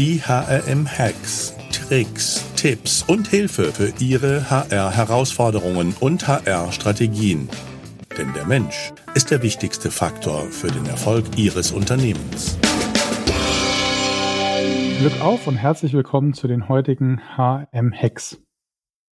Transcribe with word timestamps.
Die 0.00 0.18
HRM-Hacks, 0.18 1.54
Tricks, 1.72 2.50
Tipps 2.56 3.02
und 3.02 3.28
Hilfe 3.28 3.64
für 3.64 3.92
Ihre 4.02 4.48
HR-Herausforderungen 4.48 5.94
und 6.00 6.26
HR-Strategien. 6.26 7.50
Denn 8.16 8.32
der 8.32 8.46
Mensch 8.46 8.94
ist 9.14 9.30
der 9.30 9.42
wichtigste 9.42 9.90
Faktor 9.90 10.44
für 10.44 10.68
den 10.68 10.86
Erfolg 10.86 11.26
Ihres 11.36 11.70
Unternehmens. 11.72 12.58
Glück 15.00 15.20
auf 15.20 15.46
und 15.46 15.56
herzlich 15.56 15.92
willkommen 15.92 16.32
zu 16.32 16.48
den 16.48 16.70
heutigen 16.70 17.20
HM-Hacks. 17.36 18.42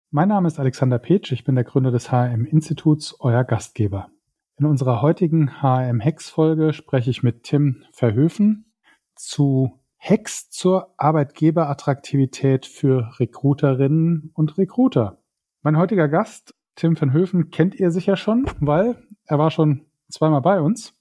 Mein 0.10 0.30
Name 0.30 0.48
ist 0.48 0.60
Alexander 0.60 0.98
Petsch, 0.98 1.32
ich 1.32 1.44
bin 1.44 1.54
der 1.54 1.64
Gründer 1.64 1.92
des 1.92 2.12
HM-Instituts, 2.12 3.18
euer 3.20 3.44
Gastgeber. 3.44 4.10
In 4.58 4.66
unserer 4.66 5.04
heutigen 5.04 5.62
HM-Hacks-Folge 5.62 6.74
spreche 6.74 7.12
ich 7.12 7.22
mit 7.22 7.44
Tim 7.44 7.84
Verhöfen 7.92 8.74
zu 9.16 9.78
Hacks 10.04 10.50
zur 10.50 10.96
Arbeitgeberattraktivität 10.98 12.66
für 12.66 13.12
Recruiterinnen 13.20 14.32
und 14.34 14.58
Recruiter. 14.58 15.20
Mein 15.62 15.78
heutiger 15.78 16.08
Gast, 16.08 16.56
Tim 16.76 17.00
van 17.00 17.14
Höfen, 17.14 17.52
kennt 17.52 17.76
ihr 17.76 17.92
sicher 17.92 18.16
schon, 18.18 18.48
weil 18.60 18.96
er 19.26 19.38
war 19.38 19.52
schon 19.52 19.86
zweimal 20.10 20.42
bei 20.42 20.60
uns, 20.60 20.96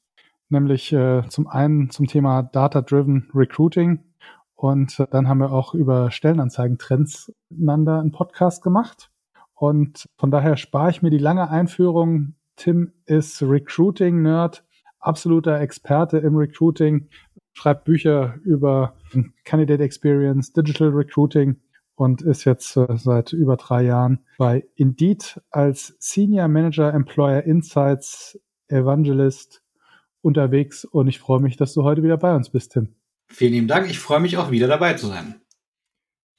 nämlich 0.50 0.92
äh, 0.92 1.22
zum 1.28 1.46
einen 1.46 1.88
zum 1.88 2.08
Thema 2.08 2.42
Data-Driven 2.42 3.30
Recruiting 3.34 4.04
und 4.54 5.00
äh, 5.00 5.06
dann 5.10 5.28
haben 5.28 5.38
wir 5.38 5.50
auch 5.50 5.72
über 5.72 6.10
Stellenanzeigen-Trends 6.10 7.32
miteinander 7.48 8.00
einen 8.00 8.12
Podcast 8.12 8.62
gemacht. 8.62 9.10
Und 9.54 10.06
von 10.18 10.30
daher 10.30 10.58
spare 10.58 10.90
ich 10.90 11.00
mir 11.00 11.10
die 11.10 11.16
lange 11.16 11.48
Einführung. 11.48 12.34
Tim 12.56 12.92
ist 13.06 13.42
Recruiting-Nerd, 13.42 14.62
absoluter 14.98 15.58
Experte 15.60 16.18
im 16.18 16.36
Recruiting, 16.36 17.08
schreibt 17.60 17.84
Bücher 17.84 18.36
über 18.42 18.94
Candidate 19.44 19.82
Experience, 19.82 20.52
Digital 20.52 20.88
Recruiting 20.88 21.56
und 21.94 22.22
ist 22.22 22.44
jetzt 22.46 22.76
äh, 22.76 22.86
seit 22.96 23.34
über 23.34 23.56
drei 23.56 23.82
Jahren 23.82 24.20
bei 24.38 24.64
Indeed 24.76 25.38
als 25.50 25.94
Senior 25.98 26.48
Manager 26.48 26.94
Employer 26.94 27.42
Insights 27.42 28.40
Evangelist 28.68 29.62
unterwegs. 30.22 30.86
Und 30.86 31.08
ich 31.08 31.18
freue 31.18 31.40
mich, 31.40 31.58
dass 31.58 31.74
du 31.74 31.82
heute 31.82 32.02
wieder 32.02 32.16
bei 32.16 32.34
uns 32.34 32.48
bist, 32.48 32.72
Tim. 32.72 32.94
Vielen 33.28 33.52
lieben 33.52 33.68
Dank. 33.68 33.90
Ich 33.90 33.98
freue 33.98 34.20
mich 34.20 34.38
auch 34.38 34.50
wieder 34.50 34.66
dabei 34.66 34.94
zu 34.94 35.08
sein. 35.08 35.42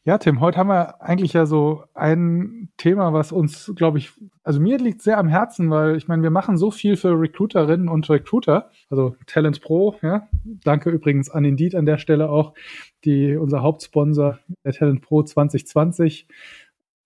Ja, 0.04 0.18
Tim, 0.18 0.40
heute 0.40 0.58
haben 0.58 0.70
wir 0.70 1.00
eigentlich 1.00 1.34
ja 1.34 1.46
so 1.46 1.84
ein 1.94 2.70
Thema, 2.78 3.14
was 3.14 3.32
uns, 3.32 3.72
glaube 3.76 4.00
ich, 4.00 4.12
also 4.44 4.60
mir 4.60 4.80
liegt 4.80 5.04
sehr 5.04 5.20
am 5.20 5.28
Herzen, 5.28 5.70
weil 5.70 5.96
ich 5.96 6.08
meine, 6.08 6.24
wir 6.24 6.32
machen 6.32 6.58
so 6.58 6.72
viel 6.72 6.98
für 6.98 7.12
Recruiterinnen 7.12 7.88
und 7.88 8.10
Recruiter, 8.10 8.72
also 8.90 9.16
Talent 9.28 9.62
Pro, 9.62 9.96
ja. 10.02 10.28
Danke 10.64 10.90
übrigens 10.90 11.30
an 11.30 11.46
Indeed 11.46 11.76
an 11.76 11.86
der 11.86 12.00
Stelle 12.00 12.32
auch, 12.32 12.56
die 13.06 13.36
unser 13.36 13.62
Hauptsponsor 13.62 14.40
der 14.64 14.74
Talent 14.74 15.04
Pro 15.04 15.22
2020 15.22 16.28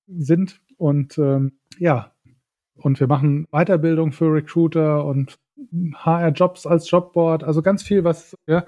sind. 0.07 0.61
Und 0.77 1.17
ähm, 1.17 1.51
ja, 1.77 2.13
und 2.77 3.01
wir 3.01 3.07
machen 3.07 3.45
Weiterbildung 3.51 4.13
für 4.13 4.31
Recruiter 4.31 5.03
und 5.03 5.37
HR-Jobs 5.95 6.65
als 6.65 6.89
Jobboard, 6.89 7.43
also 7.43 7.61
ganz 7.61 7.83
viel, 7.83 8.05
was, 8.05 8.37
ja, 8.47 8.65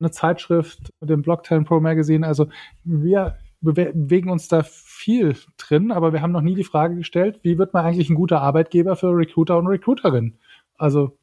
eine 0.00 0.10
Zeitschrift, 0.10 0.92
dem 1.00 1.22
Blog 1.22 1.44
Talent 1.44 1.68
Pro 1.68 1.78
Magazine, 1.78 2.26
also 2.26 2.48
wir 2.82 3.36
bewegen 3.60 4.30
uns 4.30 4.48
da 4.48 4.62
viel 4.62 5.36
drin, 5.58 5.92
aber 5.92 6.12
wir 6.12 6.22
haben 6.22 6.32
noch 6.32 6.40
nie 6.40 6.54
die 6.54 6.64
Frage 6.64 6.96
gestellt, 6.96 7.40
wie 7.42 7.58
wird 7.58 7.74
man 7.74 7.84
eigentlich 7.84 8.10
ein 8.10 8.16
guter 8.16 8.40
Arbeitgeber 8.40 8.96
für 8.96 9.08
Recruiter 9.08 9.58
und 9.58 9.66
Recruiterinnen? 9.66 10.38
Also 10.76 11.18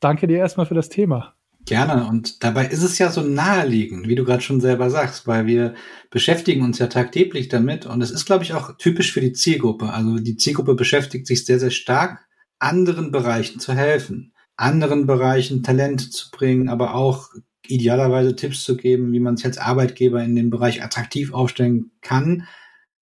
danke 0.00 0.26
dir 0.26 0.38
erstmal 0.38 0.66
für 0.66 0.74
das 0.74 0.88
Thema. 0.88 1.34
Gerne. 1.64 2.08
Und 2.08 2.42
dabei 2.42 2.66
ist 2.66 2.82
es 2.82 2.98
ja 2.98 3.10
so 3.10 3.20
naheliegend, 3.20 4.08
wie 4.08 4.16
du 4.16 4.24
gerade 4.24 4.42
schon 4.42 4.60
selber 4.60 4.90
sagst, 4.90 5.28
weil 5.28 5.46
wir 5.46 5.74
beschäftigen 6.10 6.62
uns 6.62 6.78
ja 6.78 6.88
tagtäglich 6.88 7.48
damit. 7.48 7.86
Und 7.86 8.02
es 8.02 8.10
ist, 8.10 8.24
glaube 8.24 8.42
ich, 8.42 8.54
auch 8.54 8.76
typisch 8.78 9.12
für 9.12 9.20
die 9.20 9.32
Zielgruppe. 9.32 9.90
Also 9.90 10.16
die 10.16 10.36
Zielgruppe 10.36 10.74
beschäftigt 10.74 11.26
sich 11.26 11.44
sehr, 11.44 11.60
sehr 11.60 11.70
stark, 11.70 12.26
anderen 12.58 13.12
Bereichen 13.12 13.60
zu 13.60 13.74
helfen, 13.74 14.32
anderen 14.56 15.06
Bereichen 15.06 15.62
Talente 15.62 16.10
zu 16.10 16.30
bringen, 16.32 16.68
aber 16.68 16.94
auch 16.94 17.28
idealerweise 17.66 18.36
Tipps 18.36 18.64
zu 18.64 18.76
geben, 18.76 19.12
wie 19.12 19.20
man 19.20 19.36
sich 19.36 19.46
als 19.46 19.58
Arbeitgeber 19.58 20.22
in 20.22 20.34
dem 20.34 20.50
Bereich 20.50 20.82
attraktiv 20.82 21.32
aufstellen 21.32 21.90
kann. 22.00 22.46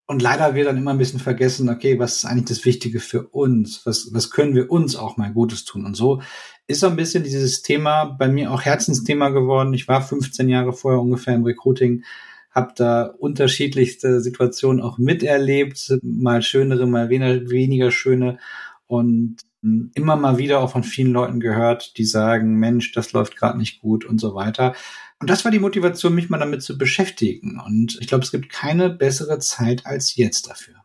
Und 0.07 0.23
leider 0.23 0.55
wird 0.55 0.67
dann 0.67 0.77
immer 0.77 0.91
ein 0.91 0.99
bisschen 0.99 1.21
vergessen, 1.21 1.69
okay, 1.69 1.99
was 1.99 2.17
ist 2.17 2.25
eigentlich 2.25 2.47
das 2.47 2.65
Wichtige 2.65 2.99
für 2.99 3.29
uns? 3.29 3.87
Was, 3.87 4.11
was 4.13 4.31
können 4.31 4.57
wir 4.57 4.71
uns 4.71 4.97
auch 4.97 5.17
mal 5.17 5.33
Gutes 5.33 5.65
tun? 5.65 5.87
Und 5.87 5.97
so 5.97 6.21
ist 6.67 6.81
so 6.81 6.89
ein 6.89 6.97
bisschen 6.97 7.23
dieses 7.23 7.63
Thema 7.63 8.05
bei 8.05 8.29
mir 8.29 8.53
auch 8.53 8.63
Herzensthema 8.63 9.29
geworden. 9.29 9.73
Ich 9.73 9.87
war 9.89 10.03
15 10.03 10.49
Jahre 10.49 10.73
vorher 10.73 11.01
ungefähr 11.01 11.35
im 11.35 11.45
Recruiting, 11.45 12.03
habe 12.51 12.73
da 12.77 13.05
unterschiedlichste 13.05 14.21
Situationen 14.21 14.83
auch 14.83 14.99
miterlebt, 14.99 15.97
mal 16.03 16.43
schönere, 16.43 16.87
mal 16.87 17.09
weniger 17.09 17.91
schöne. 17.93 18.39
Und 18.87 19.37
immer 19.63 20.17
mal 20.17 20.39
wieder 20.39 20.61
auch 20.61 20.71
von 20.71 20.83
vielen 20.83 21.13
Leuten 21.13 21.41
gehört, 21.41 21.97
die 21.99 22.05
sagen, 22.05 22.55
Mensch, 22.55 22.93
das 22.93 23.13
läuft 23.13 23.37
gerade 23.37 23.59
nicht 23.59 23.81
gut 23.81 24.05
und 24.05 24.21
so 24.21 24.35
weiter. 24.35 24.75
Und 25.21 25.29
das 25.29 25.45
war 25.45 25.51
die 25.51 25.59
Motivation, 25.59 26.15
mich 26.15 26.31
mal 26.31 26.39
damit 26.39 26.63
zu 26.63 26.79
beschäftigen. 26.79 27.61
Und 27.65 27.99
ich 28.01 28.09
glaube, 28.09 28.25
es 28.25 28.31
gibt 28.31 28.51
keine 28.51 28.89
bessere 28.89 29.39
Zeit 29.39 29.85
als 29.85 30.17
jetzt 30.17 30.49
dafür. 30.49 30.77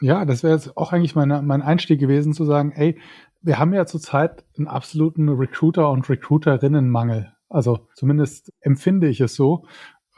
Ja, 0.00 0.24
das 0.24 0.42
wäre 0.42 0.54
jetzt 0.54 0.76
auch 0.76 0.92
eigentlich 0.92 1.14
meine, 1.14 1.42
mein 1.42 1.62
Einstieg 1.62 1.98
gewesen, 1.98 2.34
zu 2.34 2.44
sagen, 2.44 2.72
ey, 2.72 3.00
wir 3.40 3.58
haben 3.58 3.72
ja 3.72 3.86
zurzeit 3.86 4.44
einen 4.56 4.68
absoluten 4.68 5.28
Recruiter- 5.28 5.90
und 5.90 6.08
Recruiterinnenmangel. 6.08 7.32
Also 7.48 7.88
zumindest 7.94 8.52
empfinde 8.60 9.08
ich 9.08 9.20
es 9.20 9.34
so. 9.34 9.64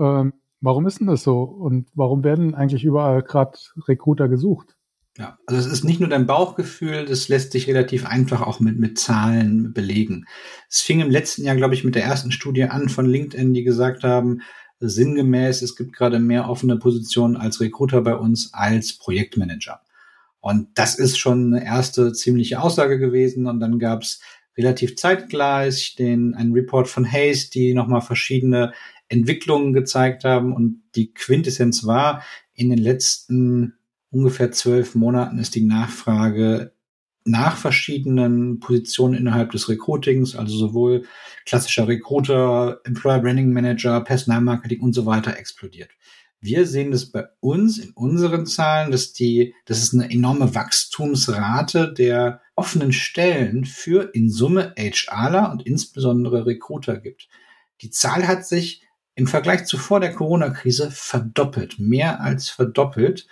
Ähm, 0.00 0.32
warum 0.60 0.86
ist 0.86 1.00
denn 1.00 1.06
das 1.06 1.22
so? 1.22 1.42
Und 1.42 1.88
warum 1.94 2.24
werden 2.24 2.54
eigentlich 2.54 2.84
überall 2.84 3.22
gerade 3.22 3.56
Recruiter 3.86 4.28
gesucht? 4.28 4.76
Ja, 5.18 5.38
also 5.46 5.60
es 5.60 5.72
ist 5.72 5.84
nicht 5.84 6.00
nur 6.00 6.08
dein 6.08 6.26
Bauchgefühl, 6.26 7.04
das 7.04 7.28
lässt 7.28 7.52
sich 7.52 7.66
relativ 7.66 8.06
einfach 8.06 8.42
auch 8.42 8.60
mit, 8.60 8.78
mit 8.78 8.98
Zahlen 8.98 9.72
belegen. 9.72 10.26
Es 10.68 10.80
fing 10.80 11.00
im 11.00 11.10
letzten 11.10 11.44
Jahr, 11.44 11.56
glaube 11.56 11.74
ich, 11.74 11.84
mit 11.84 11.94
der 11.94 12.04
ersten 12.04 12.30
Studie 12.30 12.64
an 12.64 12.88
von 12.88 13.06
LinkedIn, 13.06 13.52
die 13.52 13.64
gesagt 13.64 14.04
haben, 14.04 14.40
sinngemäß, 14.78 15.62
es 15.62 15.76
gibt 15.76 15.94
gerade 15.94 16.18
mehr 16.18 16.48
offene 16.48 16.78
Positionen 16.78 17.36
als 17.36 17.60
Recruiter 17.60 18.00
bei 18.00 18.14
uns 18.14 18.54
als 18.54 18.94
Projektmanager. 18.94 19.80
Und 20.40 20.68
das 20.74 20.98
ist 20.98 21.18
schon 21.18 21.54
eine 21.54 21.64
erste 21.64 22.12
ziemliche 22.12 22.60
Aussage 22.60 22.98
gewesen. 22.98 23.46
Und 23.46 23.60
dann 23.60 23.78
gab 23.78 24.02
es 24.02 24.20
relativ 24.56 24.96
zeitgleich 24.96 25.96
den, 25.96 26.34
einen 26.34 26.52
Report 26.52 26.88
von 26.88 27.10
Hayes, 27.10 27.50
die 27.50 27.74
nochmal 27.74 28.00
verschiedene 28.00 28.72
Entwicklungen 29.08 29.72
gezeigt 29.74 30.24
haben. 30.24 30.54
Und 30.54 30.82
die 30.94 31.12
Quintessenz 31.12 31.84
war, 31.84 32.22
in 32.54 32.70
den 32.70 32.78
letzten 32.78 33.74
ungefähr 34.10 34.52
zwölf 34.52 34.94
Monaten 34.94 35.38
ist 35.38 35.54
die 35.54 35.64
Nachfrage 35.64 36.72
nach 37.24 37.56
verschiedenen 37.56 38.60
Positionen 38.60 39.14
innerhalb 39.14 39.52
des 39.52 39.68
Recruitings, 39.68 40.34
also 40.34 40.56
sowohl 40.56 41.04
klassischer 41.44 41.86
Recruiter, 41.86 42.80
Employer 42.84 43.20
Branding 43.20 43.52
Manager, 43.52 44.00
Personalmarketing 44.00 44.80
und 44.80 44.94
so 44.94 45.06
weiter 45.06 45.36
explodiert. 45.36 45.90
Wir 46.42 46.66
sehen 46.66 46.90
das 46.90 47.06
bei 47.06 47.26
uns 47.40 47.76
in 47.76 47.90
unseren 47.90 48.46
Zahlen, 48.46 48.90
dass 48.90 49.12
die, 49.12 49.54
dass 49.66 49.82
es 49.82 49.92
eine 49.92 50.10
enorme 50.10 50.54
Wachstumsrate 50.54 51.92
der 51.92 52.40
offenen 52.56 52.92
Stellen 52.92 53.66
für 53.66 54.14
in 54.14 54.30
Summe 54.30 54.74
HRler 54.78 55.52
und 55.52 55.66
insbesondere 55.66 56.46
Recruiter 56.46 56.96
gibt. 56.96 57.28
Die 57.82 57.90
Zahl 57.90 58.26
hat 58.26 58.46
sich 58.46 58.82
im 59.14 59.26
Vergleich 59.26 59.66
zu 59.66 59.76
vor 59.76 60.00
der 60.00 60.14
Corona-Krise 60.14 60.90
verdoppelt, 60.90 61.78
mehr 61.78 62.22
als 62.22 62.48
verdoppelt. 62.48 63.26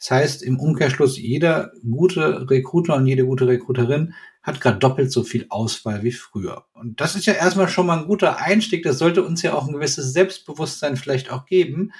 Das 0.00 0.10
heißt, 0.10 0.42
im 0.42 0.58
Umkehrschluss, 0.58 1.18
jeder 1.18 1.72
gute 1.88 2.50
Recruiter 2.50 2.96
und 2.96 3.06
jede 3.06 3.26
gute 3.26 3.46
Recruiterin 3.46 4.14
hat 4.42 4.60
gerade 4.60 4.78
doppelt 4.78 5.12
so 5.12 5.22
viel 5.22 5.44
Auswahl 5.50 6.02
wie 6.02 6.12
früher. 6.12 6.64
Und 6.72 7.00
das 7.02 7.14
ist 7.14 7.26
ja 7.26 7.34
erstmal 7.34 7.68
schon 7.68 7.86
mal 7.86 7.98
ein 7.98 8.06
guter 8.06 8.38
Einstieg. 8.38 8.82
Das 8.82 8.98
sollte 8.98 9.22
uns 9.22 9.42
ja 9.42 9.52
auch 9.52 9.68
ein 9.68 9.74
gewisses 9.74 10.14
Selbstbewusstsein 10.14 10.96
vielleicht 10.96 11.30
auch 11.30 11.44
geben, 11.44 11.92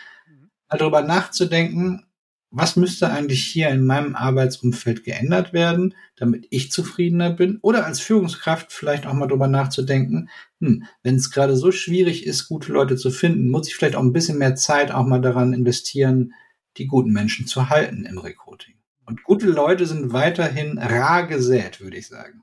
mal 0.71 0.79
darüber 0.79 1.03
nachzudenken, 1.03 2.07
was 2.51 2.75
müsste 2.75 3.11
eigentlich 3.11 3.45
hier 3.45 3.69
in 3.69 3.85
meinem 3.87 4.17
Arbeitsumfeld 4.17 5.05
geändert 5.05 5.53
werden, 5.53 5.95
damit 6.17 6.47
ich 6.51 6.73
zufriedener 6.73 7.31
bin? 7.31 7.59
Oder 7.63 7.87
als 7.87 8.01
Führungskraft 8.01 8.73
vielleicht 8.73 9.07
auch 9.07 9.13
mal 9.13 9.29
darüber 9.29 9.47
nachzudenken, 9.47 10.31
hm, 10.59 10.85
wenn 11.03 11.15
es 11.15 11.31
gerade 11.31 11.57
so 11.57 11.71
schwierig 11.71 12.27
ist, 12.27 12.49
gute 12.49 12.73
Leute 12.73 12.97
zu 12.97 13.11
finden, 13.11 13.51
muss 13.51 13.69
ich 13.69 13.77
vielleicht 13.77 13.95
auch 13.95 14.03
ein 14.03 14.13
bisschen 14.13 14.39
mehr 14.39 14.57
Zeit 14.57 14.91
auch 14.91 15.07
mal 15.07 15.21
daran 15.21 15.53
investieren, 15.53 16.33
die 16.77 16.87
guten 16.87 17.13
Menschen 17.13 17.47
zu 17.47 17.69
halten 17.69 18.05
im 18.05 18.19
Recruiting. 18.19 18.75
Und 19.07 19.25
gute 19.25 19.49
Leute 19.51 19.87
sind 19.87 20.13
weiterhin 20.13 20.79
rar 20.79 21.27
gesät, 21.27 21.81
würde 21.81 21.97
ich 21.97 22.09
sagen. 22.09 22.43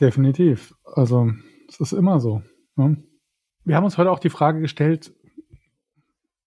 Definitiv. 0.00 0.74
Also, 0.84 1.30
es 1.68 1.80
ist 1.80 1.92
immer 1.92 2.20
so. 2.20 2.42
Ne? 2.76 3.02
Wir 3.64 3.76
haben 3.76 3.84
uns 3.84 3.96
heute 3.96 4.10
auch 4.10 4.18
die 4.18 4.30
Frage 4.30 4.60
gestellt, 4.60 5.14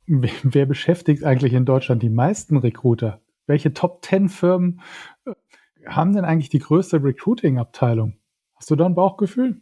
wer, 0.05 0.65
beschäftigt 0.65 1.23
eigentlich 1.23 1.53
in 1.53 1.65
Deutschland 1.65 2.03
die 2.03 2.09
meisten 2.09 2.57
Recruiter? 2.57 3.21
Welche 3.45 3.73
Top 3.73 4.03
10 4.05 4.29
Firmen 4.29 4.81
äh, 5.25 5.33
haben 5.85 6.13
denn 6.13 6.25
eigentlich 6.25 6.49
die 6.49 6.59
größte 6.59 7.03
Recruiting-Abteilung? 7.03 8.17
Hast 8.55 8.69
du 8.69 8.75
da 8.75 8.85
ein 8.85 8.95
Bauchgefühl? 8.95 9.61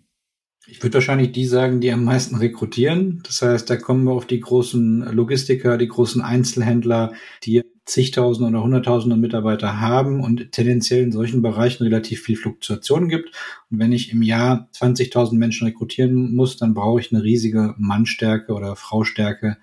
Ich 0.67 0.81
würde 0.81 0.95
wahrscheinlich 0.95 1.31
die 1.31 1.45
sagen, 1.45 1.79
die 1.79 1.91
am 1.91 2.03
meisten 2.03 2.35
rekrutieren. 2.35 3.21
Das 3.23 3.41
heißt, 3.41 3.69
da 3.69 3.77
kommen 3.77 4.03
wir 4.06 4.13
auf 4.13 4.25
die 4.25 4.39
großen 4.39 5.01
Logistiker, 5.13 5.77
die 5.77 5.88
großen 5.88 6.21
Einzelhändler, 6.21 7.13
die 7.44 7.62
zigtausende 7.85 8.50
oder 8.50 8.63
hunderttausende 8.63 9.15
Mitarbeiter 9.15 9.79
haben 9.79 10.21
und 10.21 10.51
tendenziell 10.51 11.03
in 11.03 11.12
solchen 11.12 11.44
Bereichen 11.44 11.83
relativ 11.83 12.23
viel 12.23 12.35
Fluktuation 12.35 13.09
gibt. 13.09 13.29
Und 13.69 13.77
wenn 13.77 13.91
ich 13.91 14.12
im 14.12 14.23
Jahr 14.23 14.67
20.000 14.73 15.35
Menschen 15.35 15.67
rekrutieren 15.67 16.33
muss, 16.33 16.57
dann 16.57 16.73
brauche 16.73 17.00
ich 17.00 17.13
eine 17.13 17.23
riesige 17.23 17.75
Mannstärke 17.77 18.53
oder 18.53 18.75
Fraustärke 18.75 19.57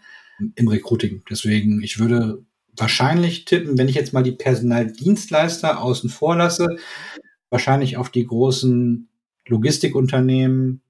im 0.54 0.69
Recruiting. 0.69 1.22
Deswegen, 1.28 1.82
ich 1.82 1.99
würde 1.99 2.44
wahrscheinlich 2.76 3.44
tippen, 3.44 3.76
wenn 3.76 3.88
ich 3.88 3.96
jetzt 3.96 4.12
mal 4.12 4.22
die 4.22 4.32
Personaldienstleister 4.32 5.82
außen 5.82 6.10
vor 6.10 6.37
lasse, 6.37 6.76
wahrscheinlich 7.50 7.96
auf 7.96 8.08
die 8.08 8.25
großen 8.25 9.08
Logistikunternehmen, 9.49 10.81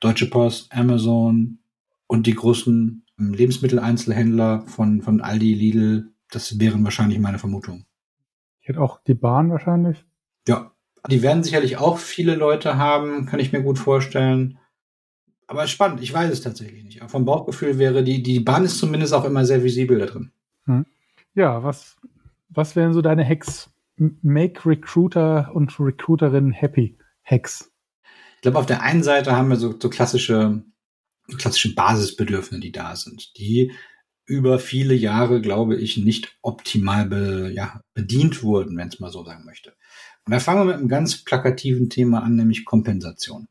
Deutsche 0.00 0.26
Post, 0.26 0.72
Amazon 0.72 1.58
und 2.06 2.26
die 2.26 2.34
großen 2.34 3.04
Lebensmitteleinzelhändler 3.18 4.62
von, 4.66 5.02
von 5.02 5.20
Aldi, 5.20 5.54
Lidl, 5.54 6.12
das 6.30 6.58
wären 6.60 6.84
wahrscheinlich 6.84 7.18
meine 7.18 7.38
Vermutungen. 7.38 7.86
Ich 8.60 8.68
hätte 8.68 8.80
auch 8.80 9.00
die 9.04 9.14
Bahn 9.14 9.50
wahrscheinlich. 9.50 10.04
Ja, 10.46 10.72
die 11.08 11.22
werden 11.22 11.42
sicherlich 11.42 11.78
auch 11.78 11.98
viele 11.98 12.34
Leute 12.34 12.76
haben, 12.76 13.26
kann 13.26 13.40
ich 13.40 13.52
mir 13.52 13.62
gut 13.62 13.78
vorstellen. 13.78 14.58
Aber 15.46 15.66
spannend, 15.66 16.02
ich 16.02 16.12
weiß 16.12 16.30
es 16.32 16.40
tatsächlich 16.40 16.84
nicht. 16.84 17.00
Aber 17.00 17.08
vom 17.08 17.24
Bauchgefühl 17.24 17.78
wäre 17.78 18.02
die, 18.02 18.22
die 18.22 18.40
Bahn 18.40 18.64
ist 18.64 18.78
zumindest 18.78 19.14
auch 19.14 19.24
immer 19.24 19.44
sehr 19.44 19.62
visibel 19.62 19.98
da 19.98 20.06
drin. 20.06 20.32
Hm. 20.64 20.84
Ja, 21.34 21.62
was, 21.62 21.96
was 22.48 22.74
wären 22.74 22.92
so 22.92 23.02
deine 23.02 23.24
Hacks? 23.24 23.70
Make 23.96 24.68
Recruiter 24.68 25.54
und 25.54 25.78
Recruiterinnen 25.78 26.52
happy. 26.52 26.98
Hacks. 27.24 27.72
Ich 28.46 28.48
glaube, 28.48 28.60
auf 28.60 28.66
der 28.66 28.82
einen 28.82 29.02
Seite 29.02 29.34
haben 29.34 29.48
wir 29.48 29.56
so, 29.56 29.74
so 29.76 29.90
klassische, 29.90 30.62
klassische 31.36 31.74
Basisbedürfnisse, 31.74 32.60
die 32.60 32.70
da 32.70 32.94
sind, 32.94 33.36
die 33.38 33.72
über 34.24 34.60
viele 34.60 34.94
Jahre, 34.94 35.40
glaube 35.40 35.74
ich, 35.74 35.96
nicht 35.96 36.38
optimal 36.42 37.06
be, 37.06 37.50
ja, 37.52 37.80
bedient 37.92 38.44
wurden, 38.44 38.76
wenn 38.76 38.86
es 38.86 39.00
mal 39.00 39.10
so 39.10 39.24
sagen 39.24 39.44
möchte. 39.44 39.74
Und 40.24 40.30
da 40.30 40.38
fangen 40.38 40.60
wir 40.60 40.66
mit 40.66 40.76
einem 40.76 40.86
ganz 40.86 41.24
plakativen 41.24 41.90
Thema 41.90 42.22
an, 42.22 42.36
nämlich 42.36 42.64
Kompensation. 42.64 43.48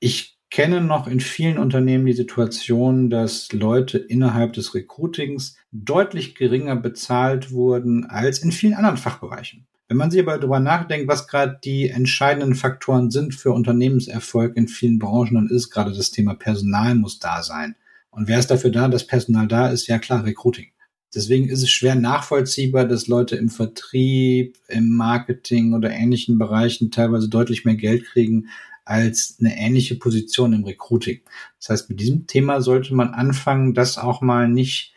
Ich 0.00 0.38
kenne 0.48 0.80
noch 0.80 1.06
in 1.06 1.20
vielen 1.20 1.58
Unternehmen 1.58 2.06
die 2.06 2.14
Situation, 2.14 3.10
dass 3.10 3.52
Leute 3.52 3.98
innerhalb 3.98 4.54
des 4.54 4.74
Recruitings 4.74 5.58
deutlich 5.72 6.36
geringer 6.36 6.76
bezahlt 6.76 7.50
wurden 7.50 8.06
als 8.06 8.38
in 8.38 8.50
vielen 8.50 8.72
anderen 8.72 8.96
Fachbereichen. 8.96 9.66
Wenn 9.88 9.98
man 9.98 10.10
sich 10.10 10.20
aber 10.20 10.38
darüber 10.38 10.60
nachdenkt, 10.60 11.08
was 11.08 11.28
gerade 11.28 11.58
die 11.62 11.90
entscheidenden 11.90 12.54
Faktoren 12.54 13.10
sind 13.10 13.34
für 13.34 13.52
Unternehmenserfolg 13.52 14.56
in 14.56 14.68
vielen 14.68 14.98
Branchen, 14.98 15.34
dann 15.34 15.48
ist 15.48 15.70
gerade 15.70 15.92
das 15.92 16.10
Thema 16.10 16.34
Personal 16.34 16.94
muss 16.94 17.18
da 17.18 17.42
sein. 17.42 17.76
Und 18.10 18.28
wer 18.28 18.38
ist 18.38 18.50
dafür 18.50 18.70
da, 18.70 18.88
dass 18.88 19.06
Personal 19.06 19.46
da 19.46 19.68
ist? 19.68 19.86
Ja 19.86 19.98
klar, 19.98 20.24
Recruiting. 20.24 20.68
Deswegen 21.14 21.48
ist 21.48 21.62
es 21.62 21.70
schwer 21.70 21.94
nachvollziehbar, 21.94 22.86
dass 22.86 23.06
Leute 23.06 23.36
im 23.36 23.48
Vertrieb, 23.48 24.56
im 24.68 24.96
Marketing 24.96 25.74
oder 25.74 25.90
ähnlichen 25.90 26.38
Bereichen 26.38 26.90
teilweise 26.90 27.28
deutlich 27.28 27.64
mehr 27.64 27.76
Geld 27.76 28.04
kriegen 28.04 28.48
als 28.84 29.36
eine 29.40 29.56
ähnliche 29.56 29.96
Position 29.96 30.52
im 30.52 30.64
Recruiting. 30.64 31.20
Das 31.58 31.70
heißt, 31.70 31.90
mit 31.90 32.00
diesem 32.00 32.26
Thema 32.26 32.60
sollte 32.60 32.94
man 32.94 33.14
anfangen, 33.14 33.74
das 33.74 33.98
auch 33.98 34.20
mal 34.20 34.48
nicht 34.48 34.93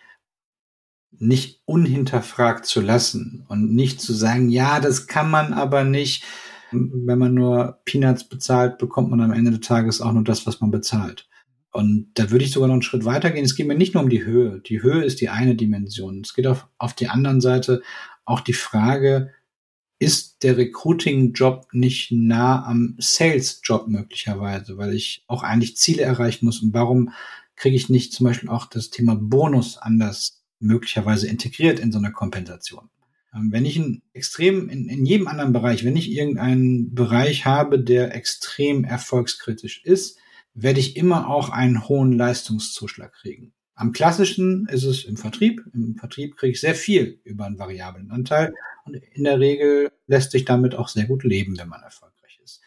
nicht 1.20 1.62
unhinterfragt 1.66 2.66
zu 2.66 2.82
lassen 2.82 3.46
und 3.48 3.74
nicht 3.74 4.02
zu 4.02 4.14
sagen, 4.14 4.50
ja, 4.50 4.80
das 4.80 5.08
kann 5.08 5.30
man 5.30 5.54
aber 5.54 5.84
nicht. 5.84 6.24
Wenn 6.72 7.18
man 7.18 7.34
nur 7.34 7.80
Peanuts 7.86 8.26
bezahlt, 8.26 8.78
bekommt 8.78 9.10
man 9.10 9.22
am 9.22 9.32
Ende 9.32 9.52
des 9.52 9.62
Tages 9.62 10.02
auch 10.02 10.12
nur 10.12 10.24
das, 10.24 10.46
was 10.46 10.60
man 10.60 10.72
bezahlt. 10.72 11.28
Und 11.72 12.10
da 12.16 12.32
würde 12.32 12.44
ich 12.44 12.52
sogar 12.52 12.68
noch 12.68 12.74
einen 12.74 12.82
Schritt 12.82 13.06
weiter 13.06 13.32
gehen. 13.32 13.46
Es 13.46 13.56
geht 13.56 13.68
mir 13.68 13.76
nicht 13.76 13.94
nur 13.94 14.04
um 14.04 14.10
die 14.10 14.26
Höhe. 14.26 14.62
Die 14.62 14.82
Höhe 14.82 15.04
ist 15.04 15.22
die 15.22 15.30
eine 15.30 15.56
Dimension. 15.56 16.22
Es 16.22 16.34
geht 16.34 16.48
auf, 16.48 16.68
auf 16.78 16.94
die 16.94 17.08
anderen 17.08 17.40
Seite 17.40 17.82
auch 18.26 18.42
die 18.42 18.54
Frage, 18.54 19.32
ist 20.00 20.44
der 20.44 20.58
Recruiting-Job 20.58 21.68
nicht 21.72 22.12
nah 22.12 22.66
am 22.66 22.96
Sales-Job 23.00 23.88
möglicherweise, 23.88 24.78
weil 24.78 24.94
ich 24.94 25.24
auch 25.28 25.44
eigentlich 25.44 25.78
Ziele 25.78 26.04
erreichen 26.04 26.46
muss. 26.46 26.62
Und 26.62 26.74
warum 26.74 27.12
kriege 27.56 27.76
ich 27.76 27.90
nicht 27.90 28.14
zum 28.14 28.26
Beispiel 28.26 28.50
auch 28.50 28.66
das 28.66 28.90
Thema 28.90 29.16
Bonus 29.16 29.78
anders 29.78 30.44
möglicherweise 30.60 31.28
integriert 31.28 31.80
in 31.80 31.92
so 31.92 31.98
eine 31.98 32.12
Kompensation? 32.12 32.90
Ähm, 33.34 33.52
wenn 33.52 33.66
ich 33.66 33.78
ein 33.78 34.02
extrem, 34.14 34.70
in, 34.70 34.90
in 34.90 35.06
jedem 35.06 35.28
anderen 35.28 35.54
Bereich, 35.54 35.84
wenn 35.84 35.98
ich 35.98 36.12
irgendeinen 36.12 36.94
Bereich 36.94 37.46
habe, 37.46 37.80
der 37.80 38.16
extrem 38.16 38.84
erfolgskritisch 38.84 39.84
ist, 39.84 40.18
werde 40.54 40.80
ich 40.80 40.98
immer 40.98 41.30
auch 41.30 41.50
einen 41.50 41.88
hohen 41.88 42.12
Leistungszuschlag 42.12 43.14
kriegen. 43.14 43.54
Am 43.76 43.92
klassischen 43.92 44.68
ist 44.70 44.86
es 44.86 45.06
im 45.06 45.18
Vertrieb. 45.18 45.62
Im 45.74 45.96
Vertrieb 45.98 46.36
kriege 46.36 46.54
ich 46.54 46.60
sehr 46.60 46.74
viel 46.74 47.20
über 47.24 47.46
einen 47.46 47.60
variablen 47.60 48.10
Anteil 48.10 48.56
und 48.86 48.96
in 48.96 49.24
der 49.24 49.40
Regel 49.40 49.92
lässt 50.08 50.32
sich 50.32 50.46
damit 50.46 50.74
auch 50.74 50.88
sehr 50.88 51.06
gut 51.06 51.24
leben, 51.24 51.60
wenn 51.60 51.70
man 51.70 51.84
erfolgreich 51.84 52.40
ist. 52.44 52.62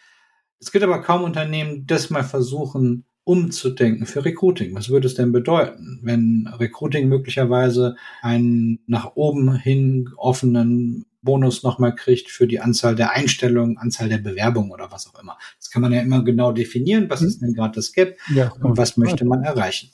Es 0.60 0.70
gibt 0.70 0.84
aber 0.84 1.02
kaum 1.02 1.24
Unternehmen, 1.24 1.84
das 1.86 2.10
mal 2.10 2.22
versuchen 2.22 3.06
umzudenken 3.30 4.06
für 4.06 4.24
Recruiting. 4.24 4.74
Was 4.74 4.88
würde 4.88 5.06
es 5.06 5.14
denn 5.14 5.30
bedeuten, 5.30 6.00
wenn 6.02 6.48
Recruiting 6.58 7.08
möglicherweise 7.08 7.94
einen 8.22 8.80
nach 8.88 9.12
oben 9.14 9.54
hin 9.54 10.10
offenen 10.16 11.04
Bonus 11.22 11.62
nochmal 11.62 11.94
kriegt 11.94 12.28
für 12.28 12.48
die 12.48 12.58
Anzahl 12.58 12.96
der 12.96 13.12
Einstellungen, 13.12 13.78
Anzahl 13.78 14.08
der 14.08 14.18
Bewerbungen 14.18 14.72
oder 14.72 14.90
was 14.90 15.06
auch 15.06 15.22
immer. 15.22 15.38
Das 15.58 15.70
kann 15.70 15.80
man 15.80 15.92
ja 15.92 16.00
immer 16.00 16.24
genau 16.24 16.50
definieren, 16.50 17.08
was 17.08 17.22
ist 17.22 17.40
denn 17.40 17.54
gerade 17.54 17.76
das 17.76 17.92
Gap 17.92 18.16
ja, 18.34 18.50
und 18.62 18.76
was 18.76 18.96
möchte 18.96 19.24
man 19.24 19.44
erreichen. 19.44 19.90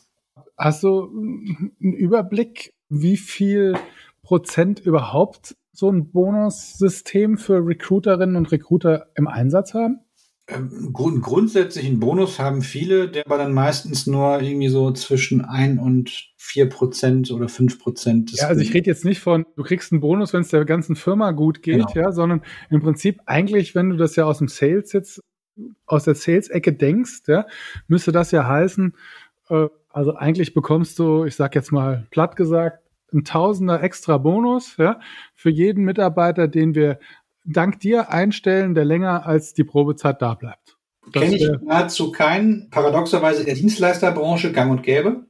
Hast 0.56 0.82
du 0.82 1.02
einen 1.02 1.92
Überblick, 1.92 2.72
wie 2.88 3.18
viel 3.18 3.74
Prozent 4.22 4.80
überhaupt 4.80 5.56
so 5.72 5.90
ein 5.90 6.10
Bonussystem 6.10 7.36
für 7.36 7.66
Recruiterinnen 7.66 8.36
und 8.36 8.50
Recruiter 8.50 9.08
im 9.14 9.28
Einsatz 9.28 9.74
haben? 9.74 10.05
Ähm, 10.48 10.92
grund 10.92 11.22
grundsätzlichen 11.22 11.98
Bonus 11.98 12.38
haben 12.38 12.62
viele, 12.62 13.08
der 13.08 13.26
aber 13.26 13.36
dann 13.36 13.52
meistens 13.52 14.06
nur 14.06 14.40
irgendwie 14.40 14.68
so 14.68 14.92
zwischen 14.92 15.44
ein 15.44 15.80
und 15.80 16.30
vier 16.36 16.68
Prozent 16.68 17.32
oder 17.32 17.48
fünf 17.48 17.80
Prozent. 17.80 18.30
Ja, 18.32 18.46
also 18.46 18.60
ich 18.60 18.72
rede 18.72 18.86
jetzt 18.86 19.04
nicht 19.04 19.18
von, 19.18 19.44
du 19.56 19.64
kriegst 19.64 19.90
einen 19.90 20.00
Bonus, 20.00 20.32
wenn 20.32 20.42
es 20.42 20.48
der 20.48 20.64
ganzen 20.64 20.94
Firma 20.94 21.32
gut 21.32 21.62
geht, 21.62 21.88
genau. 21.88 22.06
ja, 22.06 22.12
sondern 22.12 22.42
im 22.70 22.80
Prinzip 22.80 23.20
eigentlich, 23.26 23.74
wenn 23.74 23.90
du 23.90 23.96
das 23.96 24.14
ja 24.14 24.24
aus 24.24 24.38
dem 24.38 24.46
Sales 24.46 24.92
jetzt, 24.92 25.20
aus 25.86 26.04
der 26.04 26.14
Sales-Ecke 26.14 26.72
denkst, 26.72 27.22
ja, 27.26 27.46
müsste 27.88 28.12
das 28.12 28.30
ja 28.30 28.46
heißen, 28.46 28.94
äh, 29.48 29.66
also 29.88 30.14
eigentlich 30.14 30.54
bekommst 30.54 30.98
du, 31.00 31.24
ich 31.24 31.34
sag 31.34 31.56
jetzt 31.56 31.72
mal 31.72 32.06
platt 32.10 32.36
gesagt, 32.36 32.84
ein 33.12 33.24
Tausender 33.24 33.82
extra 33.82 34.18
Bonus, 34.18 34.76
ja, 34.76 35.00
für 35.34 35.50
jeden 35.50 35.84
Mitarbeiter, 35.84 36.46
den 36.46 36.74
wir 36.76 37.00
dank 37.46 37.80
dir 37.80 38.10
einstellen, 38.10 38.74
der 38.74 38.84
länger 38.84 39.26
als 39.26 39.54
die 39.54 39.64
Probezeit 39.64 40.20
da 40.20 40.34
bleibt. 40.34 40.76
Kenne 41.12 41.36
ich 41.36 41.48
nahezu 41.62 42.10
keinen, 42.10 42.68
paradoxerweise 42.70 43.40
in 43.40 43.46
der 43.46 43.54
Dienstleisterbranche 43.54 44.52
gang 44.52 44.70
und 44.72 44.82
gäbe. 44.82 45.26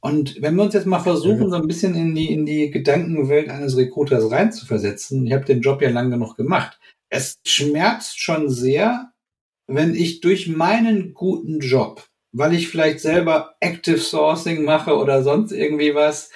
Und 0.00 0.42
wenn 0.42 0.56
wir 0.56 0.64
uns 0.64 0.74
jetzt 0.74 0.86
mal 0.86 0.98
versuchen, 0.98 1.48
so 1.48 1.56
ein 1.56 1.66
bisschen 1.66 1.94
in 1.94 2.14
die, 2.14 2.32
in 2.32 2.44
die 2.44 2.70
Gedankenwelt 2.70 3.48
eines 3.48 3.76
Recruiters 3.76 4.30
reinzuversetzen, 4.30 5.26
ich 5.26 5.32
habe 5.32 5.44
den 5.44 5.60
Job 5.62 5.80
ja 5.80 5.88
lange 5.88 6.10
genug 6.10 6.36
gemacht, 6.36 6.78
es 7.08 7.38
schmerzt 7.46 8.20
schon 8.20 8.50
sehr, 8.50 9.12
wenn 9.66 9.94
ich 9.94 10.20
durch 10.20 10.48
meinen 10.48 11.14
guten 11.14 11.60
Job, 11.60 12.06
weil 12.32 12.52
ich 12.54 12.68
vielleicht 12.68 13.00
selber 13.00 13.54
Active 13.60 13.98
Sourcing 13.98 14.64
mache 14.64 14.96
oder 14.96 15.22
sonst 15.22 15.52
irgendwie 15.52 15.94
was, 15.94 16.30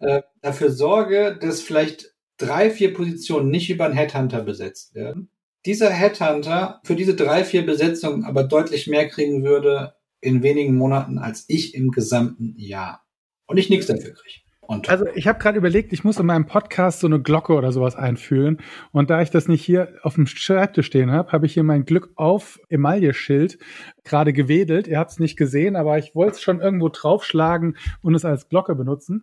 äh, 0.00 0.22
dafür 0.42 0.70
sorge, 0.70 1.38
dass 1.40 1.62
vielleicht 1.62 2.13
drei, 2.36 2.70
vier 2.70 2.92
Positionen 2.94 3.50
nicht 3.50 3.70
über 3.70 3.84
einen 3.84 3.94
Headhunter 3.94 4.42
besetzt 4.42 4.94
werden. 4.94 5.30
Dieser 5.66 5.90
Headhunter 5.90 6.80
für 6.84 6.94
diese 6.94 7.14
drei, 7.14 7.44
vier 7.44 7.64
Besetzungen 7.64 8.24
aber 8.24 8.44
deutlich 8.44 8.86
mehr 8.86 9.08
kriegen 9.08 9.44
würde 9.44 9.94
in 10.20 10.42
wenigen 10.42 10.74
Monaten 10.74 11.18
als 11.18 11.44
ich 11.48 11.74
im 11.74 11.90
gesamten 11.90 12.54
Jahr. 12.56 13.04
Und 13.46 13.58
ich 13.58 13.70
nichts 13.70 13.86
dafür 13.86 14.14
kriege. 14.14 14.44
Also 14.86 15.06
ich 15.14 15.26
habe 15.26 15.38
gerade 15.38 15.58
überlegt, 15.58 15.92
ich 15.92 16.04
muss 16.04 16.18
in 16.18 16.26
meinem 16.26 16.46
Podcast 16.46 17.00
so 17.00 17.06
eine 17.06 17.20
Glocke 17.20 17.52
oder 17.52 17.72
sowas 17.72 17.96
einfühlen. 17.96 18.62
Und 18.92 19.10
da 19.10 19.20
ich 19.20 19.30
das 19.30 19.48
nicht 19.48 19.62
hier 19.62 19.94
auf 20.02 20.14
dem 20.14 20.26
Schreibtisch 20.26 20.86
stehen 20.86 21.10
habe, 21.10 21.32
habe 21.32 21.46
ich 21.46 21.54
hier 21.54 21.64
mein 21.64 21.84
Glück 21.84 22.12
auf 22.16 22.58
Emaille-Schild 22.70 23.58
gerade 24.04 24.32
gewedelt. 24.32 24.86
Ihr 24.86 24.98
habt 24.98 25.10
es 25.10 25.18
nicht 25.18 25.36
gesehen, 25.36 25.76
aber 25.76 25.98
ich 25.98 26.14
wollte 26.14 26.36
es 26.36 26.42
schon 26.42 26.60
irgendwo 26.60 26.88
draufschlagen 26.88 27.76
und 28.00 28.14
es 28.14 28.24
als 28.24 28.48
Glocke 28.48 28.74
benutzen. 28.74 29.22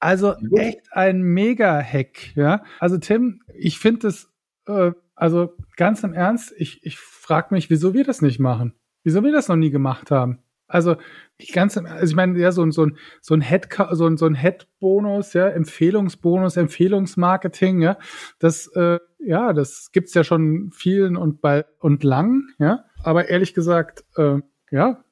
Also 0.00 0.34
echt 0.56 0.92
ein 0.92 1.22
Mega-Hack, 1.22 2.34
ja. 2.34 2.64
Also 2.78 2.96
Tim, 2.98 3.42
ich 3.54 3.78
finde 3.78 4.08
das, 4.08 4.32
äh, 4.66 4.92
also 5.14 5.54
ganz 5.76 6.02
im 6.02 6.14
Ernst, 6.14 6.54
ich, 6.56 6.84
ich 6.84 6.98
frage 6.98 7.54
mich, 7.54 7.68
wieso 7.68 7.92
wir 7.92 8.04
das 8.04 8.22
nicht 8.22 8.40
machen. 8.40 8.74
Wieso 9.04 9.22
wir 9.22 9.32
das 9.32 9.48
noch 9.48 9.56
nie 9.56 9.70
gemacht 9.70 10.10
haben. 10.10 10.42
Also 10.66 10.96
ich 11.36 11.52
ganz, 11.52 11.76
also 11.76 12.04
ich 12.04 12.16
meine, 12.16 12.38
ja, 12.38 12.52
so, 12.52 12.62
ein 12.62 12.70
so 12.70 12.86
ein, 12.86 12.96
so 13.20 13.34
ein 13.34 13.40
Head, 13.40 13.68
so 13.92 14.06
ein, 14.06 14.16
so 14.16 14.26
ein 14.26 14.34
Head-Bonus, 14.34 15.32
ja, 15.32 15.48
Empfehlungsbonus, 15.48 16.56
Empfehlungsmarketing, 16.56 17.82
ja, 17.82 17.98
das, 18.38 18.68
äh, 18.68 19.00
ja, 19.18 19.52
das 19.52 19.90
gibt's 19.92 20.14
ja 20.14 20.22
schon 20.22 20.70
vielen 20.72 21.16
und 21.16 21.40
bei 21.40 21.66
und 21.78 22.04
lang, 22.04 22.44
ja. 22.58 22.84
Aber 23.02 23.28
ehrlich 23.28 23.52
gesagt, 23.52 24.04
äh, 24.16 24.38
ja, 24.70 25.04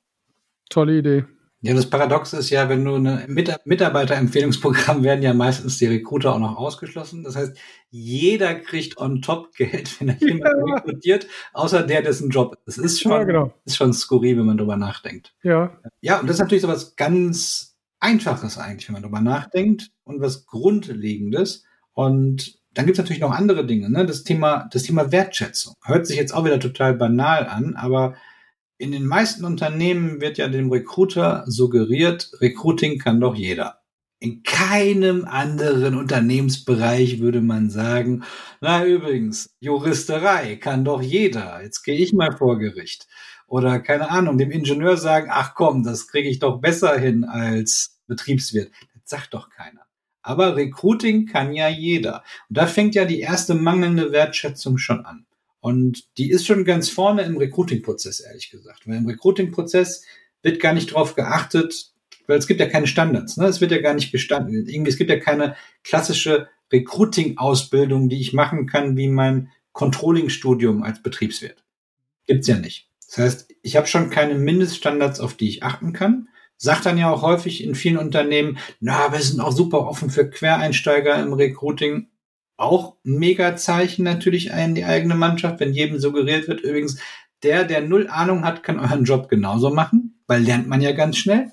tolle 0.71 0.99
Idee. 0.99 1.25
Ja, 1.61 1.75
das 1.75 1.91
Paradox 1.91 2.33
ist 2.35 2.51
ja, 2.51 2.69
wenn 2.69 2.85
du 2.85 2.95
eine 2.95 3.27
Mitarbeiterempfehlungsprogramm 3.65 5.03
werden 5.03 5.23
ja 5.23 5.35
meistens 5.35 5.79
die 5.79 5.87
Recruiter 5.87 6.35
auch 6.35 6.39
noch 6.39 6.57
ausgeschlossen. 6.57 7.25
Das 7.25 7.35
heißt, 7.35 7.59
jeder 7.91 8.55
kriegt 8.55 8.97
on 8.97 9.23
top 9.23 9.53
Geld, 9.57 9.95
wenn 10.01 10.11
er 10.11 10.21
jemanden 10.21 10.69
ja. 10.69 10.75
rekrutiert, 10.77 11.27
außer 11.53 11.83
der, 11.83 12.03
dessen 12.03 12.31
Job 12.31 12.57
ist. 12.67 12.79
Das 12.79 12.85
ist 12.85 13.01
schon, 13.01 13.13
ja, 13.13 13.25
genau. 13.25 13.53
ist 13.65 13.77
schon 13.77 13.93
skurril, 13.93 14.39
wenn 14.39 14.47
man 14.47 14.57
drüber 14.57 14.77
nachdenkt. 14.77 15.35
Ja. 15.43 15.77
Ja, 16.01 16.21
und 16.21 16.29
das 16.29 16.37
ist 16.37 16.41
natürlich 16.41 16.63
so 16.63 16.69
was 16.69 16.95
ganz 16.95 17.77
Einfaches 17.99 18.59
eigentlich, 18.59 18.89
wenn 18.89 18.95
man 18.95 19.03
drüber 19.03 19.21
nachdenkt 19.21 19.91
und 20.05 20.21
was 20.21 20.47
Grundlegendes. 20.47 21.65
Und 21.93 22.59
dann 22.75 22.87
gibt 22.87 22.97
es 22.97 23.03
natürlich 23.03 23.21
noch 23.21 23.33
andere 23.33 23.67
Dinge, 23.67 23.91
ne? 23.91 24.07
Das 24.07 24.23
Thema, 24.23 24.69
das 24.71 24.85
Thema 24.85 25.11
Wertschätzung. 25.11 25.75
Hört 25.83 26.07
sich 26.07 26.17
jetzt 26.17 26.33
auch 26.33 26.45
wieder 26.45 26.61
total 26.61 26.95
banal 26.95 27.49
an, 27.49 27.75
aber 27.75 28.15
in 28.79 28.93
den 28.93 29.07
meisten 29.07 29.45
Unternehmen 29.45 30.21
wird 30.21 30.39
ja 30.39 30.49
dem 30.49 30.71
Recruiter 30.71 31.45
suggeriert, 31.47 32.31
Recruiting 32.41 32.99
kann 32.99 33.21
doch 33.21 33.35
jeder. 33.35 33.81
In 34.21 34.43
keinem 34.43 35.25
anderen 35.27 35.97
Unternehmensbereich 35.97 37.21
würde 37.21 37.41
man 37.41 37.71
sagen, 37.71 38.25
na 38.61 38.85
übrigens, 38.85 39.55
Juristerei 39.61 40.57
kann 40.57 40.85
doch 40.85 41.03
jeder. 41.03 41.63
Jetzt 41.63 41.83
gehe 41.83 41.97
ich 41.97 42.13
mal 42.13 42.37
vor 42.37 42.59
Gericht. 42.59 43.07
Oder 43.47 43.79
keine 43.81 44.11
Ahnung, 44.11 44.39
dem 44.39 44.51
Ingenieur 44.51 44.97
sagen, 44.97 45.29
ach 45.31 45.55
komm, 45.55 45.85
das 45.85 46.09
kriege 46.09 46.29
ich 46.29 46.39
doch 46.39 46.61
besser 46.61 46.99
hin 46.99 47.25
als 47.25 48.01
Betriebswirt. 48.07 48.73
Das 48.95 49.03
sagt 49.05 49.35
doch 49.35 49.51
keiner. 49.51 49.87
Aber 50.23 50.57
Recruiting 50.57 51.27
kann 51.27 51.53
ja 51.53 51.69
jeder. 51.69 52.23
Und 52.49 52.59
da 52.59 52.67
fängt 52.67 52.95
ja 52.95 53.05
die 53.05 53.21
erste 53.21 53.55
mangelnde 53.55 54.13
Wertschätzung 54.13 54.79
schon 54.79 55.07
an. 55.07 55.28
Und 55.61 56.17
die 56.19 56.31
ist 56.31 56.47
schon 56.47 56.65
ganz 56.65 56.89
vorne 56.89 57.23
im 57.23 57.37
Recruiting-Prozess, 57.37 58.21
ehrlich 58.21 58.51
gesagt. 58.51 58.87
Weil 58.87 58.99
im 58.99 59.07
Recruiting-Prozess 59.07 60.05
wird 60.43 60.61
gar 60.61 60.73
nicht 60.73 60.95
drauf 60.95 61.15
geachtet, 61.15 61.93
weil 62.27 62.39
es 62.39 62.47
gibt 62.47 62.61
ja 62.61 62.67
keine 62.67 62.87
Standards. 62.87 63.37
Ne? 63.37 63.47
Es 63.47 63.61
wird 63.61 63.73
ja 63.73 63.81
gar 63.81 63.95
nicht 63.95 64.13
gestanden. 64.13 64.67
Irgendwie, 64.69 64.91
es 64.91 64.99
gibt 64.99 65.11
ja 65.11 65.19
keine 65.19 65.57
klassische 65.83 66.49
Recruiting-Ausbildung, 66.73 68.09
die 68.09 68.21
ich 68.21 68.33
machen 68.33 68.67
kann, 68.67 68.97
wie 68.97 69.09
mein 69.09 69.51
Controlling-Studium 69.73 70.83
als 70.83 71.03
Betriebswirt. 71.03 71.65
Gibt's 72.27 72.47
ja 72.47 72.57
nicht. 72.57 72.91
Das 73.07 73.19
heißt, 73.19 73.55
ich 73.63 73.77
habe 73.77 73.87
schon 73.87 74.11
keine 74.11 74.35
Mindeststandards, 74.35 75.21
auf 75.21 75.35
die 75.35 75.49
ich 75.49 75.63
achten 75.63 75.93
kann. 75.93 76.29
Sagt 76.57 76.87
dann 76.87 76.99
ja 76.99 77.11
auch 77.11 77.23
häufig 77.23 77.65
in 77.65 77.75
vielen 77.75 77.97
Unternehmen, 77.97 78.59
na, 78.81 79.13
wir 79.13 79.21
sind 79.21 79.41
auch 79.41 79.53
super 79.53 79.87
offen 79.87 80.11
für 80.11 80.29
Quereinsteiger 80.29 81.21
im 81.23 81.33
Recruiting 81.33 82.09
auch 82.59 82.97
mega 83.05 83.57
Zeichen 83.57 84.03
natürlich 84.05 84.51
in 84.51 84.75
die 84.75 84.85
eigene 84.85 85.15
Mannschaft, 85.15 85.61
wenn 85.61 85.73
jedem 85.73 85.99
suggeriert 85.99 86.49
wird, 86.49 86.61
übrigens, 86.61 87.01
der, 87.43 87.65
der 87.65 87.81
null 87.83 88.09
Ahnung 88.09 88.45
hat, 88.45 88.63
kann 88.63 88.81
euren 88.81 89.05
Job 89.05 89.29
genauso 89.29 89.71
machen, 89.71 90.21
weil 90.27 90.43
lernt 90.43 90.67
man 90.67 90.81
ja 90.81 90.93
ganz 90.93 91.17
schnell. 91.17 91.53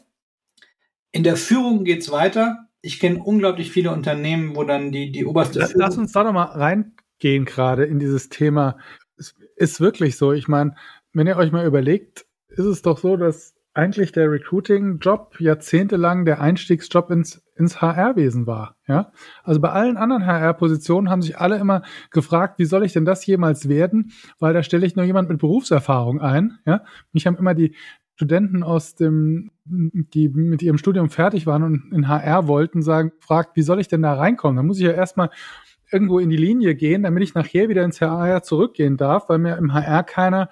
In 1.11 1.23
der 1.23 1.37
Führung 1.37 1.83
geht's 1.83 2.11
weiter. 2.11 2.67
Ich 2.81 2.99
kenne 2.99 3.23
unglaublich 3.23 3.71
viele 3.71 3.91
Unternehmen, 3.91 4.55
wo 4.55 4.63
dann 4.63 4.91
die, 4.91 5.11
die 5.11 5.25
oberste 5.25 5.59
Lass, 5.59 5.73
Lass 5.75 5.97
uns 5.97 6.11
da 6.11 6.23
noch 6.23 6.33
mal 6.33 6.45
reingehen 6.45 7.45
gerade 7.45 7.85
in 7.85 7.99
dieses 7.99 8.29
Thema. 8.29 8.77
Es 9.15 9.35
ist 9.55 9.79
wirklich 9.79 10.17
so. 10.17 10.33
Ich 10.33 10.47
meine, 10.47 10.75
wenn 11.13 11.27
ihr 11.27 11.37
euch 11.37 11.51
mal 11.51 11.65
überlegt, 11.65 12.25
ist 12.49 12.65
es 12.65 12.81
doch 12.81 12.97
so, 12.97 13.15
dass 13.15 13.55
eigentlich 13.73 14.11
der 14.11 14.31
Recruiting-Job 14.31 15.39
jahrzehntelang 15.39 16.25
der 16.25 16.41
Einstiegsjob 16.41 17.11
ins, 17.11 17.43
ins 17.55 17.81
HR-Wesen 17.81 18.47
war. 18.47 18.75
Ja? 18.87 19.11
Also 19.43 19.59
bei 19.59 19.69
allen 19.69 19.97
anderen 19.97 20.25
HR-Positionen 20.25 21.09
haben 21.09 21.21
sich 21.21 21.37
alle 21.39 21.57
immer 21.57 21.83
gefragt, 22.11 22.59
wie 22.59 22.65
soll 22.65 22.83
ich 22.85 22.93
denn 22.93 23.05
das 23.05 23.25
jemals 23.25 23.69
werden? 23.69 24.11
Weil 24.39 24.53
da 24.53 24.63
stelle 24.63 24.85
ich 24.85 24.95
nur 24.95 25.05
jemand 25.05 25.29
mit 25.29 25.39
Berufserfahrung 25.39 26.21
ein. 26.21 26.59
Ja? 26.65 26.83
Mich 27.13 27.25
haben 27.25 27.37
immer 27.37 27.53
die 27.53 27.75
Studenten 28.15 28.63
aus 28.63 28.95
dem, 28.95 29.51
die 29.65 30.29
mit 30.29 30.61
ihrem 30.61 30.77
Studium 30.77 31.09
fertig 31.09 31.45
waren 31.47 31.63
und 31.63 31.91
in 31.93 32.07
HR 32.07 32.47
wollten, 32.47 32.81
sagen, 32.81 33.11
fragt, 33.19 33.57
wie 33.57 33.61
soll 33.61 33.79
ich 33.79 33.89
denn 33.89 34.01
da 34.01 34.13
reinkommen? 34.13 34.55
Da 34.55 34.63
muss 34.63 34.77
ich 34.77 34.85
ja 34.85 34.91
erstmal 34.91 35.29
irgendwo 35.91 36.19
in 36.19 36.29
die 36.29 36.37
Linie 36.37 36.75
gehen, 36.75 37.03
damit 37.03 37.23
ich 37.23 37.35
nachher 37.35 37.69
wieder 37.69 37.83
ins 37.83 38.01
HR 38.01 38.41
zurückgehen 38.41 38.97
darf, 38.97 39.29
weil 39.29 39.37
mir 39.37 39.57
im 39.57 39.73
HR 39.73 40.03
keiner 40.03 40.49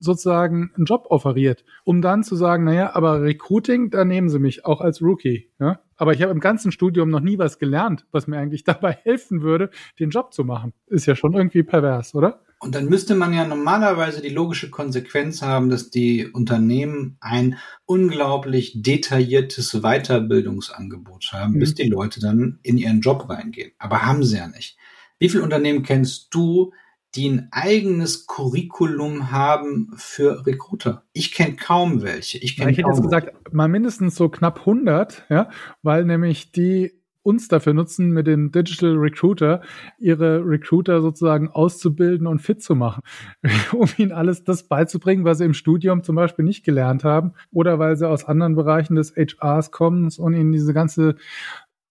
sozusagen 0.00 0.72
einen 0.76 0.86
Job 0.86 1.06
offeriert, 1.10 1.64
um 1.84 2.02
dann 2.02 2.22
zu 2.22 2.36
sagen, 2.36 2.64
naja, 2.64 2.94
aber 2.94 3.22
Recruiting, 3.22 3.90
da 3.90 4.04
nehmen 4.04 4.28
sie 4.28 4.38
mich 4.38 4.64
auch 4.64 4.80
als 4.80 5.02
Rookie. 5.02 5.50
Ja? 5.58 5.80
Aber 5.96 6.12
ich 6.12 6.22
habe 6.22 6.32
im 6.32 6.40
ganzen 6.40 6.72
Studium 6.72 7.10
noch 7.10 7.20
nie 7.20 7.38
was 7.38 7.58
gelernt, 7.58 8.06
was 8.12 8.26
mir 8.26 8.38
eigentlich 8.38 8.64
dabei 8.64 8.92
helfen 8.92 9.42
würde, 9.42 9.70
den 9.98 10.10
Job 10.10 10.32
zu 10.32 10.44
machen. 10.44 10.72
Ist 10.86 11.06
ja 11.06 11.16
schon 11.16 11.34
irgendwie 11.34 11.62
pervers, 11.62 12.14
oder? 12.14 12.40
Und 12.60 12.74
dann 12.74 12.86
müsste 12.86 13.14
man 13.14 13.32
ja 13.32 13.46
normalerweise 13.46 14.20
die 14.20 14.30
logische 14.30 14.68
Konsequenz 14.68 15.42
haben, 15.42 15.70
dass 15.70 15.90
die 15.90 16.26
Unternehmen 16.26 17.16
ein 17.20 17.56
unglaublich 17.86 18.82
detailliertes 18.82 19.80
Weiterbildungsangebot 19.82 21.30
haben, 21.32 21.54
mhm. 21.54 21.58
bis 21.60 21.74
die 21.74 21.88
Leute 21.88 22.18
dann 22.20 22.58
in 22.62 22.76
ihren 22.76 23.00
Job 23.00 23.28
reingehen. 23.28 23.70
Aber 23.78 24.02
haben 24.02 24.24
sie 24.24 24.38
ja 24.38 24.48
nicht. 24.48 24.76
Wie 25.20 25.28
viele 25.28 25.44
Unternehmen 25.44 25.84
kennst 25.84 26.34
du, 26.34 26.72
die 27.14 27.28
ein 27.28 27.48
eigenes 27.50 28.26
Curriculum 28.26 29.30
haben 29.30 29.92
für 29.96 30.46
Recruiter. 30.46 31.04
Ich 31.12 31.32
kenne 31.32 31.56
kaum 31.56 32.02
welche. 32.02 32.38
Ich, 32.38 32.56
kenn 32.56 32.68
ich 32.68 32.78
hätte 32.78 32.88
jetzt 32.88 33.02
gesagt, 33.02 33.52
mal 33.52 33.68
mindestens 33.68 34.14
so 34.14 34.28
knapp 34.28 34.60
100, 34.60 35.24
ja, 35.30 35.48
weil 35.82 36.04
nämlich 36.04 36.52
die 36.52 36.98
uns 37.22 37.48
dafür 37.48 37.74
nutzen, 37.74 38.10
mit 38.10 38.26
den 38.26 38.52
Digital 38.52 38.94
Recruiter 38.96 39.60
ihre 39.98 40.42
Recruiter 40.44 41.02
sozusagen 41.02 41.50
auszubilden 41.50 42.26
und 42.26 42.40
fit 42.40 42.62
zu 42.62 42.74
machen, 42.74 43.02
um 43.72 43.88
ihnen 43.98 44.12
alles 44.12 44.44
das 44.44 44.66
beizubringen, 44.66 45.24
was 45.24 45.38
sie 45.38 45.44
im 45.44 45.54
Studium 45.54 46.02
zum 46.02 46.16
Beispiel 46.16 46.44
nicht 46.44 46.64
gelernt 46.64 47.04
haben 47.04 47.34
oder 47.50 47.78
weil 47.78 47.96
sie 47.96 48.08
aus 48.08 48.24
anderen 48.24 48.54
Bereichen 48.54 48.94
des 48.94 49.14
HRs 49.14 49.70
kommen 49.70 50.08
und 50.16 50.34
ihnen 50.34 50.52
diese 50.52 50.72
ganze 50.72 51.16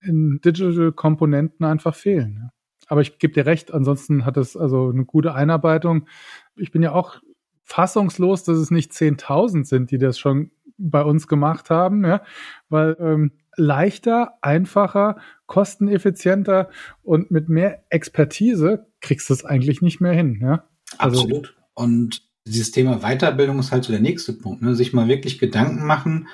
Digital 0.02 0.92
Komponenten 0.92 1.66
einfach 1.66 1.96
fehlen. 1.96 2.50
Aber 2.88 3.02
ich 3.02 3.20
gebe 3.20 3.34
dir 3.34 3.46
recht, 3.46 3.74
ansonsten 3.74 4.26
hat 4.26 4.38
es 4.38 4.58
also 4.58 4.90
eine 4.90 5.06
gute 5.06 5.34
Einarbeitung. 5.34 6.08
Ich 6.56 6.72
bin 6.72 6.82
ja 6.82 6.94
auch 6.94 7.22
fassungslos, 7.64 8.44
dass 8.44 8.58
es 8.58 8.72
nicht 8.72 8.92
10.000 8.92 9.66
sind, 9.66 9.92
die 9.92 9.98
das 9.98 10.18
schon 10.18 10.52
bei 10.78 11.02
uns 11.02 11.28
gemacht 11.28 11.70
haben, 11.70 12.06
ja, 12.06 12.22
weil 12.70 12.96
ähm, 13.00 13.32
leichter, 13.58 14.38
einfacher, 14.42 15.18
kosteneffizienter 15.48 16.70
und 17.04 17.32
mit 17.32 17.50
mehr 17.50 17.84
Expertise 17.90 18.88
kriegst 19.02 19.30
du 19.30 19.34
es 19.34 19.44
eigentlich 19.44 19.82
nicht 19.82 20.00
mehr 20.00 20.14
hin. 20.14 20.40
Ja? 20.42 20.68
Also, 20.98 21.22
Absolut. 21.22 21.58
Und 21.74 22.22
dieses 22.46 22.72
Thema 22.72 23.00
Weiterbildung 23.00 23.60
ist 23.60 23.72
halt 23.72 23.84
so 23.84 23.92
der 23.92 24.02
nächste 24.02 24.34
Punkt. 24.34 24.62
Ne? 24.62 24.76
Sich 24.76 24.94
mal 24.94 25.08
wirklich 25.08 25.40
Gedanken 25.40 25.86
machen, 25.86 26.28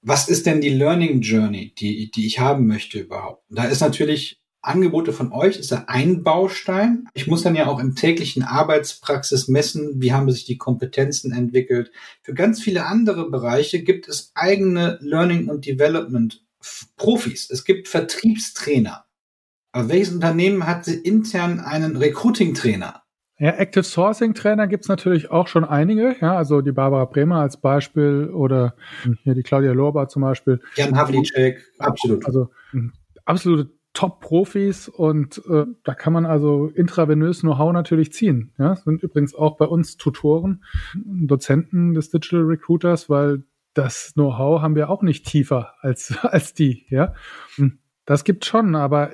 was 0.00 0.28
ist 0.28 0.46
denn 0.46 0.60
die 0.60 0.70
Learning 0.70 1.20
Journey, 1.20 1.74
die, 1.74 2.10
die 2.10 2.26
ich 2.26 2.38
haben 2.38 2.66
möchte 2.66 3.00
überhaupt? 3.00 3.44
Da 3.50 3.64
ist 3.64 3.80
natürlich 3.80 4.43
Angebote 4.66 5.12
von 5.12 5.32
euch 5.32 5.58
ist 5.58 5.70
ja 5.70 5.84
ein 5.86 6.22
Baustein. 6.22 7.06
Ich 7.14 7.26
muss 7.26 7.42
dann 7.42 7.54
ja 7.54 7.66
auch 7.66 7.78
im 7.78 7.94
täglichen 7.94 8.42
Arbeitspraxis 8.42 9.48
messen, 9.48 10.00
wie 10.02 10.12
haben 10.12 10.30
sich 10.30 10.44
die 10.44 10.58
Kompetenzen 10.58 11.32
entwickelt. 11.32 11.92
Für 12.22 12.34
ganz 12.34 12.62
viele 12.62 12.86
andere 12.86 13.30
Bereiche 13.30 13.82
gibt 13.82 14.08
es 14.08 14.32
eigene 14.34 14.98
Learning 15.00 15.48
und 15.48 15.66
Development 15.66 16.42
Profis. 16.96 17.50
Es 17.50 17.64
gibt 17.64 17.88
Vertriebstrainer. 17.88 19.04
Aber 19.72 19.88
welches 19.88 20.14
Unternehmen 20.14 20.66
hat 20.66 20.86
intern 20.88 21.60
einen 21.60 21.96
Recruiting-Trainer? 21.96 23.02
Ja, 23.38 23.50
Active 23.50 23.82
Sourcing 23.82 24.34
Trainer 24.34 24.68
gibt's 24.68 24.86
natürlich 24.86 25.30
auch 25.30 25.48
schon 25.48 25.64
einige. 25.64 26.14
Ja, 26.20 26.36
also 26.36 26.60
die 26.60 26.70
Barbara 26.70 27.04
Bremer 27.04 27.40
als 27.40 27.60
Beispiel 27.60 28.30
oder 28.32 28.76
hier 29.24 29.34
die 29.34 29.42
Claudia 29.42 29.72
Lorber 29.72 30.08
zum 30.08 30.22
Beispiel. 30.22 30.60
Jan 30.76 30.96
Havlicek, 30.96 31.60
absolut. 31.78 32.24
Also 32.26 32.50
absolute 33.24 33.70
Top-Profis 33.94 34.88
und 34.88 35.40
äh, 35.48 35.66
da 35.84 35.94
kann 35.94 36.12
man 36.12 36.26
also 36.26 36.66
intravenös 36.66 37.40
Know-how 37.40 37.72
natürlich 37.72 38.12
ziehen. 38.12 38.52
Ja, 38.58 38.76
sind 38.76 39.02
übrigens 39.02 39.34
auch 39.34 39.56
bei 39.56 39.66
uns 39.66 39.96
Tutoren, 39.96 40.64
Dozenten 40.94 41.94
des 41.94 42.10
Digital 42.10 42.42
Recruiters, 42.42 43.08
weil 43.08 43.44
das 43.72 44.12
Know-how 44.14 44.60
haben 44.60 44.74
wir 44.74 44.90
auch 44.90 45.02
nicht 45.02 45.26
tiefer 45.26 45.74
als 45.80 46.14
als 46.22 46.54
die. 46.54 46.86
Ja, 46.90 47.14
hm, 47.54 47.78
das 48.04 48.24
gibt 48.24 48.44
schon, 48.44 48.74
aber 48.74 49.12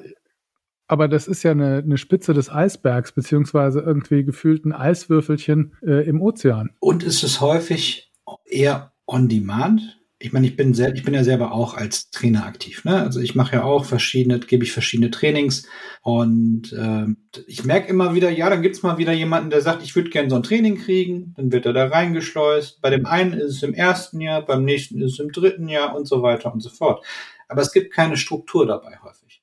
aber 0.86 1.06
das 1.06 1.28
ist 1.28 1.44
ja 1.44 1.52
eine, 1.52 1.76
eine 1.76 1.98
Spitze 1.98 2.34
des 2.34 2.50
Eisbergs 2.50 3.12
beziehungsweise 3.12 3.80
irgendwie 3.80 4.24
gefühlt 4.24 4.64
ein 4.64 4.72
Eiswürfelchen 4.72 5.76
äh, 5.82 6.04
im 6.08 6.20
Ozean. 6.20 6.70
Und 6.80 7.04
ist 7.04 7.22
es 7.22 7.40
häufig 7.40 8.10
eher 8.44 8.92
on 9.06 9.28
demand? 9.28 9.99
Ich 10.22 10.34
meine, 10.34 10.46
ich 10.46 10.54
bin 10.54 10.74
sehr, 10.74 10.94
ich 10.94 11.02
bin 11.02 11.14
ja 11.14 11.24
selber 11.24 11.52
auch 11.52 11.72
als 11.72 12.10
Trainer 12.10 12.44
aktiv. 12.44 12.84
Ne? 12.84 13.00
Also 13.00 13.20
ich 13.20 13.34
mache 13.34 13.56
ja 13.56 13.64
auch 13.64 13.86
verschiedene, 13.86 14.38
gebe 14.38 14.64
ich 14.64 14.72
verschiedene 14.72 15.10
Trainings 15.10 15.66
und 16.02 16.74
äh, 16.74 17.06
ich 17.46 17.64
merke 17.64 17.88
immer 17.88 18.14
wieder, 18.14 18.28
ja, 18.28 18.50
dann 18.50 18.60
gibt's 18.60 18.82
mal 18.82 18.98
wieder 18.98 19.14
jemanden, 19.14 19.48
der 19.48 19.62
sagt, 19.62 19.82
ich 19.82 19.96
würde 19.96 20.10
gerne 20.10 20.28
so 20.28 20.36
ein 20.36 20.42
Training 20.42 20.76
kriegen, 20.76 21.32
dann 21.38 21.50
wird 21.52 21.64
er 21.64 21.72
da 21.72 21.86
reingeschleust. 21.86 22.82
Bei 22.82 22.90
dem 22.90 23.06
einen 23.06 23.32
ist 23.32 23.56
es 23.56 23.62
im 23.62 23.72
ersten 23.72 24.20
Jahr, 24.20 24.44
beim 24.44 24.62
nächsten 24.62 25.00
ist 25.00 25.14
es 25.14 25.20
im 25.20 25.32
dritten 25.32 25.70
Jahr 25.70 25.96
und 25.96 26.06
so 26.06 26.22
weiter 26.22 26.52
und 26.52 26.60
so 26.60 26.68
fort. 26.68 27.02
Aber 27.48 27.62
es 27.62 27.72
gibt 27.72 27.94
keine 27.94 28.18
Struktur 28.18 28.66
dabei 28.66 28.98
häufig. 29.02 29.42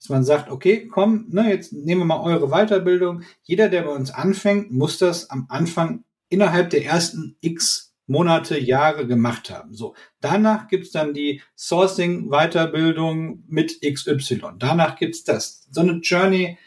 Dass 0.00 0.08
man 0.08 0.24
sagt, 0.24 0.50
okay, 0.50 0.88
komm, 0.88 1.26
ne, 1.28 1.48
jetzt 1.48 1.72
nehmen 1.72 2.00
wir 2.00 2.06
mal 2.06 2.22
eure 2.22 2.48
Weiterbildung. 2.48 3.22
Jeder, 3.44 3.68
der 3.68 3.82
bei 3.82 3.94
uns 3.94 4.10
anfängt, 4.10 4.72
muss 4.72 4.98
das 4.98 5.30
am 5.30 5.46
Anfang 5.48 6.02
innerhalb 6.28 6.70
der 6.70 6.84
ersten 6.84 7.36
X 7.40 7.85
Monate, 8.06 8.58
Jahre 8.58 9.06
gemacht 9.06 9.50
haben. 9.50 9.74
So, 9.74 9.94
danach 10.20 10.68
gibt's 10.68 10.92
dann 10.92 11.12
die 11.12 11.42
Sourcing-Weiterbildung 11.56 13.44
mit 13.48 13.80
XY. 13.82 14.40
Danach 14.58 14.96
gibt's 14.96 15.24
das. 15.24 15.66
So 15.70 15.80
eine 15.80 16.00
Journey 16.02 16.58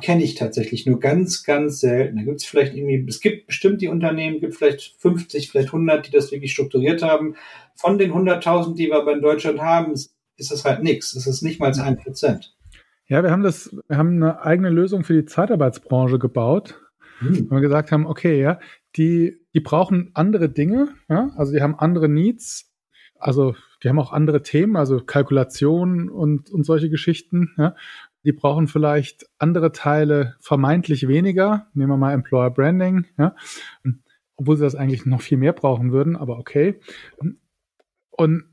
kenne 0.00 0.22
ich 0.22 0.34
tatsächlich 0.34 0.86
nur 0.86 1.00
ganz, 1.00 1.44
ganz 1.44 1.80
selten. 1.80 2.16
Da 2.16 2.22
gibt's 2.22 2.44
vielleicht 2.44 2.74
irgendwie, 2.74 3.04
es 3.08 3.20
gibt 3.20 3.46
bestimmt 3.46 3.82
die 3.82 3.88
Unternehmen, 3.88 4.40
gibt 4.40 4.54
vielleicht 4.54 4.94
50, 4.98 5.50
vielleicht 5.50 5.68
100, 5.68 6.06
die 6.06 6.10
das 6.10 6.30
wirklich 6.32 6.52
strukturiert 6.52 7.02
haben. 7.02 7.36
Von 7.74 7.98
den 7.98 8.12
100.000, 8.12 8.74
die 8.74 8.88
wir 8.88 8.96
aber 8.96 9.12
in 9.12 9.22
Deutschland 9.22 9.60
haben, 9.60 9.92
ist 9.92 10.50
das 10.50 10.64
halt 10.64 10.82
nichts. 10.82 11.12
Das 11.14 11.26
ist 11.26 11.42
nicht 11.42 11.60
mal 11.60 11.72
ein 11.78 11.98
Prozent. 11.98 12.54
Ja, 13.06 13.22
wir 13.22 13.30
haben 13.30 13.42
das, 13.42 13.74
wir 13.88 13.96
haben 13.98 14.22
eine 14.22 14.42
eigene 14.42 14.70
Lösung 14.70 15.04
für 15.04 15.14
die 15.14 15.26
Zeitarbeitsbranche 15.26 16.18
gebaut. 16.18 16.80
Hm. 17.18 17.50
Weil 17.50 17.58
wir 17.58 17.68
gesagt 17.68 17.92
haben, 17.92 18.06
okay, 18.06 18.40
ja, 18.40 18.58
die, 18.96 19.40
die 19.54 19.60
brauchen 19.60 20.10
andere 20.14 20.48
Dinge, 20.48 20.88
ja, 21.08 21.30
also 21.36 21.52
die 21.52 21.62
haben 21.62 21.78
andere 21.78 22.08
Needs, 22.08 22.72
also 23.18 23.54
die 23.82 23.88
haben 23.88 23.98
auch 23.98 24.12
andere 24.12 24.42
Themen, 24.42 24.76
also 24.76 25.00
Kalkulation 25.00 26.08
und, 26.08 26.50
und 26.50 26.64
solche 26.64 26.90
Geschichten, 26.90 27.54
ja. 27.56 27.74
Die 28.24 28.32
brauchen 28.32 28.68
vielleicht 28.68 29.26
andere 29.38 29.72
Teile 29.72 30.36
vermeintlich 30.38 31.08
weniger. 31.08 31.66
Nehmen 31.74 31.90
wir 31.90 31.96
mal 31.96 32.12
Employer 32.12 32.50
Branding, 32.50 33.06
ja. 33.18 33.34
Obwohl 34.36 34.56
sie 34.56 34.62
das 34.62 34.76
eigentlich 34.76 35.06
noch 35.06 35.22
viel 35.22 35.38
mehr 35.38 35.52
brauchen 35.52 35.90
würden, 35.90 36.16
aber 36.16 36.38
okay. 36.38 36.78
Und 38.10 38.44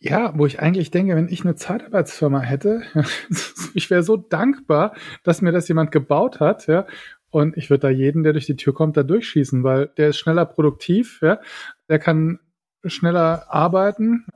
ja, 0.00 0.32
wo 0.38 0.46
ich 0.46 0.60
eigentlich 0.60 0.90
denke, 0.90 1.16
wenn 1.16 1.28
ich 1.28 1.44
eine 1.44 1.56
Zeitarbeitsfirma 1.56 2.40
hätte, 2.40 2.82
ich 3.74 3.90
wäre 3.90 4.02
so 4.02 4.16
dankbar, 4.16 4.94
dass 5.24 5.42
mir 5.42 5.52
das 5.52 5.68
jemand 5.68 5.90
gebaut 5.90 6.40
hat, 6.40 6.66
ja, 6.66 6.86
und 7.30 7.56
ich 7.56 7.70
würde 7.70 7.82
da 7.82 7.90
jeden, 7.90 8.22
der 8.22 8.32
durch 8.32 8.46
die 8.46 8.56
Tür 8.56 8.74
kommt, 8.74 8.96
da 8.96 9.02
durchschießen, 9.02 9.62
weil 9.64 9.88
der 9.96 10.10
ist 10.10 10.18
schneller 10.18 10.46
produktiv, 10.46 11.20
ja. 11.22 11.40
Der 11.88 11.98
kann 11.98 12.38
schneller 12.84 13.46
arbeiten 13.48 14.26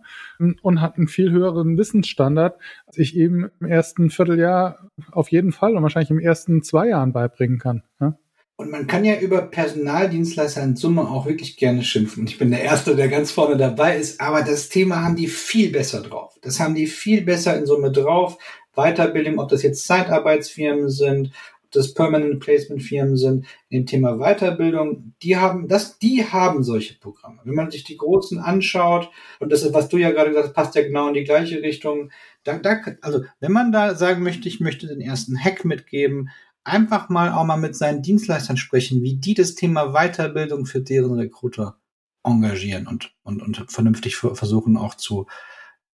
und 0.62 0.80
hat 0.80 0.96
einen 0.96 1.08
viel 1.08 1.30
höheren 1.30 1.78
Wissensstandard, 1.78 2.58
als 2.86 2.98
ich 2.98 3.16
eben 3.16 3.50
im 3.60 3.66
ersten 3.66 4.10
Vierteljahr 4.10 4.90
auf 5.12 5.30
jeden 5.30 5.52
Fall 5.52 5.76
und 5.76 5.82
wahrscheinlich 5.82 6.10
im 6.10 6.18
ersten 6.18 6.62
zwei 6.62 6.88
Jahren 6.88 7.12
beibringen 7.12 7.58
kann. 7.58 7.82
Ja? 8.00 8.18
Und 8.56 8.70
man 8.70 8.86
kann 8.86 9.04
ja 9.04 9.18
über 9.18 9.42
Personaldienstleister 9.42 10.62
in 10.62 10.76
Summe 10.76 11.02
auch 11.02 11.26
wirklich 11.26 11.56
gerne 11.56 11.82
schimpfen. 11.82 12.26
Ich 12.26 12.38
bin 12.38 12.50
der 12.50 12.62
Erste, 12.62 12.94
der 12.94 13.08
ganz 13.08 13.30
vorne 13.30 13.56
dabei 13.56 13.96
ist, 13.96 14.20
aber 14.20 14.42
das 14.42 14.68
Thema 14.68 15.02
haben 15.02 15.16
die 15.16 15.28
viel 15.28 15.70
besser 15.70 16.02
drauf. 16.02 16.36
Das 16.42 16.60
haben 16.60 16.74
die 16.74 16.86
viel 16.86 17.22
besser 17.22 17.56
in 17.56 17.66
Summe 17.66 17.90
drauf. 17.90 18.38
Weiterbildung, 18.74 19.38
ob 19.38 19.48
das 19.48 19.62
jetzt 19.62 19.86
Zeitarbeitsfirmen 19.86 20.88
sind, 20.88 21.32
das 21.72 21.94
Permanent 21.94 22.40
Placement 22.40 22.82
Firmen 22.82 23.16
sind, 23.16 23.46
im 23.68 23.86
Thema 23.86 24.18
Weiterbildung, 24.18 25.14
die 25.22 25.36
haben 25.36 25.68
das, 25.68 25.98
die 25.98 26.24
haben 26.24 26.62
solche 26.62 26.98
Programme. 26.98 27.40
Wenn 27.44 27.54
man 27.54 27.70
sich 27.70 27.84
die 27.84 27.96
großen 27.96 28.38
anschaut, 28.38 29.10
und 29.40 29.50
das 29.50 29.62
ist, 29.62 29.74
was 29.74 29.88
du 29.88 29.96
ja 29.96 30.10
gerade 30.10 30.30
gesagt 30.30 30.48
hast, 30.48 30.54
passt 30.54 30.74
ja 30.74 30.82
genau 30.82 31.08
in 31.08 31.14
die 31.14 31.24
gleiche 31.24 31.62
Richtung. 31.62 32.10
Da, 32.44 32.58
da, 32.58 32.76
also, 33.00 33.24
wenn 33.40 33.52
man 33.52 33.72
da 33.72 33.94
sagen 33.94 34.22
möchte, 34.22 34.48
ich 34.48 34.60
möchte 34.60 34.86
den 34.86 35.00
ersten 35.00 35.42
Hack 35.42 35.64
mitgeben, 35.64 36.30
einfach 36.64 37.08
mal 37.08 37.32
auch 37.32 37.44
mal 37.44 37.56
mit 37.56 37.74
seinen 37.74 38.02
Dienstleistern 38.02 38.56
sprechen, 38.56 39.02
wie 39.02 39.16
die 39.16 39.34
das 39.34 39.54
Thema 39.54 39.92
Weiterbildung 39.92 40.66
für 40.66 40.80
deren 40.80 41.14
Recruiter 41.14 41.78
engagieren 42.24 42.86
und, 42.86 43.12
und, 43.24 43.42
und 43.42 43.64
vernünftig 43.68 44.16
versuchen 44.16 44.76
auch 44.76 44.94
zu, 44.94 45.26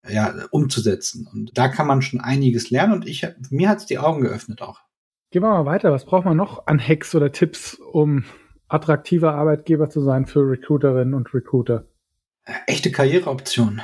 ja, 0.07 0.33
umzusetzen. 0.51 1.27
Und 1.31 1.57
da 1.57 1.69
kann 1.69 1.87
man 1.87 2.01
schon 2.01 2.19
einiges 2.19 2.69
lernen 2.69 2.93
und 2.93 3.07
ich, 3.07 3.25
mir 3.49 3.69
hat 3.69 3.79
es 3.79 3.85
die 3.85 3.99
Augen 3.99 4.21
geöffnet 4.21 4.61
auch. 4.61 4.81
Gehen 5.29 5.43
wir 5.43 5.49
mal 5.49 5.65
weiter. 5.65 5.91
Was 5.91 6.05
braucht 6.05 6.23
man 6.23 6.37
noch 6.37 6.67
an 6.67 6.79
Hacks 6.79 7.13
oder 7.13 7.33
Tipps, 7.33 7.73
um 7.73 8.23
attraktiver 8.69 9.33
Arbeitgeber 9.35 9.89
zu 9.89 10.01
sein 10.01 10.25
für 10.25 10.39
Recruiterinnen 10.39 11.13
und 11.13 11.33
Recruiter? 11.33 11.85
Echte 12.65 12.91
Karriereoptionen. 12.91 13.81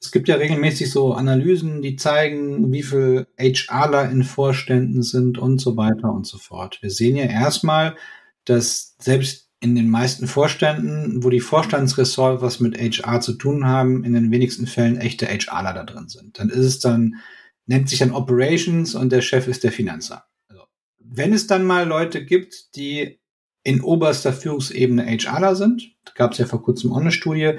Es 0.00 0.12
gibt 0.12 0.28
ja 0.28 0.36
regelmäßig 0.36 0.92
so 0.92 1.12
Analysen, 1.12 1.82
die 1.82 1.96
zeigen, 1.96 2.72
wie 2.72 2.84
viel 2.84 3.26
HRler 3.36 4.10
in 4.10 4.22
Vorständen 4.22 5.02
sind 5.02 5.38
und 5.38 5.60
so 5.60 5.76
weiter 5.76 6.12
und 6.12 6.24
so 6.24 6.38
fort. 6.38 6.78
Wir 6.82 6.90
sehen 6.90 7.16
ja 7.16 7.24
erstmal, 7.24 7.96
dass 8.44 8.94
selbst 9.00 9.48
in 9.60 9.74
den 9.74 9.90
meisten 9.90 10.28
Vorständen, 10.28 11.24
wo 11.24 11.30
die 11.30 11.40
Vorstandsressort 11.40 12.42
was 12.42 12.60
mit 12.60 12.78
HR 12.78 13.20
zu 13.20 13.32
tun 13.32 13.66
haben, 13.66 14.04
in 14.04 14.12
den 14.12 14.30
wenigsten 14.30 14.68
Fällen 14.68 14.98
echte 14.98 15.26
HRler 15.26 15.74
da 15.74 15.82
drin 15.82 16.08
sind. 16.08 16.38
Dann 16.38 16.48
ist 16.48 16.64
es 16.64 16.78
dann, 16.78 17.16
nennt 17.66 17.88
sich 17.88 17.98
dann 17.98 18.12
Operations 18.12 18.94
und 18.94 19.10
der 19.10 19.20
Chef 19.20 19.48
ist 19.48 19.64
der 19.64 19.72
Finanzer 19.72 20.27
wenn 21.10 21.32
es 21.32 21.46
dann 21.46 21.64
mal 21.64 21.86
Leute 21.86 22.24
gibt, 22.24 22.76
die 22.76 23.18
in 23.62 23.80
oberster 23.80 24.32
Führungsebene 24.32 25.04
HRler 25.04 25.56
sind, 25.56 25.92
gab 26.14 26.32
es 26.32 26.38
ja 26.38 26.46
vor 26.46 26.62
kurzem 26.62 26.92
auch 26.92 27.00
eine 27.00 27.12
Studie, 27.12 27.54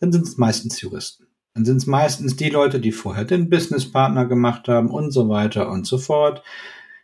dann 0.00 0.12
sind 0.12 0.26
es 0.26 0.38
meistens 0.38 0.80
Juristen. 0.80 1.26
Dann 1.54 1.64
sind 1.64 1.78
es 1.78 1.86
meistens 1.86 2.36
die 2.36 2.48
Leute, 2.48 2.80
die 2.80 2.92
vorher 2.92 3.24
den 3.24 3.50
Businesspartner 3.50 4.26
gemacht 4.26 4.68
haben 4.68 4.90
und 4.90 5.10
so 5.10 5.28
weiter 5.28 5.70
und 5.70 5.86
so 5.86 5.98
fort. 5.98 6.42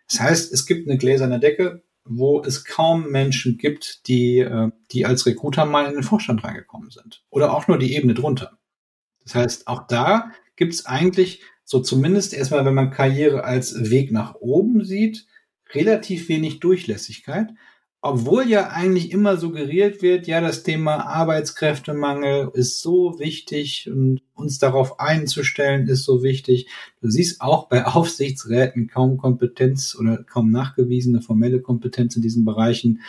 Das 0.08 0.20
heißt, 0.20 0.52
es 0.52 0.66
gibt 0.66 0.88
eine 0.88 0.98
gläserne 0.98 1.40
Decke, 1.40 1.82
wo 2.04 2.42
es 2.42 2.64
kaum 2.64 3.10
Menschen 3.10 3.58
gibt, 3.58 4.06
die, 4.06 4.38
äh, 4.38 4.70
die 4.92 5.04
als 5.04 5.26
Recruiter 5.26 5.66
mal 5.66 5.86
in 5.86 5.94
den 5.94 6.02
Vorstand 6.04 6.44
reingekommen 6.44 6.90
sind. 6.90 7.24
Oder 7.30 7.52
auch 7.52 7.66
nur 7.66 7.78
die 7.78 7.94
Ebene 7.94 8.14
drunter. 8.14 8.58
Das 9.24 9.34
heißt, 9.34 9.66
auch 9.66 9.86
da 9.88 10.30
gibt 10.54 10.72
es 10.72 10.86
eigentlich 10.86 11.42
so 11.64 11.80
zumindest 11.80 12.32
erstmal, 12.32 12.64
wenn 12.64 12.74
man 12.74 12.92
Karriere 12.92 13.42
als 13.42 13.90
Weg 13.90 14.12
nach 14.12 14.36
oben 14.36 14.84
sieht, 14.84 15.26
relativ 15.74 16.28
wenig 16.28 16.60
Durchlässigkeit, 16.60 17.48
obwohl 18.02 18.48
ja 18.48 18.68
eigentlich 18.68 19.10
immer 19.10 19.36
suggeriert 19.36 20.00
wird, 20.00 20.28
ja, 20.28 20.40
das 20.40 20.62
Thema 20.62 21.06
Arbeitskräftemangel 21.06 22.50
ist 22.54 22.80
so 22.80 23.18
wichtig 23.18 23.90
und 23.90 24.22
uns 24.34 24.58
darauf 24.58 25.00
einzustellen 25.00 25.88
ist 25.88 26.04
so 26.04 26.22
wichtig. 26.22 26.68
Du 27.00 27.10
siehst 27.10 27.40
auch 27.40 27.68
bei 27.68 27.84
Aufsichtsräten 27.86 28.86
kaum 28.86 29.16
Kompetenz 29.16 29.96
oder 29.98 30.22
kaum 30.22 30.50
nachgewiesene 30.50 31.20
formelle 31.20 31.60
Kompetenz 31.60 32.14
in 32.14 32.22
diesen 32.22 32.44
Bereichen. 32.44 33.00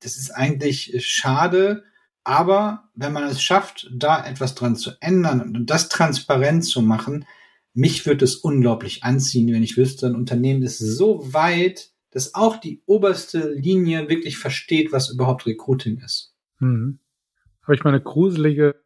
Das 0.00 0.16
ist 0.16 0.30
eigentlich 0.30 0.94
schade, 1.04 1.84
aber 2.24 2.84
wenn 2.94 3.12
man 3.12 3.24
es 3.24 3.42
schafft, 3.42 3.90
da 3.92 4.24
etwas 4.24 4.54
dran 4.54 4.76
zu 4.76 4.92
ändern 5.00 5.40
und 5.40 5.66
das 5.68 5.88
transparent 5.88 6.64
zu 6.64 6.80
machen, 6.80 7.26
mich 7.72 8.06
würde 8.06 8.24
es 8.24 8.36
unglaublich 8.36 9.04
anziehen, 9.04 9.52
wenn 9.52 9.62
ich 9.62 9.76
wüsste, 9.76 10.06
ein 10.06 10.16
Unternehmen 10.16 10.62
ist 10.62 10.78
so 10.78 11.32
weit, 11.32 11.90
dass 12.10 12.34
auch 12.34 12.56
die 12.56 12.82
oberste 12.86 13.52
Linie 13.52 14.08
wirklich 14.08 14.38
versteht, 14.38 14.92
was 14.92 15.10
überhaupt 15.10 15.46
Recruiting 15.46 15.98
ist. 15.98 16.34
Hm. 16.58 16.98
Habe 17.62 17.74
ich 17.74 17.84
mal 17.84 17.90
eine 17.90 18.02
gruselige 18.02 18.80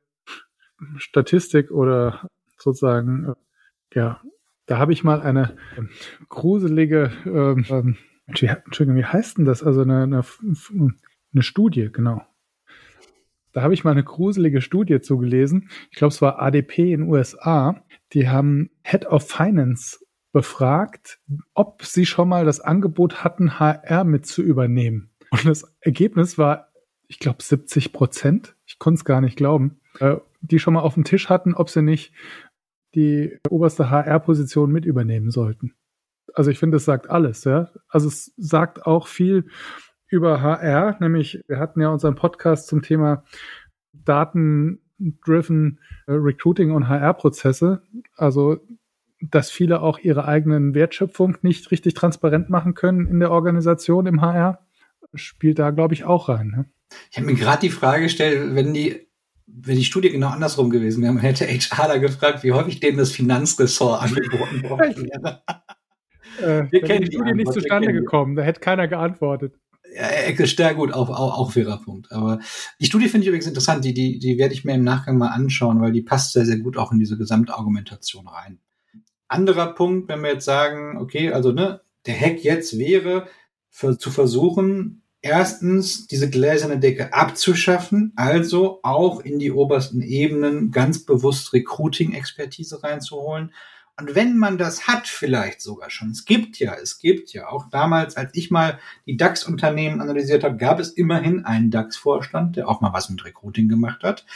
Statistik 0.99 1.71
oder 1.71 2.29
sozusagen, 2.59 3.31
äh, 3.31 3.99
ja, 3.99 4.21
da 4.67 4.79
habe 4.79 4.93
ich 4.93 5.05
mal 5.05 5.21
eine 5.23 5.57
ähm, 5.77 5.89
gruselige, 6.29 7.13
ähm, 7.25 7.65
ähm, 7.69 7.97
Entschuldigung, 8.27 8.97
wie 8.97 9.05
heißt 9.05 9.39
denn 9.39 9.45
das? 9.45 9.63
Also 9.63 9.83
eine, 9.83 10.03
eine, 10.03 10.25
eine 11.33 11.43
Studie, 11.43 11.91
genau. 11.93 12.23
Da 13.53 13.63
habe 13.63 13.75
ich 13.75 13.85
mal 13.85 13.93
eine 13.93 14.05
gruselige 14.05 14.61
Studie 14.61 15.01
zugelesen. 15.01 15.71
Ich 15.91 15.99
glaube, 15.99 16.13
es 16.13 16.21
war 16.21 16.43
ADP 16.43 16.93
in 16.93 17.03
USA. 17.03 17.85
Die 18.15 18.29
haben 18.29 18.71
Head 18.83 19.07
of 19.07 19.29
Finance 19.29 20.05
befragt, 20.33 21.21
ob 21.55 21.85
sie 21.85 22.07
schon 22.07 22.29
mal 22.29 22.45
das 22.45 22.61
Angebot 22.61 23.23
hatten, 23.23 23.59
HR 23.59 24.05
mit 24.05 24.27
zu 24.27 24.43
übernehmen. 24.43 25.11
Und 25.31 25.45
das 25.47 25.75
Ergebnis 25.81 26.39
war, 26.39 26.69
ich 27.09 27.19
glaube, 27.19 27.43
70 27.43 27.93
Prozent. 27.93 28.57
Ich 28.67 28.79
konnte 28.79 28.99
es 28.99 29.05
gar 29.05 29.21
nicht 29.21 29.37
glauben. 29.37 29.81
Äh, 30.01 30.17
die 30.41 30.59
schon 30.59 30.75
mal 30.75 30.81
auf 30.81 30.95
dem 30.95 31.05
Tisch 31.05 31.29
hatten, 31.29 31.55
ob 31.55 31.71
sie 31.71 31.83
nicht 31.83 32.13
die 32.95 33.39
oberste 33.49 33.91
HR-Position 33.91 34.71
mit 34.71 34.85
übernehmen 34.85 35.31
sollten. 35.31 35.75
Also 36.35 36.51
ich 36.51 36.59
finde, 36.59 36.77
es 36.77 36.85
sagt 36.85 37.09
alles, 37.11 37.45
ja. 37.45 37.71
Also 37.89 38.09
es 38.09 38.33
sagt 38.37 38.87
auch 38.87 39.07
viel 39.07 39.49
über 40.09 40.43
HR, 40.43 40.97
nämlich 41.01 41.43
wir 41.49 41.59
hatten 41.59 41.81
ja 41.81 41.89
unseren 41.89 42.15
Podcast 42.15 42.67
zum 42.67 42.83
Thema 42.83 43.25
Daten-driven 43.93 44.84
äh, 44.99 46.13
Recruiting 46.13 46.71
und 46.71 46.89
HR-Prozesse. 46.89 47.83
Also 48.17 48.61
dass 49.31 49.51
viele 49.51 49.81
auch 49.81 49.99
ihre 49.99 50.27
eigenen 50.27 50.75
Wertschöpfung 50.75 51.37
nicht 51.43 51.71
richtig 51.71 51.95
transparent 51.95 52.51
machen 52.51 52.75
können 52.75 53.07
in 53.07 53.21
der 53.21 53.31
Organisation 53.31 54.07
im 54.07 54.21
HR, 54.21 54.67
spielt 55.15 55.59
da, 55.59 55.71
glaube 55.71 55.95
ich, 55.95 56.05
auch 56.05 56.29
rein. 56.29 56.49
Ne? 56.49 56.65
Ich 57.11 57.17
habe 57.17 57.27
mir 57.27 57.35
gerade 57.35 57.61
die 57.61 57.71
Frage 57.71 58.05
gestellt, 58.05 58.55
wenn 58.55 58.75
die, 58.75 59.09
wenn 59.47 59.77
die 59.77 59.85
Studie 59.85 60.11
genau 60.11 60.29
andersrum 60.29 60.71
gewesen 60.71 61.03
wäre, 61.03 61.13
man 61.13 61.23
hätte 61.23 61.47
HR 61.47 61.89
da 61.89 61.99
gefragt, 61.99 62.43
wie 62.43 62.53
häufig 62.53 62.81
denen 62.81 62.99
das 62.99 63.13
Finanzressort 63.13 64.03
angeboten 64.03 64.63
worden 64.69 64.97
wäre. 65.11 65.43
äh, 66.41 66.71
Wir 66.71 66.83
kennen 66.83 67.05
die 67.05 67.13
Studie 67.13 67.33
nicht 67.33 67.53
zustande 67.53 67.93
gekommen, 67.93 68.37
da 68.37 68.43
hätte 68.43 68.61
keiner 68.61 68.89
geantwortet. 68.89 69.55
Ja, 69.95 70.47
sehr 70.47 70.75
gut, 70.75 70.93
auch, 70.93 71.09
auch, 71.09 71.39
auch 71.39 71.53
fairer 71.53 71.79
Punkt. 71.79 72.11
Aber 72.11 72.41
die 72.81 72.87
Studie 72.87 73.09
finde 73.09 73.25
ich 73.25 73.29
übrigens 73.29 73.47
interessant, 73.47 73.85
die, 73.85 73.95
die, 73.95 74.19
die 74.19 74.39
werde 74.39 74.53
ich 74.53 74.65
mir 74.65 74.75
im 74.75 74.83
Nachgang 74.83 75.19
mal 75.19 75.29
anschauen, 75.29 75.81
weil 75.81 75.93
die 75.93 76.03
passt 76.03 76.33
sehr, 76.33 76.45
sehr 76.45 76.59
gut 76.59 76.77
auch 76.77 76.91
in 76.91 76.99
diese 76.99 77.17
Gesamtargumentation 77.17 78.27
rein. 78.27 78.59
Anderer 79.29 79.73
Punkt, 79.75 80.09
wenn 80.09 80.23
wir 80.23 80.33
jetzt 80.33 80.45
sagen, 80.45 80.99
okay, 80.99 81.31
also 81.31 81.53
ne, 81.53 81.81
der 82.07 82.21
Hack 82.21 82.43
jetzt 82.43 82.77
wäre, 82.77 83.29
für, 83.71 83.97
zu 83.97 84.11
versuchen, 84.11 85.03
erstens 85.23 86.09
diese 86.09 86.29
gläserne 86.29 86.79
Decke 86.79 87.15
abzuschaffen, 87.15 88.13
also 88.17 88.81
auch 88.83 89.21
in 89.21 89.39
die 89.39 89.53
obersten 89.53 90.03
Ebenen 90.03 90.73
ganz 90.73 91.05
bewusst 91.05 91.53
Recruiting-Expertise 91.53 92.83
reinzuholen. 92.83 93.53
Und 93.97 94.17
wenn 94.17 94.37
man 94.37 94.59
das 94.59 94.89
hat, 94.89 95.07
vielleicht 95.07 95.61
sogar 95.61 95.89
schon, 95.89 96.11
es 96.11 96.25
gibt 96.25 96.59
ja, 96.59 96.75
es 96.75 96.99
gibt 96.99 97.33
ja, 97.33 97.49
auch 97.49 97.69
damals, 97.71 98.17
als 98.17 98.35
ich 98.35 98.51
mal 98.51 98.79
die 99.07 99.17
DAX-Unternehmen 99.17 100.01
analysiert 100.01 100.43
habe, 100.43 100.57
gab 100.57 100.81
es 100.81 100.91
immerhin 100.91 101.45
einen 101.45 101.71
DAX-Vorstand, 101.71 102.57
der 102.57 102.69
auch 102.69 102.81
mal 102.81 102.93
was 102.93 103.09
mit 103.09 103.25
Recruiting 103.25 103.69
gemacht 103.69 104.03
hat. 104.03 104.27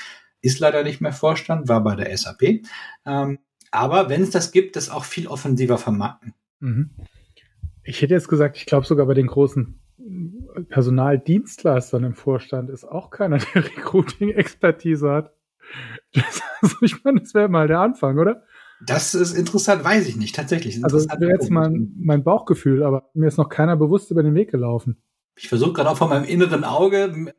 Ist 0.41 0.61
leider 0.61 0.85
nicht 0.85 1.01
mehr 1.01 1.13
Vorstand, 1.13 1.69
war 1.69 1.83
bei 1.83 1.97
der 1.97 2.17
SAP. 2.17 2.63
Ähm, 3.05 3.39
aber 3.73 4.09
wenn 4.09 4.23
es 4.23 4.31
das 4.31 4.53
gibt, 4.53 4.77
das 4.77 4.91
auch 4.91 5.05
viel 5.05 5.27
offensiver 5.27 5.77
vermarkten. 5.77 6.35
Mhm. 6.61 6.91
Ich 7.83 8.01
hätte 8.01 8.15
jetzt 8.15 8.29
gesagt, 8.29 8.57
ich 8.57 8.67
glaube 8.67 8.87
sogar 8.87 9.07
bei 9.07 9.15
den 9.15 9.27
großen 9.27 9.81
Personaldienstleistern 10.69 12.05
im 12.05 12.15
Vorstand 12.15 12.71
ist 12.71 12.85
auch 12.85 13.11
keiner, 13.11 13.39
der 13.39 13.65
Recruiting-Expertise 13.77 15.11
hat. 15.11 15.35
Das, 16.13 16.43
also 16.63 16.77
ich 16.83 17.05
meine, 17.05 17.21
das 17.21 17.35
wäre 17.35 17.49
mal 17.49 17.69
der 17.69 17.81
Anfang, 17.81 18.19
oder? 18.19 18.45
Das 18.87 19.15
ist 19.15 19.35
interessant, 19.37 19.83
weiß 19.85 20.09
ich 20.09 20.17
nicht, 20.17 20.37
tatsächlich. 20.37 20.83
Also 20.85 20.99
das 20.99 21.21
wäre 21.21 21.33
jetzt 21.33 21.51
mein, 21.51 21.93
mein 21.99 22.23
Bauchgefühl, 22.23 22.83
aber 22.83 23.11
mir 23.15 23.27
ist 23.27 23.37
noch 23.37 23.49
keiner 23.49 23.77
bewusst 23.77 24.11
über 24.11 24.23
den 24.23 24.35
Weg 24.35 24.51
gelaufen. 24.51 25.03
Ich 25.37 25.49
versuche 25.49 25.73
gerade 25.73 25.91
auch 25.91 25.97
von 25.97 26.09
meinem 26.09 26.25
inneren 26.25 26.65
Auge, 26.65 27.33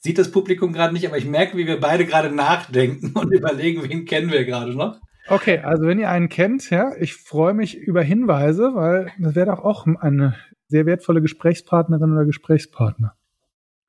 sieht 0.00 0.18
das 0.18 0.30
Publikum 0.30 0.72
gerade 0.72 0.92
nicht, 0.92 1.06
aber 1.06 1.18
ich 1.18 1.26
merke, 1.26 1.56
wie 1.56 1.66
wir 1.66 1.78
beide 1.78 2.06
gerade 2.06 2.34
nachdenken 2.34 3.12
und 3.14 3.32
überlegen, 3.32 3.82
wen 3.88 4.04
kennen 4.04 4.30
wir 4.30 4.44
gerade 4.44 4.74
noch. 4.74 5.00
Okay, 5.28 5.58
also 5.58 5.84
wenn 5.84 6.00
ihr 6.00 6.08
einen 6.08 6.28
kennt, 6.28 6.70
ja, 6.70 6.92
ich 6.98 7.14
freue 7.14 7.54
mich 7.54 7.76
über 7.76 8.02
Hinweise, 8.02 8.74
weil 8.74 9.12
das 9.18 9.34
wäre 9.34 9.46
doch 9.46 9.60
auch 9.60 9.86
eine 9.86 10.34
sehr 10.66 10.86
wertvolle 10.86 11.20
Gesprächspartnerin 11.20 12.12
oder 12.12 12.24
Gesprächspartner. 12.24 13.14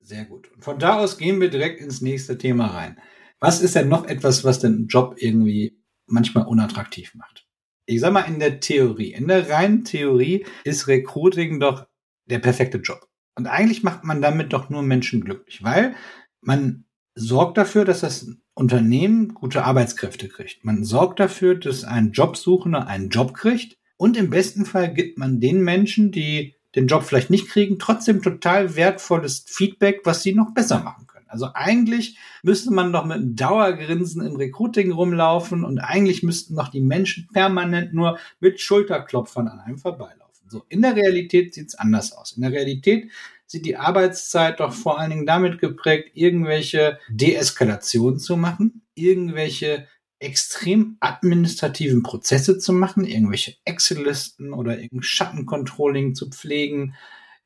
Sehr 0.01 0.25
gut. 0.25 0.51
Und 0.53 0.63
von 0.63 0.77
da 0.77 0.97
aus 0.97 1.17
gehen 1.17 1.39
wir 1.39 1.49
direkt 1.49 1.79
ins 1.79 2.01
nächste 2.01 2.37
Thema 2.37 2.67
rein. 2.67 2.99
Was 3.39 3.61
ist 3.61 3.75
denn 3.75 3.87
noch 3.87 4.05
etwas, 4.05 4.43
was 4.43 4.59
den 4.59 4.87
Job 4.87 5.15
irgendwie 5.17 5.80
manchmal 6.11 6.45
unattraktiv 6.45 7.15
macht? 7.15 7.47
Ich 7.85 7.99
sag 7.99 8.13
mal 8.13 8.21
in 8.21 8.39
der 8.39 8.59
Theorie, 8.59 9.13
in 9.13 9.27
der 9.27 9.49
reinen 9.49 9.83
Theorie 9.83 10.45
ist 10.63 10.87
Recruiting 10.87 11.59
doch 11.59 11.87
der 12.25 12.39
perfekte 12.39 12.77
Job. 12.77 13.07
Und 13.35 13.47
eigentlich 13.47 13.83
macht 13.83 14.03
man 14.03 14.21
damit 14.21 14.53
doch 14.53 14.69
nur 14.69 14.83
Menschen 14.83 15.21
glücklich, 15.21 15.63
weil 15.63 15.95
man 16.41 16.85
sorgt 17.15 17.57
dafür, 17.57 17.85
dass 17.85 18.01
das 18.01 18.27
Unternehmen 18.53 19.33
gute 19.33 19.63
Arbeitskräfte 19.63 20.27
kriegt. 20.27 20.63
Man 20.65 20.83
sorgt 20.83 21.19
dafür, 21.19 21.55
dass 21.55 21.83
ein 21.83 22.11
Jobsuchender 22.11 22.87
einen 22.87 23.09
Job 23.09 23.33
kriegt. 23.33 23.77
Und 23.97 24.17
im 24.17 24.29
besten 24.29 24.65
Fall 24.65 24.93
gibt 24.93 25.17
man 25.17 25.39
den 25.39 25.61
Menschen, 25.61 26.11
die 26.11 26.55
den 26.75 26.87
Job 26.87 27.03
vielleicht 27.03 27.29
nicht 27.29 27.49
kriegen, 27.49 27.79
trotzdem 27.79 28.21
total 28.21 28.75
wertvolles 28.75 29.45
Feedback, 29.47 30.01
was 30.05 30.23
sie 30.23 30.33
noch 30.33 30.53
besser 30.53 30.83
machen 30.83 31.07
können. 31.07 31.10
Also 31.31 31.49
eigentlich 31.53 32.17
müsste 32.43 32.71
man 32.71 32.91
doch 32.91 33.05
mit 33.05 33.17
einem 33.17 33.35
Dauergrinsen 33.35 34.25
im 34.25 34.35
Recruiting 34.35 34.91
rumlaufen 34.91 35.63
und 35.63 35.79
eigentlich 35.79 36.23
müssten 36.23 36.55
doch 36.55 36.67
die 36.67 36.81
Menschen 36.81 37.27
permanent 37.31 37.93
nur 37.93 38.19
mit 38.39 38.59
Schulterklopfern 38.59 39.47
an 39.47 39.59
einem 39.59 39.77
vorbeilaufen. 39.77 40.49
So, 40.49 40.65
in 40.67 40.81
der 40.81 40.95
Realität 40.95 41.53
sieht 41.53 41.69
es 41.69 41.75
anders 41.75 42.11
aus. 42.11 42.33
In 42.33 42.41
der 42.41 42.51
Realität 42.51 43.09
sieht 43.45 43.65
die 43.65 43.77
Arbeitszeit 43.77 44.59
doch 44.59 44.73
vor 44.73 44.99
allen 44.99 45.11
Dingen 45.11 45.25
damit 45.25 45.59
geprägt, 45.59 46.11
irgendwelche 46.13 46.99
Deeskalationen 47.09 48.19
zu 48.19 48.35
machen, 48.35 48.81
irgendwelche 48.95 49.87
extrem 50.19 50.97
administrativen 50.99 52.03
Prozesse 52.03 52.59
zu 52.59 52.73
machen, 52.73 53.05
irgendwelche 53.05 53.55
Excel-Listen 53.65 54.53
oder 54.53 54.73
irgendein 54.75 55.03
Schattencontrolling 55.03 56.15
zu 56.15 56.29
pflegen, 56.29 56.95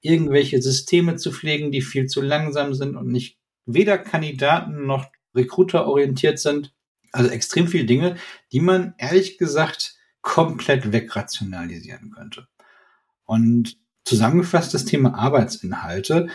irgendwelche 0.02 0.62
Systeme 0.62 1.16
zu 1.16 1.32
pflegen, 1.32 1.72
die 1.72 1.82
viel 1.82 2.08
zu 2.08 2.22
langsam 2.22 2.74
sind 2.74 2.96
und 2.96 3.08
nicht 3.08 3.40
weder 3.66 3.98
Kandidaten 3.98 4.86
noch 4.86 5.08
Recruiter 5.34 5.88
orientiert 5.88 6.40
sind. 6.40 6.74
Also 7.12 7.30
extrem 7.30 7.68
viele 7.68 7.86
Dinge, 7.86 8.16
die 8.52 8.60
man 8.60 8.94
ehrlich 8.98 9.38
gesagt 9.38 9.96
komplett 10.22 10.92
wegrationalisieren 10.92 12.12
könnte. 12.12 12.48
Und 13.26 13.78
zusammengefasst 14.04 14.74
das 14.74 14.86
Thema 14.86 15.16
Arbeitsinhalte 15.16 16.28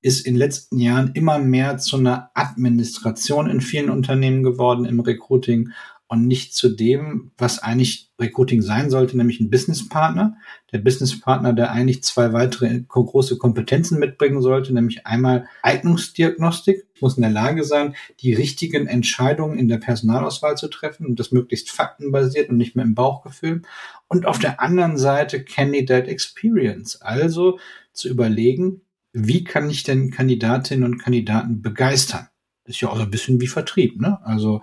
ist 0.00 0.26
in 0.26 0.34
den 0.34 0.38
letzten 0.38 0.78
Jahren 0.78 1.12
immer 1.14 1.38
mehr 1.38 1.78
zu 1.78 1.96
einer 1.96 2.30
Administration 2.34 3.50
in 3.50 3.60
vielen 3.60 3.90
Unternehmen 3.90 4.42
geworden 4.42 4.84
im 4.84 5.00
Recruiting 5.00 5.72
und 6.08 6.26
nicht 6.26 6.54
zu 6.54 6.70
dem, 6.70 7.32
was 7.36 7.58
eigentlich 7.58 8.10
Recruiting 8.18 8.62
sein 8.62 8.88
sollte, 8.88 9.16
nämlich 9.16 9.40
ein 9.40 9.50
Businesspartner. 9.50 10.38
Der 10.72 10.78
Businesspartner, 10.78 11.52
der 11.52 11.70
eigentlich 11.70 12.02
zwei 12.02 12.32
weitere 12.32 12.80
große 12.80 13.36
Kompetenzen 13.36 13.98
mitbringen 13.98 14.40
sollte, 14.40 14.72
nämlich 14.72 15.06
einmal 15.06 15.46
Eignungsdiagnostik, 15.62 16.86
muss 17.00 17.16
in 17.16 17.22
der 17.22 17.30
Lage 17.30 17.62
sein, 17.62 17.94
die 18.20 18.32
richtigen 18.32 18.86
Entscheidungen 18.86 19.58
in 19.58 19.68
der 19.68 19.76
Personalauswahl 19.76 20.56
zu 20.56 20.68
treffen 20.68 21.06
und 21.06 21.20
das 21.20 21.30
möglichst 21.30 21.70
faktenbasiert 21.70 22.48
und 22.48 22.56
nicht 22.56 22.74
mehr 22.74 22.86
im 22.86 22.94
Bauchgefühl. 22.94 23.62
Und 24.08 24.24
auf 24.24 24.38
der 24.38 24.60
anderen 24.60 24.96
Seite 24.96 25.44
Candidate 25.44 26.08
Experience, 26.08 27.02
also 27.02 27.58
zu 27.92 28.08
überlegen, 28.08 28.80
wie 29.12 29.44
kann 29.44 29.68
ich 29.68 29.82
denn 29.82 30.10
Kandidatinnen 30.10 30.84
und 30.84 30.98
Kandidaten 30.98 31.60
begeistern? 31.60 32.28
Das 32.64 32.76
ist 32.76 32.80
ja 32.80 32.88
auch 32.88 32.96
so 32.96 33.02
ein 33.02 33.10
bisschen 33.10 33.40
wie 33.40 33.46
Vertrieb, 33.46 34.00
ne? 34.00 34.18
Also 34.24 34.62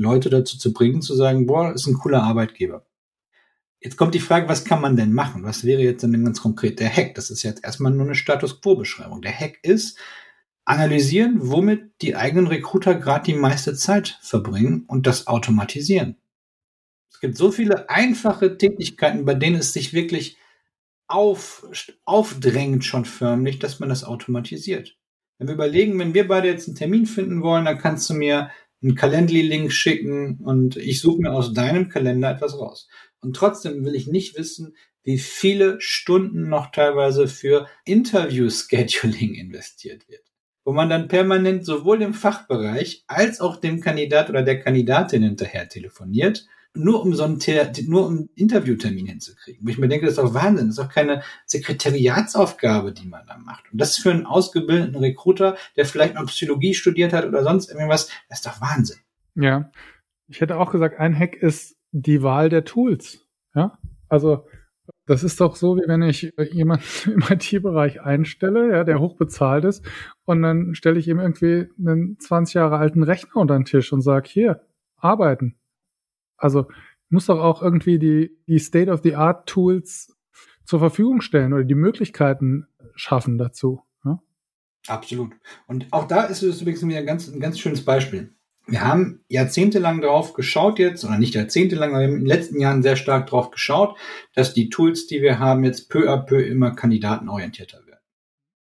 Leute 0.00 0.30
dazu 0.30 0.58
zu 0.58 0.72
bringen, 0.72 1.02
zu 1.02 1.14
sagen, 1.14 1.46
boah, 1.46 1.74
ist 1.74 1.86
ein 1.86 1.94
cooler 1.94 2.22
Arbeitgeber. 2.22 2.86
Jetzt 3.80 3.96
kommt 3.96 4.14
die 4.14 4.20
Frage, 4.20 4.48
was 4.48 4.64
kann 4.64 4.80
man 4.80 4.96
denn 4.96 5.12
machen? 5.12 5.44
Was 5.44 5.64
wäre 5.64 5.82
jetzt 5.82 6.02
denn 6.02 6.24
ganz 6.24 6.40
konkret 6.40 6.80
der 6.80 6.94
Hack? 6.94 7.14
Das 7.14 7.30
ist 7.30 7.42
jetzt 7.42 7.64
erstmal 7.64 7.92
nur 7.92 8.06
eine 8.06 8.14
Status 8.14 8.60
Quo-Beschreibung. 8.60 9.22
Der 9.22 9.32
Hack 9.32 9.58
ist, 9.62 9.98
analysieren, 10.64 11.36
womit 11.40 12.00
die 12.00 12.16
eigenen 12.16 12.46
Recruiter 12.46 12.94
gerade 12.94 13.24
die 13.24 13.34
meiste 13.34 13.74
Zeit 13.74 14.18
verbringen 14.22 14.84
und 14.86 15.06
das 15.06 15.26
automatisieren. 15.26 16.16
Es 17.10 17.20
gibt 17.20 17.36
so 17.36 17.50
viele 17.50 17.90
einfache 17.90 18.56
Tätigkeiten, 18.56 19.24
bei 19.24 19.34
denen 19.34 19.56
es 19.56 19.72
sich 19.72 19.92
wirklich 19.92 20.38
auf, 21.08 21.66
aufdrängt 22.04 22.84
schon 22.84 23.04
förmlich, 23.04 23.58
dass 23.58 23.80
man 23.80 23.88
das 23.88 24.04
automatisiert. 24.04 24.96
Wenn 25.38 25.48
wir 25.48 25.54
überlegen, 25.54 25.98
wenn 25.98 26.14
wir 26.14 26.28
beide 26.28 26.48
jetzt 26.48 26.68
einen 26.68 26.76
Termin 26.76 27.06
finden 27.06 27.42
wollen, 27.42 27.64
dann 27.64 27.78
kannst 27.78 28.08
du 28.08 28.14
mir 28.14 28.50
einen 28.82 28.94
Calendly-Link 28.94 29.72
schicken 29.72 30.38
und 30.42 30.76
ich 30.76 31.00
suche 31.00 31.22
mir 31.22 31.32
aus 31.32 31.52
deinem 31.52 31.88
Kalender 31.88 32.30
etwas 32.30 32.58
raus. 32.58 32.88
Und 33.20 33.36
trotzdem 33.36 33.84
will 33.84 33.94
ich 33.94 34.06
nicht 34.06 34.38
wissen, 34.38 34.74
wie 35.02 35.18
viele 35.18 35.80
Stunden 35.80 36.48
noch 36.48 36.70
teilweise 36.70 37.28
für 37.28 37.66
Interview-Scheduling 37.84 39.34
investiert 39.34 40.08
wird. 40.08 40.22
Wo 40.64 40.72
man 40.72 40.90
dann 40.90 41.08
permanent 41.08 41.64
sowohl 41.64 42.02
im 42.02 42.14
Fachbereich 42.14 43.04
als 43.06 43.40
auch 43.40 43.56
dem 43.56 43.80
Kandidat 43.80 44.28
oder 44.30 44.42
der 44.42 44.60
Kandidatin 44.60 45.22
hinterher 45.22 45.68
telefoniert 45.68 46.46
nur 46.74 47.02
um 47.02 47.14
so 47.14 47.24
einen, 47.24 47.38
nur 47.86 48.06
um 48.06 48.28
Interviewtermin 48.34 49.06
hinzukriegen. 49.06 49.64
Wo 49.64 49.70
ich 49.70 49.78
mir 49.78 49.88
denke, 49.88 50.06
das 50.06 50.16
ist 50.16 50.22
doch 50.22 50.34
Wahnsinn. 50.34 50.68
Das 50.68 50.78
ist 50.78 50.84
doch 50.84 50.92
keine 50.92 51.22
Sekretariatsaufgabe, 51.46 52.92
die 52.92 53.08
man 53.08 53.26
da 53.26 53.38
macht. 53.38 53.64
Und 53.72 53.80
das 53.80 53.96
für 53.96 54.10
einen 54.10 54.26
ausgebildeten 54.26 54.96
Recruiter, 54.96 55.56
der 55.76 55.86
vielleicht 55.86 56.14
noch 56.14 56.26
Psychologie 56.26 56.74
studiert 56.74 57.12
hat 57.12 57.26
oder 57.26 57.42
sonst 57.42 57.70
irgendwas, 57.70 58.08
das 58.28 58.38
ist 58.38 58.46
doch 58.46 58.60
Wahnsinn. 58.60 58.98
Ja. 59.34 59.70
Ich 60.28 60.40
hätte 60.40 60.58
auch 60.58 60.70
gesagt, 60.70 61.00
ein 61.00 61.18
Hack 61.18 61.36
ist 61.36 61.76
die 61.90 62.22
Wahl 62.22 62.48
der 62.48 62.64
Tools. 62.64 63.26
Ja. 63.54 63.78
Also, 64.08 64.46
das 65.06 65.24
ist 65.24 65.40
doch 65.40 65.56
so, 65.56 65.76
wie 65.76 65.88
wenn 65.88 66.02
ich 66.02 66.32
jemanden 66.52 66.84
im 67.06 67.24
IT-Bereich 67.28 68.00
einstelle, 68.00 68.70
ja, 68.70 68.84
der 68.84 69.00
hoch 69.00 69.16
bezahlt 69.16 69.64
ist, 69.64 69.84
und 70.24 70.42
dann 70.42 70.74
stelle 70.76 71.00
ich 71.00 71.08
ihm 71.08 71.18
irgendwie 71.18 71.68
einen 71.78 72.18
20 72.20 72.54
Jahre 72.54 72.78
alten 72.78 73.02
Rechner 73.02 73.36
unter 73.36 73.54
den 73.54 73.64
Tisch 73.64 73.92
und 73.92 74.02
sage, 74.02 74.28
hier, 74.28 74.60
arbeiten. 74.96 75.56
Also 76.40 76.66
muss 77.08 77.26
doch 77.26 77.40
auch 77.40 77.62
irgendwie 77.62 77.98
die, 77.98 78.36
die 78.46 78.58
State-of-the-Art-Tools 78.58 80.16
zur 80.64 80.78
Verfügung 80.78 81.20
stellen 81.20 81.52
oder 81.52 81.64
die 81.64 81.74
Möglichkeiten 81.74 82.66
schaffen 82.94 83.38
dazu. 83.38 83.82
Ja? 84.04 84.20
Absolut. 84.86 85.32
Und 85.66 85.86
auch 85.90 86.06
da 86.06 86.22
ist 86.22 86.42
es 86.42 86.62
übrigens 86.62 86.82
ein 86.82 87.06
ganz, 87.06 87.28
ein 87.28 87.40
ganz 87.40 87.58
schönes 87.58 87.84
Beispiel. 87.84 88.34
Wir 88.66 88.82
haben 88.82 89.24
jahrzehntelang 89.26 90.00
drauf 90.00 90.32
geschaut 90.32 90.78
jetzt, 90.78 91.04
oder 91.04 91.18
nicht 91.18 91.34
jahrzehntelang, 91.34 91.94
aber 91.94 92.04
in 92.04 92.18
den 92.18 92.26
letzten 92.26 92.60
Jahren 92.60 92.82
sehr 92.82 92.94
stark 92.94 93.26
drauf 93.26 93.50
geschaut, 93.50 93.98
dass 94.34 94.54
die 94.54 94.68
Tools, 94.68 95.08
die 95.08 95.22
wir 95.22 95.40
haben, 95.40 95.64
jetzt 95.64 95.88
peu 95.88 96.08
à 96.08 96.18
peu 96.18 96.40
immer 96.40 96.70
kandidatenorientierter 96.70 97.84
werden. 97.86 98.04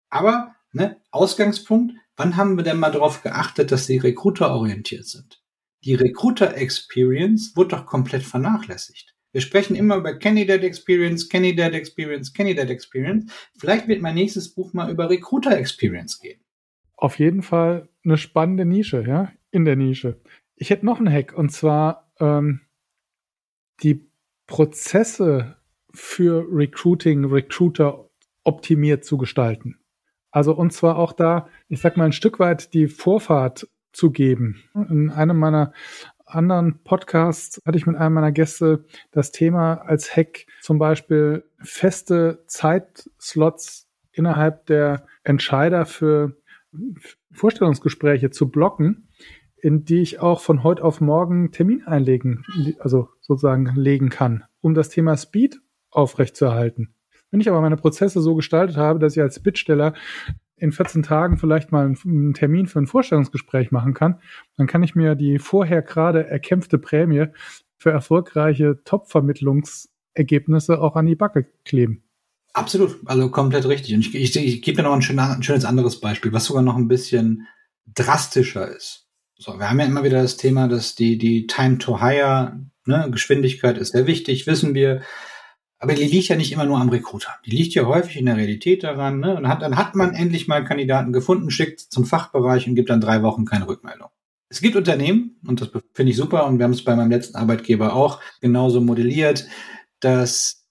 Aber, 0.09 0.55
ne, 0.73 0.97
Ausgangspunkt, 1.11 1.93
wann 2.17 2.35
haben 2.35 2.57
wir 2.57 2.63
denn 2.63 2.79
mal 2.79 2.91
darauf 2.91 3.23
geachtet, 3.23 3.71
dass 3.71 3.85
sie 3.85 3.97
recruiterorientiert 3.97 5.05
sind? 5.05 5.44
Die 5.85 5.95
Recruiter 5.95 6.57
Experience 6.57 7.55
wird 7.55 7.71
doch 7.71 7.85
komplett 7.85 8.23
vernachlässigt. 8.23 9.15
Wir 9.31 9.41
sprechen 9.41 9.75
immer 9.75 9.97
über 9.97 10.17
Candidate 10.17 10.65
Experience, 10.65 11.29
Candidate 11.29 11.75
Experience, 11.75 12.33
Candidate 12.33 12.71
Experience. 12.71 13.31
Vielleicht 13.57 13.87
wird 13.87 14.01
mein 14.01 14.15
nächstes 14.15 14.53
Buch 14.53 14.73
mal 14.73 14.89
über 14.89 15.09
Recruiter 15.09 15.57
Experience 15.57 16.19
gehen. 16.19 16.41
Auf 16.95 17.19
jeden 17.19 17.41
Fall 17.41 17.89
eine 18.03 18.17
spannende 18.17 18.65
Nische, 18.65 19.03
ja, 19.05 19.31
in 19.51 19.65
der 19.65 19.75
Nische. 19.75 20.19
Ich 20.55 20.69
hätte 20.69 20.85
noch 20.85 20.99
einen 20.99 21.11
Hack 21.11 21.33
und 21.37 21.51
zwar 21.51 22.09
ähm, 22.19 22.61
die 23.83 24.09
Prozesse 24.47 25.57
für 25.93 26.47
Recruiting, 26.49 27.25
Recruiter 27.25 28.09
optimiert 28.43 29.03
zu 29.03 29.17
gestalten. 29.17 29.79
Also 30.31 30.55
und 30.55 30.71
zwar 30.71 30.97
auch 30.97 31.13
da, 31.13 31.49
ich 31.67 31.81
sag 31.81 31.97
mal, 31.97 32.05
ein 32.05 32.11
Stück 32.13 32.39
weit 32.39 32.73
die 32.73 32.87
Vorfahrt 32.87 33.67
zu 33.95 34.11
geben. 34.11 34.63
In 34.73 35.09
einem 35.09 35.37
meiner 35.37 35.73
anderen 36.25 36.79
Podcasts 36.83 37.61
hatte 37.65 37.77
ich 37.77 37.87
mit 37.87 37.95
einem 37.95 38.15
meiner 38.15 38.31
Gäste 38.31 38.85
das 39.11 39.31
Thema 39.31 39.75
als 39.75 40.15
Hack 40.15 40.45
zum 40.61 40.79
Beispiel 40.79 41.45
feste 41.59 42.43
Zeitslots 42.47 43.87
innerhalb 44.11 44.65
der 44.65 45.05
Entscheider 45.23 45.85
für 45.85 46.35
Vorstellungsgespräche 47.31 48.31
zu 48.31 48.49
blocken, 48.49 49.07
in 49.57 49.85
die 49.85 50.01
ich 50.01 50.19
auch 50.19 50.41
von 50.41 50.63
heute 50.63 50.83
auf 50.83 51.01
morgen 51.01 51.51
Termin 51.51 51.83
einlegen, 51.85 52.43
also 52.79 53.09
sozusagen 53.21 53.73
legen 53.75 54.09
kann, 54.09 54.43
um 54.61 54.73
das 54.73 54.89
Thema 54.89 55.15
Speed 55.17 55.61
aufrechtzuerhalten. 55.89 56.93
Wenn 57.31 57.41
ich 57.41 57.49
aber 57.49 57.61
meine 57.61 57.77
Prozesse 57.77 58.21
so 58.21 58.35
gestaltet 58.35 58.77
habe, 58.77 58.99
dass 58.99 59.15
ich 59.15 59.21
als 59.21 59.39
Bittsteller 59.39 59.93
in 60.57 60.71
14 60.71 61.03
Tagen 61.03 61.37
vielleicht 61.37 61.71
mal 61.71 61.85
einen 61.85 62.33
Termin 62.33 62.67
für 62.67 62.79
ein 62.79 62.87
Vorstellungsgespräch 62.87 63.71
machen 63.71 63.93
kann, 63.93 64.19
dann 64.57 64.67
kann 64.67 64.83
ich 64.83 64.95
mir 64.95 65.15
die 65.15 65.39
vorher 65.39 65.81
gerade 65.81 66.27
erkämpfte 66.27 66.77
Prämie 66.77 67.27
für 67.77 67.91
erfolgreiche 67.91 68.81
Top-Vermittlungsergebnisse 68.85 70.81
auch 70.81 70.95
an 70.95 71.05
die 71.05 71.15
Backe 71.15 71.47
kleben. 71.65 72.03
Absolut, 72.53 72.99
also 73.05 73.29
komplett 73.29 73.67
richtig. 73.67 73.93
Und 73.95 73.99
ich, 73.99 74.15
ich, 74.15 74.35
ich 74.37 74.61
gebe 74.61 74.77
dir 74.77 74.83
noch 74.83 74.93
ein, 74.93 75.01
schön, 75.01 75.19
ein 75.19 75.43
schönes 75.43 75.65
anderes 75.65 75.99
Beispiel, 75.99 76.31
was 76.31 76.45
sogar 76.45 76.63
noch 76.63 76.77
ein 76.77 76.87
bisschen 76.87 77.47
drastischer 77.93 78.73
ist. 78.73 79.09
So, 79.37 79.59
wir 79.59 79.69
haben 79.69 79.79
ja 79.79 79.85
immer 79.85 80.05
wieder 80.05 80.21
das 80.21 80.37
Thema, 80.37 80.69
dass 80.69 80.95
die, 80.95 81.17
die 81.17 81.47
Time 81.47 81.77
to 81.79 82.01
Hire, 82.01 82.57
ne, 82.85 83.09
Geschwindigkeit 83.11 83.77
ist 83.77 83.91
sehr 83.91 84.07
wichtig, 84.07 84.47
wissen 84.47 84.73
wir. 84.73 85.01
Aber 85.85 85.93
die 85.93 86.05
liegt 86.05 86.29
ja 86.29 86.35
nicht 86.35 86.51
immer 86.51 86.65
nur 86.65 86.79
am 86.79 86.89
Recruiter. 86.89 87.35
Die 87.45 87.51
liegt 87.51 87.75
ja 87.75 87.85
häufig 87.85 88.17
in 88.17 88.25
der 88.25 88.37
Realität 88.37 88.83
daran. 88.83 89.19
Ne? 89.19 89.35
Und 89.35 89.47
hat, 89.47 89.61
dann 89.61 89.77
hat 89.77 89.93
man 89.93 90.15
endlich 90.15 90.47
mal 90.47 90.65
Kandidaten 90.65 91.13
gefunden, 91.13 91.51
schickt 91.51 91.79
zum 91.79 92.05
Fachbereich 92.05 92.67
und 92.67 92.73
gibt 92.73 92.89
dann 92.89 93.01
drei 93.01 93.21
Wochen 93.21 93.45
keine 93.45 93.67
Rückmeldung. 93.67 94.09
Es 94.49 94.61
gibt 94.61 94.75
Unternehmen, 94.75 95.39
und 95.45 95.61
das 95.61 95.69
finde 95.93 96.11
ich 96.11 96.17
super, 96.17 96.47
und 96.47 96.57
wir 96.57 96.63
haben 96.63 96.71
es 96.71 96.83
bei 96.83 96.95
meinem 96.95 97.11
letzten 97.11 97.37
Arbeitgeber 97.37 97.93
auch 97.93 98.19
genauso 98.41 98.81
modelliert, 98.81 99.45
dass 99.99 100.65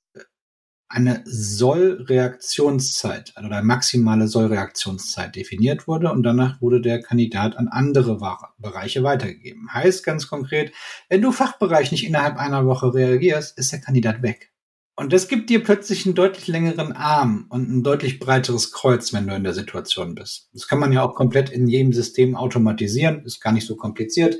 eine 0.88 1.22
Sollreaktionszeit 1.26 3.34
oder 3.38 3.58
eine 3.58 3.64
maximale 3.64 4.26
Sollreaktionszeit 4.26 5.36
definiert 5.36 5.86
wurde 5.86 6.10
und 6.10 6.24
danach 6.24 6.60
wurde 6.60 6.80
der 6.80 7.02
Kandidat 7.02 7.56
an 7.56 7.68
andere 7.68 8.18
Bereiche 8.58 9.04
weitergegeben. 9.04 9.72
Heißt 9.72 10.04
ganz 10.04 10.26
konkret, 10.26 10.72
wenn 11.08 11.22
du 11.22 11.30
Fachbereich 11.30 11.92
nicht 11.92 12.04
innerhalb 12.04 12.36
einer 12.36 12.66
Woche 12.66 12.92
reagierst, 12.92 13.56
ist 13.56 13.70
der 13.70 13.80
Kandidat 13.80 14.20
weg. 14.22 14.50
Und 14.96 15.12
das 15.12 15.26
gibt 15.26 15.50
dir 15.50 15.62
plötzlich 15.62 16.06
einen 16.06 16.14
deutlich 16.14 16.46
längeren 16.46 16.92
Arm 16.92 17.46
und 17.48 17.68
ein 17.68 17.82
deutlich 17.82 18.20
breiteres 18.20 18.70
Kreuz, 18.70 19.12
wenn 19.12 19.26
du 19.26 19.34
in 19.34 19.42
der 19.42 19.52
Situation 19.52 20.14
bist. 20.14 20.48
Das 20.52 20.68
kann 20.68 20.78
man 20.78 20.92
ja 20.92 21.02
auch 21.02 21.14
komplett 21.14 21.50
in 21.50 21.66
jedem 21.66 21.92
System 21.92 22.36
automatisieren, 22.36 23.24
ist 23.24 23.40
gar 23.40 23.52
nicht 23.52 23.66
so 23.66 23.74
kompliziert. 23.74 24.36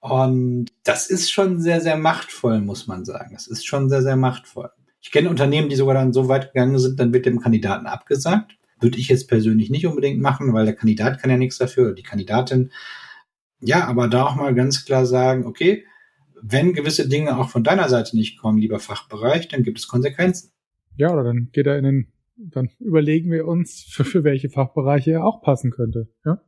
Und 0.00 0.68
das 0.84 1.10
ist 1.10 1.30
schon 1.30 1.60
sehr, 1.60 1.82
sehr 1.82 1.96
machtvoll, 1.96 2.60
muss 2.60 2.86
man 2.86 3.04
sagen. 3.04 3.34
Das 3.34 3.46
ist 3.46 3.66
schon 3.66 3.90
sehr, 3.90 4.02
sehr 4.02 4.16
machtvoll. 4.16 4.70
Ich 5.00 5.10
kenne 5.10 5.28
Unternehmen, 5.28 5.68
die 5.68 5.76
sogar 5.76 5.94
dann 5.94 6.12
so 6.12 6.28
weit 6.28 6.52
gegangen 6.52 6.78
sind, 6.78 6.98
dann 6.98 7.12
wird 7.12 7.26
dem 7.26 7.40
Kandidaten 7.40 7.86
abgesagt. 7.86 8.56
Würde 8.80 8.98
ich 8.98 9.08
jetzt 9.08 9.28
persönlich 9.28 9.70
nicht 9.70 9.86
unbedingt 9.86 10.20
machen, 10.20 10.54
weil 10.54 10.64
der 10.64 10.76
Kandidat 10.76 11.20
kann 11.20 11.30
ja 11.30 11.36
nichts 11.36 11.58
dafür, 11.58 11.86
oder 11.86 11.94
die 11.94 12.02
Kandidatin. 12.02 12.70
Ja, 13.60 13.86
aber 13.86 14.08
da 14.08 14.24
auch 14.24 14.36
mal 14.36 14.54
ganz 14.54 14.84
klar 14.84 15.04
sagen, 15.04 15.44
okay, 15.44 15.84
wenn 16.42 16.72
gewisse 16.72 17.08
Dinge 17.08 17.38
auch 17.38 17.48
von 17.50 17.64
deiner 17.64 17.88
Seite 17.88 18.16
nicht 18.16 18.38
kommen, 18.38 18.58
lieber 18.58 18.78
Fachbereich, 18.78 19.48
dann 19.48 19.62
gibt 19.62 19.78
es 19.78 19.88
Konsequenzen. 19.88 20.52
Ja, 20.96 21.12
oder 21.12 21.24
dann 21.24 21.50
geht 21.52 21.66
er 21.66 21.78
in 21.78 21.84
den, 21.84 22.12
dann 22.36 22.70
überlegen 22.78 23.30
wir 23.30 23.46
uns, 23.46 23.84
für, 23.88 24.04
für 24.04 24.24
welche 24.24 24.50
Fachbereiche 24.50 25.12
er 25.12 25.24
auch 25.24 25.42
passen 25.42 25.70
könnte. 25.70 26.08
Ja? 26.24 26.40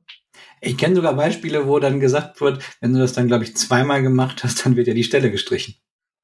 Ich 0.61 0.77
kenne 0.77 0.97
sogar 0.97 1.15
Beispiele, 1.15 1.67
wo 1.67 1.79
dann 1.79 2.01
gesagt 2.01 2.41
wird, 2.41 2.63
wenn 2.81 2.93
du 2.93 2.99
das 2.99 3.13
dann, 3.13 3.29
glaube 3.29 3.45
ich, 3.45 3.57
zweimal 3.57 4.03
gemacht 4.03 4.45
hast, 4.45 4.65
dann 4.65 4.77
wird 4.77 4.87
ja 4.87 4.95
die 4.95 5.05
Stelle 5.05 5.31
gestrichen. 5.31 5.75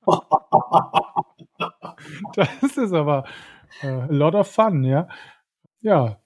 das 2.37 2.76
ist 2.76 2.92
aber 2.92 3.24
äh, 3.83 3.88
a 3.88 4.07
lot 4.11 4.35
of 4.35 4.50
fun, 4.50 4.85
ja. 4.85 5.09
Ja. 5.81 6.20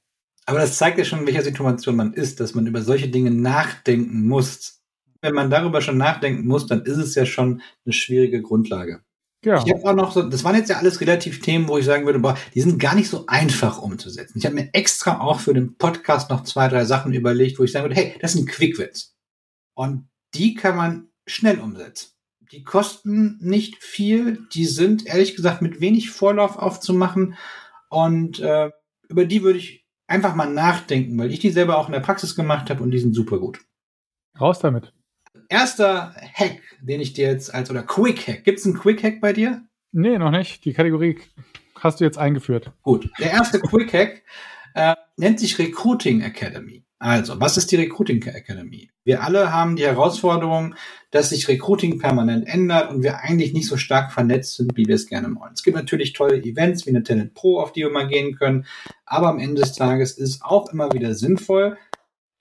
Aber 0.47 0.59
das 0.59 0.79
zeigt 0.79 0.99
ja 0.99 1.05
schon, 1.05 1.21
in 1.21 1.27
welcher 1.27 1.43
Situation 1.43 1.97
man 1.97 2.13
ist, 2.13 2.41
dass 2.41 2.55
man 2.55 2.67
über 2.67 2.83
solche 2.83 3.09
Dinge 3.09 3.31
nachdenken 3.31 4.27
muss 4.27 4.80
wenn 5.23 5.35
man 5.35 5.51
darüber 5.51 5.81
schon 5.81 5.99
nachdenken 5.99 6.47
muss, 6.47 6.67
dann 6.67 6.83
ist 6.83 6.97
es 6.97 7.15
ja 7.15 7.27
schon 7.27 7.63
eine 7.85 7.93
schwierige 7.93 8.43
Grundlage. 8.43 9.03
Ja. 9.45 9.63
Ich 9.65 9.73
habe 9.73 9.85
auch 9.85 9.95
noch 9.95 10.13
so, 10.13 10.23
das 10.23 10.45
waren 10.45 10.55
jetzt 10.55 10.69
ja 10.69 10.77
alles 10.77 11.01
relativ 11.01 11.41
Themen, 11.41 11.67
wo 11.67 11.79
ich 11.79 11.87
sagen 11.87 12.05
würde, 12.05 12.19
boah, 12.19 12.37
die 12.55 12.61
sind 12.61 12.79
gar 12.79 12.95
nicht 12.95 13.09
so 13.09 13.25
einfach 13.27 13.81
umzusetzen. 13.81 14.37
Ich 14.37 14.45
habe 14.45 14.55
mir 14.55 14.69
extra 14.75 15.21
auch 15.21 15.41
für 15.41 15.55
den 15.55 15.77
Podcast 15.77 16.29
noch 16.29 16.45
zwei, 16.45 16.69
drei 16.69 16.85
Sachen 16.85 17.15
überlegt, 17.15 17.59
wo 17.59 17.65
ich 17.65 17.73
sagen 17.73 17.85
würde, 17.85 17.95
hey, 17.95 18.17
das 18.21 18.35
sind 18.35 18.49
Quickwits. 18.49 19.17
Und 19.75 20.09
die 20.35 20.55
kann 20.55 20.77
man 20.77 21.09
schnell 21.27 21.59
umsetzen. 21.59 22.11
Die 22.53 22.65
kosten 22.65 23.39
nicht 23.41 23.83
viel, 23.83 24.47
die 24.53 24.67
sind 24.67 25.07
ehrlich 25.07 25.37
gesagt 25.37 25.63
mit 25.63 25.81
wenig 25.81 26.11
Vorlauf 26.11 26.59
aufzumachen 26.59 27.37
und 27.89 28.41
äh, 28.41 28.71
über 29.09 29.25
die 29.25 29.43
würde 29.43 29.61
ich 29.61 29.87
einfach 30.07 30.35
mal 30.35 30.53
nachdenken, 30.53 31.17
weil 31.17 31.33
ich 31.33 31.39
die 31.39 31.51
selber 31.51 31.79
auch 31.79 31.87
in 31.87 31.93
der 31.93 32.01
Praxis 32.01 32.35
gemacht 32.35 32.69
habe 32.69 32.83
und 32.83 32.91
die 32.91 32.99
sind 32.99 33.15
super 33.15 33.39
gut. 33.39 33.61
Raus 34.39 34.59
damit 34.59 34.93
erster 35.51 36.15
Hack, 36.35 36.63
den 36.81 37.01
ich 37.01 37.13
dir 37.13 37.29
jetzt 37.29 37.53
als, 37.53 37.71
oder 37.71 37.83
Quick 37.83 38.27
Hack. 38.27 38.45
Gibt 38.45 38.61
es 38.61 38.65
einen 38.65 38.79
Quick 38.79 39.03
Hack 39.03 39.21
bei 39.21 39.35
dir? 39.35 39.63
Nee, 39.93 40.17
noch 40.19 40.31
nicht. 40.31 40.65
Die 40.65 40.73
Kategorie 40.73 41.19
hast 41.79 42.01
du 42.01 42.05
jetzt 42.05 42.19
eingeführt. 42.19 42.73
Gut. 42.83 43.11
Der 43.19 43.33
erste 43.33 43.61
Quick 43.61 43.93
Hack 43.93 44.23
äh, 44.75 44.95
nennt 45.17 45.41
sich 45.41 45.59
Recruiting 45.59 46.23
Academy. 46.23 46.85
Also, 47.03 47.41
was 47.41 47.57
ist 47.57 47.73
die 47.73 47.77
Recruiting 47.77 48.23
Academy? 48.23 48.91
Wir 49.05 49.23
alle 49.23 49.51
haben 49.51 49.75
die 49.75 49.87
Herausforderung, 49.87 50.75
dass 51.11 51.31
sich 51.31 51.49
Recruiting 51.49 51.99
permanent 51.99 52.47
ändert 52.47 52.91
und 52.91 53.03
wir 53.03 53.21
eigentlich 53.21 53.55
nicht 53.55 53.69
so 53.69 53.79
stark 53.79 54.13
vernetzt 54.13 54.57
sind, 54.57 54.77
wie 54.77 54.87
wir 54.87 54.97
es 54.97 55.07
gerne 55.07 55.35
wollen. 55.35 55.55
Es 55.55 55.63
gibt 55.63 55.79
natürlich 55.79 56.13
tolle 56.13 56.43
Events 56.43 56.85
wie 56.85 56.91
eine 56.91 57.03
Talent 57.03 57.33
Pro, 57.33 57.59
auf 57.59 57.73
die 57.73 57.81
wir 57.81 57.91
mal 57.91 58.07
gehen 58.07 58.37
können, 58.37 58.67
aber 59.07 59.29
am 59.29 59.39
Ende 59.39 59.63
des 59.63 59.73
Tages 59.73 60.19
ist 60.19 60.29
es 60.29 60.43
auch 60.43 60.71
immer 60.71 60.93
wieder 60.93 61.15
sinnvoll, 61.15 61.79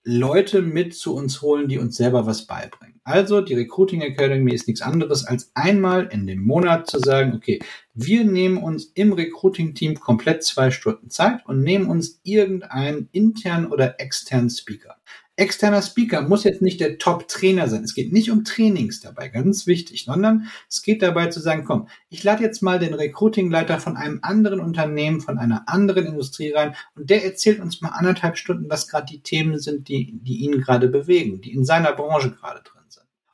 Leute 0.04 0.60
mit 0.60 0.94
zu 0.94 1.14
uns 1.14 1.40
holen, 1.40 1.68
die 1.68 1.78
uns 1.78 1.96
selber 1.96 2.26
was 2.26 2.46
beibringen. 2.46 2.99
Also 3.10 3.40
die 3.40 3.54
Recruiting 3.54 4.02
Academy 4.02 4.54
ist 4.54 4.68
nichts 4.68 4.82
anderes 4.82 5.24
als 5.24 5.50
einmal 5.54 6.08
in 6.12 6.28
dem 6.28 6.46
Monat 6.46 6.88
zu 6.88 7.00
sagen, 7.00 7.34
okay, 7.34 7.58
wir 7.92 8.22
nehmen 8.22 8.58
uns 8.58 8.84
im 8.94 9.12
Recruiting-Team 9.12 9.98
komplett 9.98 10.44
zwei 10.44 10.70
Stunden 10.70 11.10
Zeit 11.10 11.44
und 11.44 11.60
nehmen 11.60 11.88
uns 11.88 12.20
irgendeinen 12.22 13.08
internen 13.10 13.66
oder 13.66 13.98
externen 13.98 14.48
Speaker 14.48 14.96
externer 15.40 15.80
Speaker 15.80 16.20
muss 16.20 16.44
jetzt 16.44 16.60
nicht 16.60 16.80
der 16.80 16.98
Top-Trainer 16.98 17.66
sein. 17.66 17.82
Es 17.82 17.94
geht 17.94 18.12
nicht 18.12 18.30
um 18.30 18.44
Trainings 18.44 19.00
dabei, 19.00 19.28
ganz 19.28 19.66
wichtig, 19.66 20.04
sondern 20.04 20.48
es 20.68 20.82
geht 20.82 21.00
dabei 21.00 21.28
zu 21.28 21.40
sagen, 21.40 21.64
komm, 21.64 21.88
ich 22.10 22.22
lade 22.22 22.42
jetzt 22.42 22.62
mal 22.62 22.78
den 22.78 22.92
Recruiting-Leiter 22.92 23.80
von 23.80 23.96
einem 23.96 24.18
anderen 24.20 24.60
Unternehmen, 24.60 25.22
von 25.22 25.38
einer 25.38 25.66
anderen 25.66 26.04
Industrie 26.04 26.52
rein 26.52 26.76
und 26.94 27.08
der 27.08 27.24
erzählt 27.24 27.58
uns 27.60 27.80
mal 27.80 27.88
anderthalb 27.88 28.36
Stunden, 28.36 28.68
was 28.68 28.86
gerade 28.86 29.06
die 29.06 29.22
Themen 29.22 29.58
sind, 29.58 29.88
die, 29.88 30.20
die 30.20 30.44
ihn 30.44 30.60
gerade 30.60 30.88
bewegen, 30.88 31.40
die 31.40 31.54
in 31.54 31.64
seiner 31.64 31.94
Branche 31.94 32.32
gerade 32.32 32.62
drin. 32.62 32.79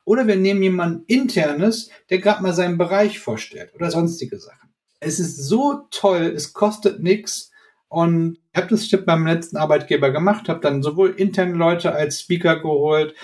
Oder 0.07 0.25
wir 0.25 0.37
nehmen 0.37 0.63
jemanden 0.63 1.03
internes, 1.07 1.89
der 2.09 2.19
gerade 2.19 2.41
mal 2.41 2.53
seinen 2.53 2.77
Bereich 2.77 3.19
vorstellt 3.19 3.75
oder 3.75 3.91
sonstige 3.91 4.39
Sachen. 4.39 4.69
Es 5.01 5.19
ist 5.19 5.35
so 5.35 5.85
toll, 5.91 6.31
es 6.33 6.53
kostet 6.53 7.03
nichts 7.03 7.51
und 7.89 8.39
ich 8.53 8.57
habe 8.57 8.69
das 8.69 8.87
Tipp 8.87 9.05
beim 9.05 9.27
letzten 9.27 9.57
Arbeitgeber 9.57 10.11
gemacht, 10.11 10.47
habe 10.47 10.61
dann 10.61 10.81
sowohl 10.81 11.09
interne 11.09 11.55
Leute 11.55 11.91
als 11.91 12.21
Speaker 12.21 12.55
geholt, 12.55 13.15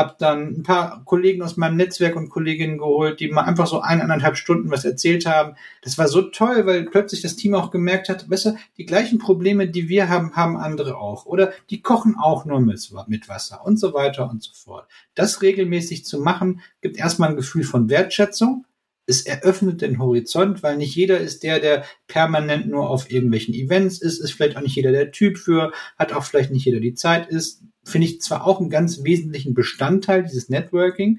habe 0.00 0.16
dann 0.18 0.48
ein 0.48 0.62
paar 0.62 1.04
Kollegen 1.04 1.42
aus 1.42 1.56
meinem 1.56 1.76
Netzwerk 1.76 2.16
und 2.16 2.30
Kolleginnen 2.30 2.78
geholt, 2.78 3.20
die 3.20 3.28
mal 3.28 3.42
einfach 3.42 3.66
so 3.66 3.80
eineinhalb 3.80 4.36
Stunden 4.36 4.70
was 4.70 4.84
erzählt 4.84 5.26
haben. 5.26 5.56
Das 5.82 5.98
war 5.98 6.08
so 6.08 6.22
toll, 6.22 6.66
weil 6.66 6.84
plötzlich 6.86 7.22
das 7.22 7.36
Team 7.36 7.54
auch 7.54 7.70
gemerkt 7.70 8.08
hat, 8.08 8.28
besser, 8.28 8.56
die 8.78 8.86
gleichen 8.86 9.18
Probleme, 9.18 9.68
die 9.68 9.88
wir 9.88 10.08
haben, 10.08 10.34
haben 10.34 10.56
andere 10.56 10.96
auch. 10.96 11.26
Oder 11.26 11.52
die 11.68 11.82
kochen 11.82 12.16
auch 12.16 12.44
nur 12.44 12.60
mit, 12.60 12.90
mit 13.06 13.28
Wasser 13.28 13.64
und 13.64 13.78
so 13.78 13.94
weiter 13.94 14.28
und 14.30 14.42
so 14.42 14.52
fort. 14.52 14.88
Das 15.14 15.42
regelmäßig 15.42 16.04
zu 16.04 16.20
machen, 16.20 16.60
gibt 16.80 16.96
erstmal 16.96 17.30
ein 17.30 17.36
Gefühl 17.36 17.64
von 17.64 17.90
Wertschätzung 17.90 18.64
es 19.10 19.26
eröffnet 19.26 19.82
den 19.82 19.98
Horizont, 19.98 20.62
weil 20.62 20.76
nicht 20.76 20.94
jeder 20.94 21.18
ist 21.18 21.42
der, 21.42 21.58
der 21.58 21.84
permanent 22.06 22.68
nur 22.68 22.88
auf 22.88 23.10
irgendwelchen 23.10 23.52
Events 23.52 24.00
ist, 24.00 24.20
ist 24.20 24.32
vielleicht 24.32 24.56
auch 24.56 24.62
nicht 24.62 24.76
jeder 24.76 24.92
der 24.92 25.10
Typ 25.10 25.36
für, 25.36 25.72
hat 25.98 26.12
auch 26.12 26.24
vielleicht 26.24 26.52
nicht 26.52 26.64
jeder 26.64 26.80
die 26.80 26.94
Zeit 26.94 27.28
ist. 27.28 27.64
Finde 27.84 28.06
ich 28.06 28.20
zwar 28.20 28.46
auch 28.46 28.60
einen 28.60 28.70
ganz 28.70 29.02
wesentlichen 29.02 29.52
Bestandteil 29.52 30.22
dieses 30.22 30.48
Networking, 30.48 31.18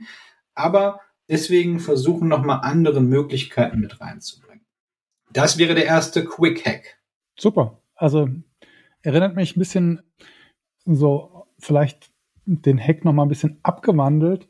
aber 0.55 1.01
deswegen 1.29 1.79
versuchen 1.79 2.27
nochmal 2.27 2.61
andere 2.63 3.01
Möglichkeiten 3.01 3.79
mit 3.79 3.99
reinzubringen. 3.99 4.65
Das 5.33 5.57
wäre 5.57 5.75
der 5.75 5.85
erste 5.85 6.23
Quick 6.23 6.65
Hack. 6.65 6.97
Super. 7.37 7.81
Also 7.95 8.29
erinnert 9.01 9.35
mich 9.35 9.55
ein 9.55 9.59
bisschen 9.59 10.01
so 10.85 11.45
vielleicht 11.59 12.11
den 12.45 12.79
Hack 12.79 13.05
nochmal 13.05 13.25
ein 13.25 13.29
bisschen 13.29 13.59
abgewandelt 13.63 14.49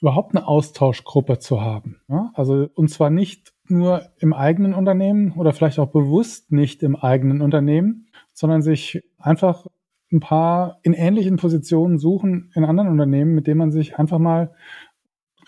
überhaupt 0.00 0.34
eine 0.34 0.46
Austauschgruppe 0.46 1.38
zu 1.38 1.60
haben. 1.60 2.00
Ja? 2.08 2.30
Also 2.34 2.68
und 2.74 2.88
zwar 2.88 3.10
nicht 3.10 3.52
nur 3.68 4.02
im 4.18 4.32
eigenen 4.32 4.74
Unternehmen 4.74 5.32
oder 5.32 5.52
vielleicht 5.52 5.78
auch 5.78 5.90
bewusst 5.90 6.52
nicht 6.52 6.82
im 6.82 6.96
eigenen 6.96 7.40
Unternehmen, 7.40 8.08
sondern 8.32 8.62
sich 8.62 9.02
einfach 9.18 9.66
ein 10.12 10.20
paar 10.20 10.78
in 10.82 10.92
ähnlichen 10.92 11.36
Positionen 11.36 11.98
suchen 11.98 12.50
in 12.54 12.64
anderen 12.64 12.88
Unternehmen, 12.88 13.34
mit 13.34 13.46
denen 13.46 13.58
man 13.58 13.70
sich 13.70 13.98
einfach 13.98 14.18
mal 14.18 14.54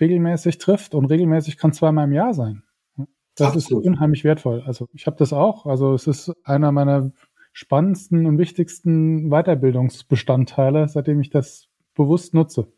regelmäßig 0.01 0.59
trifft. 0.59 0.95
Und 0.95 1.07
regelmäßig 1.07 1.57
kann 1.57 1.73
zweimal 1.73 2.05
im 2.05 2.13
Jahr 2.13 2.35
sein. 2.35 2.63
Das 3.35 3.55
Absolut. 3.55 3.85
ist 3.85 3.89
unheimlich 3.89 4.25
wertvoll. 4.25 4.63
Also 4.67 4.89
ich 4.93 5.07
habe 5.07 5.17
das 5.17 5.33
auch. 5.33 5.67
Also 5.67 5.95
es 5.95 6.07
ist 6.07 6.33
einer 6.45 6.71
meiner 6.71 7.11
spannendsten 7.53 8.27
und 8.27 8.39
wichtigsten 8.39 9.31
Weiterbildungsbestandteile, 9.31 10.89
seitdem 10.89 11.21
ich 11.21 11.31
das 11.31 11.69
bewusst 11.95 12.35
nutze. 12.35 12.69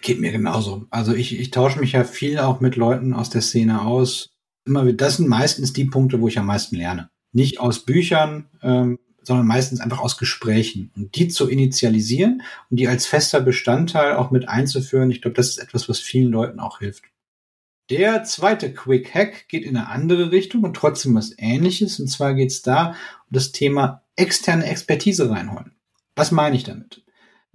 Geht 0.00 0.20
mir 0.20 0.32
genauso. 0.32 0.86
Also 0.90 1.14
ich, 1.14 1.38
ich 1.38 1.50
tausche 1.50 1.78
mich 1.80 1.92
ja 1.92 2.04
viel 2.04 2.38
auch 2.38 2.60
mit 2.60 2.76
Leuten 2.76 3.14
aus 3.14 3.30
der 3.30 3.42
Szene 3.42 3.82
aus. 3.82 4.30
Immer, 4.66 4.92
das 4.92 5.18
sind 5.18 5.28
meistens 5.28 5.72
die 5.72 5.84
Punkte, 5.84 6.20
wo 6.20 6.28
ich 6.28 6.38
am 6.38 6.46
meisten 6.46 6.76
lerne. 6.76 7.10
Nicht 7.32 7.60
aus 7.60 7.84
Büchern, 7.84 8.46
ähm, 8.62 8.98
sondern 9.22 9.46
meistens 9.46 9.80
einfach 9.80 10.00
aus 10.00 10.18
Gesprächen. 10.18 10.90
Und 10.96 11.16
die 11.16 11.28
zu 11.28 11.48
initialisieren 11.48 12.42
und 12.70 12.78
die 12.78 12.88
als 12.88 13.06
fester 13.06 13.40
Bestandteil 13.40 14.16
auch 14.16 14.30
mit 14.30 14.48
einzuführen, 14.48 15.10
ich 15.10 15.22
glaube, 15.22 15.36
das 15.36 15.50
ist 15.50 15.58
etwas, 15.58 15.88
was 15.88 16.00
vielen 16.00 16.30
Leuten 16.30 16.60
auch 16.60 16.78
hilft. 16.78 17.04
Der 17.90 18.24
zweite 18.24 18.72
Quick 18.72 19.14
Hack 19.14 19.48
geht 19.48 19.64
in 19.64 19.76
eine 19.76 19.88
andere 19.88 20.30
Richtung 20.30 20.62
und 20.62 20.74
trotzdem 20.74 21.14
was 21.14 21.34
ähnliches. 21.36 22.00
Und 22.00 22.08
zwar 22.08 22.34
geht 22.34 22.50
es 22.50 22.62
da 22.62 22.90
um 22.90 22.94
das 23.30 23.52
Thema 23.52 24.02
externe 24.16 24.64
Expertise 24.64 25.28
reinholen. 25.28 25.72
Was 26.16 26.30
meine 26.30 26.56
ich 26.56 26.64
damit? 26.64 27.03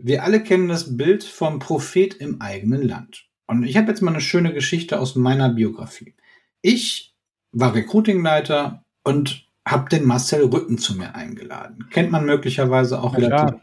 Wir 0.02 0.24
alle 0.24 0.42
kennen 0.42 0.70
das 0.70 0.96
Bild 0.96 1.26
vom 1.26 1.60
Prophet 1.60 2.16
im 2.16 2.42
eigenen 2.42 2.82
Land. 2.82 3.28
Und 3.48 3.64
ich 3.64 3.76
habe 3.76 3.90
jetzt 3.90 4.02
mal 4.02 4.12
eine 4.12 4.22
schöne 4.22 4.54
Geschichte 4.54 5.00
aus 5.00 5.16
meiner 5.16 5.50
Biografie. 5.50 6.16
Ich 6.62 7.16
war 7.52 7.76
Recruitingleiter 7.76 8.86
und 9.04 9.48
habe 9.68 9.90
den 9.90 10.06
Marcel 10.06 10.46
Rücken 10.46 10.78
zu 10.78 10.96
mir 10.96 11.16
eingeladen. 11.16 11.88
Kennt 11.92 12.12
man 12.12 12.26
möglicherweise 12.26 13.02
auch 13.02 13.18
ja, 13.18 13.28
relativ. 13.28 13.62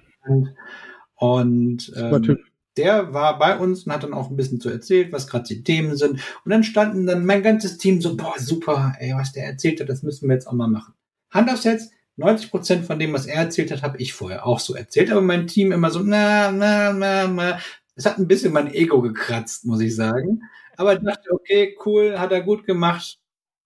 Und 1.15 1.93
ähm, 1.97 2.39
der 2.77 3.15
war 3.15 3.39
bei 3.39 3.59
uns 3.59 3.85
und 3.85 3.93
hat 3.93 4.03
dann 4.03 4.13
auch 4.13 4.29
ein 4.29 4.37
bisschen 4.37 4.61
so 4.61 4.69
erzählt, 4.69 5.13
was 5.13 5.27
gerade 5.27 5.45
die 5.49 5.63
Themen 5.63 5.97
sind. 5.97 6.21
Und 6.45 6.51
dann 6.51 6.65
standen 6.65 7.07
dann 7.07 7.25
mein 7.25 7.43
ganzes 7.43 7.79
Team 7.79 8.03
so, 8.03 8.17
boah, 8.17 8.35
super, 8.37 8.95
ey, 8.99 9.15
was 9.15 9.33
der 9.33 9.47
erzählt 9.47 9.81
hat, 9.81 9.89
das 9.89 10.03
müssen 10.03 10.29
wir 10.29 10.35
jetzt 10.35 10.47
auch 10.47 10.53
mal 10.53 10.69
machen. 10.69 10.93
Hand 11.31 11.51
aufs 11.51 11.65
Herz, 11.65 11.91
90 12.17 12.51
Prozent 12.51 12.87
von 12.87 12.99
dem, 12.99 13.13
was 13.13 13.27
er 13.27 13.37
erzählt 13.37 13.71
hat, 13.71 13.83
habe 13.83 13.99
ich 13.99 14.15
vorher 14.15 14.47
auch 14.47 14.59
so 14.61 14.75
erzählt, 14.75 15.11
aber 15.11 15.21
mein 15.21 15.47
Team 15.47 15.73
immer 15.73 15.91
so, 15.91 16.01
na, 16.01 16.51
na, 16.51 16.93
na, 16.93 17.27
na. 17.29 17.59
Es 17.95 18.07
hat 18.07 18.19
ein 18.19 18.29
bisschen 18.29 18.53
mein 18.53 18.73
Ego 18.73 19.01
gekratzt, 19.01 19.65
muss 19.65 19.81
ich 19.81 19.95
sagen. 19.95 20.43
Aber 20.77 20.95
ich 20.95 21.01
dachte, 21.01 21.31
okay, 21.33 21.77
cool, 21.85 22.19
hat 22.19 22.33
er 22.33 22.43
gut 22.43 22.65
gemacht, 22.67 23.19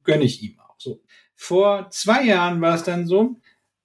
gönne 0.04 0.24
ich 0.24 0.42
ihm 0.42 0.58
auch. 0.60 0.74
So. 0.78 1.00
Vor 1.34 1.88
zwei 1.90 2.24
Jahren 2.24 2.60
war 2.60 2.74
es 2.74 2.84
dann 2.84 3.06
so, 3.06 3.36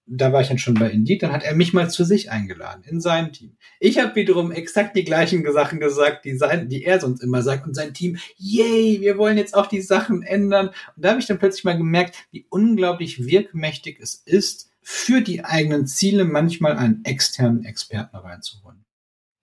da 0.08 0.32
war 0.32 0.42
ich 0.42 0.50
dann 0.50 0.60
schon 0.60 0.76
bei 0.76 0.90
Indeed, 0.90 1.24
dann 1.24 1.32
hat 1.32 1.44
er 1.44 1.56
mich 1.56 1.74
mal 1.74 1.90
zu 1.90 2.04
sich 2.04 2.30
eingeladen, 2.30 2.84
in 2.86 3.02
sein 3.02 3.34
Team. 3.34 3.58
Ich 3.80 4.00
habe 4.00 4.16
wiederum 4.16 4.52
exakt 4.52 4.96
die 4.96 5.04
gleichen 5.04 5.44
Sachen 5.52 5.80
gesagt, 5.80 6.26
die, 6.26 6.38
sein, 6.38 6.70
die 6.70 6.84
er 6.84 7.00
sonst 7.00 7.24
immer 7.24 7.42
sagt 7.42 7.66
und 7.66 7.74
sein 7.74 7.94
Team, 7.94 8.18
yay, 8.38 9.02
wir 9.02 9.18
wollen 9.18 9.38
jetzt 9.38 9.56
auch 9.56 9.66
die 9.66 9.82
Sachen 9.82 10.22
ändern. 10.22 10.68
Und 10.68 11.06
da 11.06 11.10
habe 11.10 11.20
ich 11.20 11.26
dann 11.26 11.40
plötzlich 11.40 11.64
mal 11.64 11.78
gemerkt, 11.78 12.16
wie 12.32 12.46
unglaublich 12.50 13.26
wirkmächtig 13.26 14.00
es 14.00 14.22
ist, 14.26 14.70
für 14.82 15.22
die 15.22 15.44
eigenen 15.44 15.88
Ziele 15.88 16.26
manchmal 16.26 16.78
einen 16.78 17.04
externen 17.04 17.66
Experten 17.66 18.16
reinzuholen. 18.16 18.86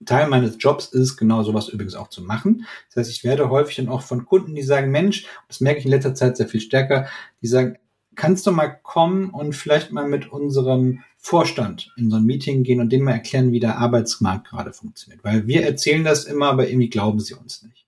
Teil 0.04 0.28
meines 0.28 0.56
Jobs 0.58 0.86
ist 0.86 1.16
genau 1.16 1.42
sowas 1.42 1.68
übrigens 1.68 1.94
auch 1.94 2.08
zu 2.08 2.22
machen. 2.22 2.66
Das 2.88 2.96
heißt, 2.96 3.10
ich 3.10 3.24
werde 3.24 3.50
häufig 3.50 3.76
dann 3.76 3.88
auch 3.88 4.02
von 4.02 4.24
Kunden, 4.24 4.54
die 4.54 4.62
sagen, 4.62 4.90
Mensch, 4.90 5.26
das 5.48 5.60
merke 5.60 5.80
ich 5.80 5.84
in 5.84 5.90
letzter 5.90 6.14
Zeit 6.14 6.36
sehr 6.36 6.48
viel 6.48 6.60
stärker, 6.60 7.08
die 7.40 7.46
sagen, 7.46 7.78
kannst 8.14 8.46
du 8.46 8.52
mal 8.52 8.68
kommen 8.68 9.30
und 9.30 9.54
vielleicht 9.54 9.92
mal 9.92 10.08
mit 10.08 10.30
unserem 10.30 11.02
Vorstand 11.18 11.92
in 11.96 12.10
so 12.10 12.16
ein 12.16 12.24
Meeting 12.24 12.62
gehen 12.62 12.80
und 12.80 12.90
denen 12.90 13.04
mal 13.04 13.12
erklären, 13.12 13.52
wie 13.52 13.60
der 13.60 13.78
Arbeitsmarkt 13.78 14.48
gerade 14.48 14.72
funktioniert. 14.72 15.22
Weil 15.22 15.46
wir 15.46 15.62
erzählen 15.64 16.04
das 16.04 16.24
immer, 16.24 16.46
aber 16.46 16.68
irgendwie 16.68 16.90
glauben 16.90 17.20
sie 17.20 17.34
uns 17.34 17.62
nicht. 17.62 17.86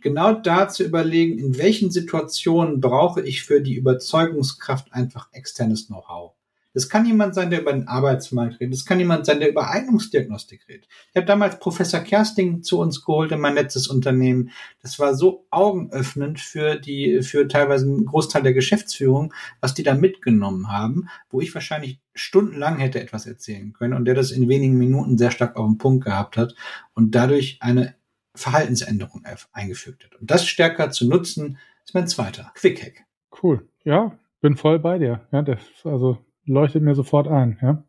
Genau 0.00 0.32
da 0.32 0.68
zu 0.68 0.84
überlegen, 0.84 1.38
in 1.38 1.58
welchen 1.58 1.90
Situationen 1.90 2.80
brauche 2.80 3.22
ich 3.22 3.42
für 3.42 3.60
die 3.60 3.74
Überzeugungskraft 3.74 4.92
einfach 4.92 5.28
externes 5.32 5.88
Know-how. 5.88 6.35
Das 6.76 6.90
kann 6.90 7.06
jemand 7.06 7.34
sein, 7.34 7.48
der 7.48 7.62
über 7.62 7.72
den 7.72 7.88
Arbeitsmarkt 7.88 8.60
redet. 8.60 8.74
Das 8.74 8.84
kann 8.84 8.98
jemand 8.98 9.24
sein, 9.24 9.40
der 9.40 9.48
über 9.48 9.70
Eignungsdiagnostik 9.70 10.68
redet. 10.68 10.86
Ich 11.10 11.16
habe 11.16 11.24
damals 11.24 11.58
Professor 11.58 12.00
Kersting 12.00 12.62
zu 12.62 12.78
uns 12.78 13.02
geholt 13.02 13.32
in 13.32 13.40
mein 13.40 13.54
letztes 13.54 13.88
Unternehmen. 13.88 14.50
Das 14.82 14.98
war 14.98 15.14
so 15.14 15.46
augenöffnend 15.48 16.38
für 16.38 16.76
die, 16.76 17.22
für 17.22 17.48
teilweise 17.48 17.86
einen 17.86 18.04
Großteil 18.04 18.42
der 18.42 18.52
Geschäftsführung, 18.52 19.32
was 19.62 19.72
die 19.72 19.84
da 19.84 19.94
mitgenommen 19.94 20.70
haben, 20.70 21.08
wo 21.30 21.40
ich 21.40 21.54
wahrscheinlich 21.54 21.98
stundenlang 22.12 22.76
hätte 22.76 23.00
etwas 23.00 23.24
erzählen 23.24 23.72
können 23.72 23.94
und 23.94 24.04
der 24.04 24.14
das 24.14 24.30
in 24.30 24.46
wenigen 24.46 24.76
Minuten 24.76 25.16
sehr 25.16 25.30
stark 25.30 25.56
auf 25.56 25.66
den 25.66 25.78
Punkt 25.78 26.04
gehabt 26.04 26.36
hat 26.36 26.54
und 26.92 27.14
dadurch 27.14 27.56
eine 27.60 27.94
Verhaltensänderung 28.34 29.24
eingefügt 29.50 30.04
hat. 30.04 30.14
Und 30.16 30.30
das 30.30 30.46
stärker 30.46 30.90
zu 30.90 31.08
nutzen, 31.08 31.56
ist 31.86 31.94
mein 31.94 32.06
zweiter 32.06 32.52
Quick 32.54 32.82
Hack. 32.82 33.06
Cool. 33.42 33.66
Ja, 33.82 34.18
bin 34.42 34.58
voll 34.58 34.78
bei 34.78 34.98
dir. 34.98 35.26
Ja, 35.32 35.40
das, 35.40 35.60
also 35.82 36.18
leuchtet 36.46 36.82
mir 36.82 36.94
sofort 36.94 37.28
ein, 37.28 37.58
ja. 37.60 37.82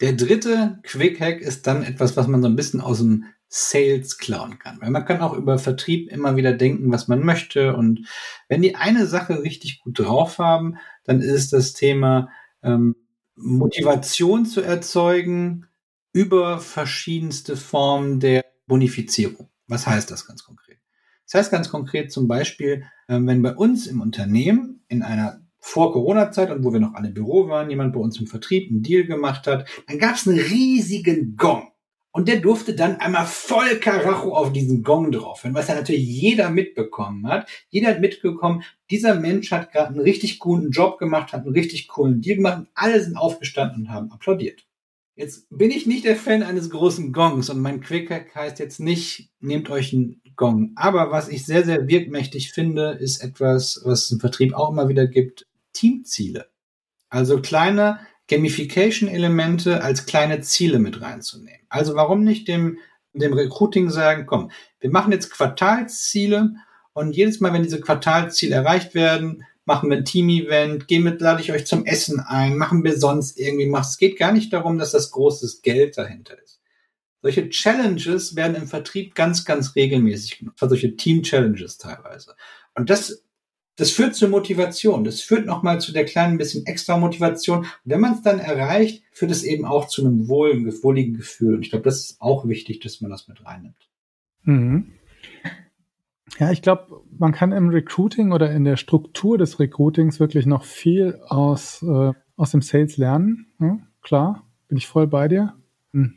Der 0.00 0.12
dritte 0.12 0.78
Quick 0.82 1.20
Hack 1.20 1.40
ist 1.40 1.66
dann 1.66 1.82
etwas, 1.82 2.16
was 2.16 2.26
man 2.26 2.42
so 2.42 2.48
ein 2.48 2.56
bisschen 2.56 2.80
aus 2.80 2.98
dem 2.98 3.24
Sales 3.48 4.18
klauen 4.18 4.58
kann. 4.58 4.78
Weil 4.80 4.90
man 4.90 5.04
kann 5.04 5.20
auch 5.20 5.32
über 5.32 5.58
Vertrieb 5.58 6.10
immer 6.10 6.36
wieder 6.36 6.52
denken, 6.52 6.92
was 6.92 7.08
man 7.08 7.24
möchte. 7.24 7.74
Und 7.74 8.06
wenn 8.48 8.60
die 8.60 8.74
eine 8.74 9.06
Sache 9.06 9.42
richtig 9.42 9.80
gut 9.80 9.98
drauf 9.98 10.38
haben, 10.38 10.76
dann 11.04 11.20
ist 11.22 11.52
das 11.52 11.72
Thema 11.72 12.28
ähm, 12.62 12.94
Motivation 13.36 14.44
zu 14.44 14.60
erzeugen 14.60 15.66
über 16.12 16.58
verschiedenste 16.58 17.56
Formen 17.56 18.20
der 18.20 18.44
Bonifizierung. 18.66 19.48
Was 19.68 19.86
heißt 19.86 20.10
das 20.10 20.26
ganz 20.26 20.44
konkret? 20.44 20.78
Das 21.24 21.34
heißt 21.34 21.50
ganz 21.50 21.68
konkret 21.68 22.12
zum 22.12 22.28
Beispiel, 22.28 22.84
äh, 23.08 23.18
wenn 23.20 23.42
bei 23.42 23.54
uns 23.54 23.86
im 23.86 24.00
Unternehmen 24.00 24.84
in 24.88 25.02
einer 25.02 25.45
vor 25.66 25.92
Corona-Zeit 25.92 26.52
und 26.52 26.64
wo 26.64 26.72
wir 26.72 26.78
noch 26.78 26.94
alle 26.94 27.08
im 27.08 27.14
Büro 27.14 27.48
waren, 27.48 27.68
jemand 27.68 27.92
bei 27.92 27.98
uns 27.98 28.20
im 28.20 28.28
Vertrieb 28.28 28.70
einen 28.70 28.82
Deal 28.82 29.04
gemacht 29.04 29.48
hat, 29.48 29.68
dann 29.88 29.98
gab 29.98 30.14
es 30.14 30.26
einen 30.26 30.38
riesigen 30.38 31.36
Gong. 31.36 31.72
Und 32.12 32.28
der 32.28 32.36
durfte 32.40 32.74
dann 32.74 32.96
einmal 32.96 33.26
voll 33.26 33.76
Karacho 33.80 34.32
auf 34.32 34.52
diesen 34.52 34.84
Gong 34.84 35.10
drauf 35.10 35.42
hören, 35.42 35.54
was 35.54 35.66
ja 35.66 35.74
natürlich 35.74 36.06
jeder 36.06 36.50
mitbekommen 36.50 37.26
hat. 37.26 37.48
Jeder 37.68 37.88
hat 37.88 38.00
mitbekommen, 38.00 38.62
dieser 38.90 39.16
Mensch 39.16 39.50
hat 39.50 39.72
gerade 39.72 39.88
einen 39.88 40.00
richtig 40.00 40.38
coolen 40.38 40.70
Job 40.70 40.98
gemacht, 40.98 41.32
hat 41.32 41.42
einen 41.42 41.52
richtig 41.52 41.88
coolen 41.88 42.20
Deal 42.20 42.36
gemacht 42.36 42.58
und 42.60 42.68
alle 42.74 43.02
sind 43.02 43.16
aufgestanden 43.16 43.82
und 43.82 43.90
haben 43.90 44.12
applaudiert. 44.12 44.64
Jetzt 45.16 45.48
bin 45.50 45.72
ich 45.72 45.86
nicht 45.86 46.04
der 46.04 46.16
Fan 46.16 46.44
eines 46.44 46.70
großen 46.70 47.12
Gongs 47.12 47.50
und 47.50 47.60
mein 47.60 47.80
Quick 47.80 48.34
heißt 48.36 48.60
jetzt 48.60 48.78
nicht, 48.78 49.30
nehmt 49.40 49.68
euch 49.68 49.92
einen 49.92 50.22
Gong. 50.36 50.72
Aber 50.76 51.10
was 51.10 51.28
ich 51.28 51.44
sehr, 51.44 51.64
sehr 51.64 51.88
wirkmächtig 51.88 52.52
finde, 52.52 52.90
ist 52.92 53.22
etwas, 53.22 53.80
was 53.84 54.04
es 54.04 54.10
im 54.12 54.20
Vertrieb 54.20 54.54
auch 54.54 54.70
immer 54.70 54.88
wieder 54.88 55.06
gibt, 55.06 55.46
Teamziele. 55.76 56.46
Also 57.08 57.40
kleine 57.40 58.00
Gamification-Elemente 58.28 59.82
als 59.82 60.06
kleine 60.06 60.40
Ziele 60.40 60.78
mit 60.78 61.00
reinzunehmen. 61.00 61.66
Also 61.68 61.94
warum 61.94 62.24
nicht 62.24 62.48
dem, 62.48 62.78
dem 63.12 63.32
Recruiting 63.32 63.90
sagen, 63.90 64.26
komm, 64.26 64.50
wir 64.80 64.90
machen 64.90 65.12
jetzt 65.12 65.30
Quartalsziele 65.30 66.54
und 66.92 67.14
jedes 67.14 67.40
Mal, 67.40 67.52
wenn 67.52 67.62
diese 67.62 67.80
Quartalsziele 67.80 68.54
erreicht 68.54 68.94
werden, 68.94 69.44
machen 69.64 69.90
wir 69.90 69.98
ein 69.98 70.04
Team-Event, 70.04 70.88
gehen 70.88 71.02
mit, 71.02 71.20
lade 71.20 71.42
ich 71.42 71.52
euch 71.52 71.66
zum 71.66 71.84
Essen 71.84 72.20
ein, 72.20 72.56
machen 72.56 72.84
wir 72.84 72.98
sonst 72.98 73.38
irgendwie 73.38 73.70
was. 73.70 73.90
Es 73.90 73.98
geht 73.98 74.18
gar 74.18 74.32
nicht 74.32 74.52
darum, 74.52 74.78
dass 74.78 74.92
das 74.92 75.10
großes 75.10 75.62
Geld 75.62 75.98
dahinter 75.98 76.40
ist. 76.42 76.60
Solche 77.22 77.48
Challenges 77.48 78.36
werden 78.36 78.56
im 78.56 78.68
Vertrieb 78.68 79.14
ganz, 79.14 79.44
ganz 79.44 79.74
regelmäßig 79.74 80.38
genutzt. 80.38 80.60
Solche 80.60 80.96
Team-Challenges 80.96 81.78
teilweise. 81.78 82.36
Und 82.74 82.88
das 82.88 83.25
das 83.76 83.90
führt 83.90 84.14
zur 84.14 84.30
Motivation. 84.30 85.04
Das 85.04 85.20
führt 85.20 85.46
nochmal 85.46 85.80
zu 85.80 85.92
der 85.92 86.04
kleinen 86.04 86.38
bisschen 86.38 86.66
extra 86.66 86.96
Motivation. 86.96 87.66
Wenn 87.84 88.00
man 88.00 88.14
es 88.14 88.22
dann 88.22 88.38
erreicht, 88.38 89.04
führt 89.12 89.30
es 89.30 89.44
eben 89.44 89.64
auch 89.64 89.86
zu 89.88 90.04
einem 90.04 90.28
wohligen, 90.28 90.82
wohligen 90.82 91.14
Gefühl. 91.14 91.54
Und 91.56 91.62
ich 91.62 91.70
glaube, 91.70 91.84
das 91.84 92.00
ist 92.00 92.20
auch 92.20 92.48
wichtig, 92.48 92.80
dass 92.80 93.00
man 93.00 93.10
das 93.10 93.28
mit 93.28 93.44
reinnimmt. 93.44 93.88
Mhm. 94.44 94.92
Ja, 96.38 96.50
ich 96.50 96.62
glaube, 96.62 97.02
man 97.18 97.32
kann 97.32 97.52
im 97.52 97.68
Recruiting 97.68 98.32
oder 98.32 98.50
in 98.50 98.64
der 98.64 98.76
Struktur 98.76 99.38
des 99.38 99.60
Recruitings 99.60 100.20
wirklich 100.20 100.44
noch 100.44 100.64
viel 100.64 101.20
aus, 101.26 101.82
äh, 101.82 102.12
aus 102.36 102.50
dem 102.50 102.62
Sales 102.62 102.96
lernen. 102.96 103.46
Ja, 103.60 103.78
klar, 104.02 104.46
bin 104.68 104.76
ich 104.76 104.86
voll 104.86 105.06
bei 105.06 105.28
dir. 105.28 105.54
Hm. 105.92 106.14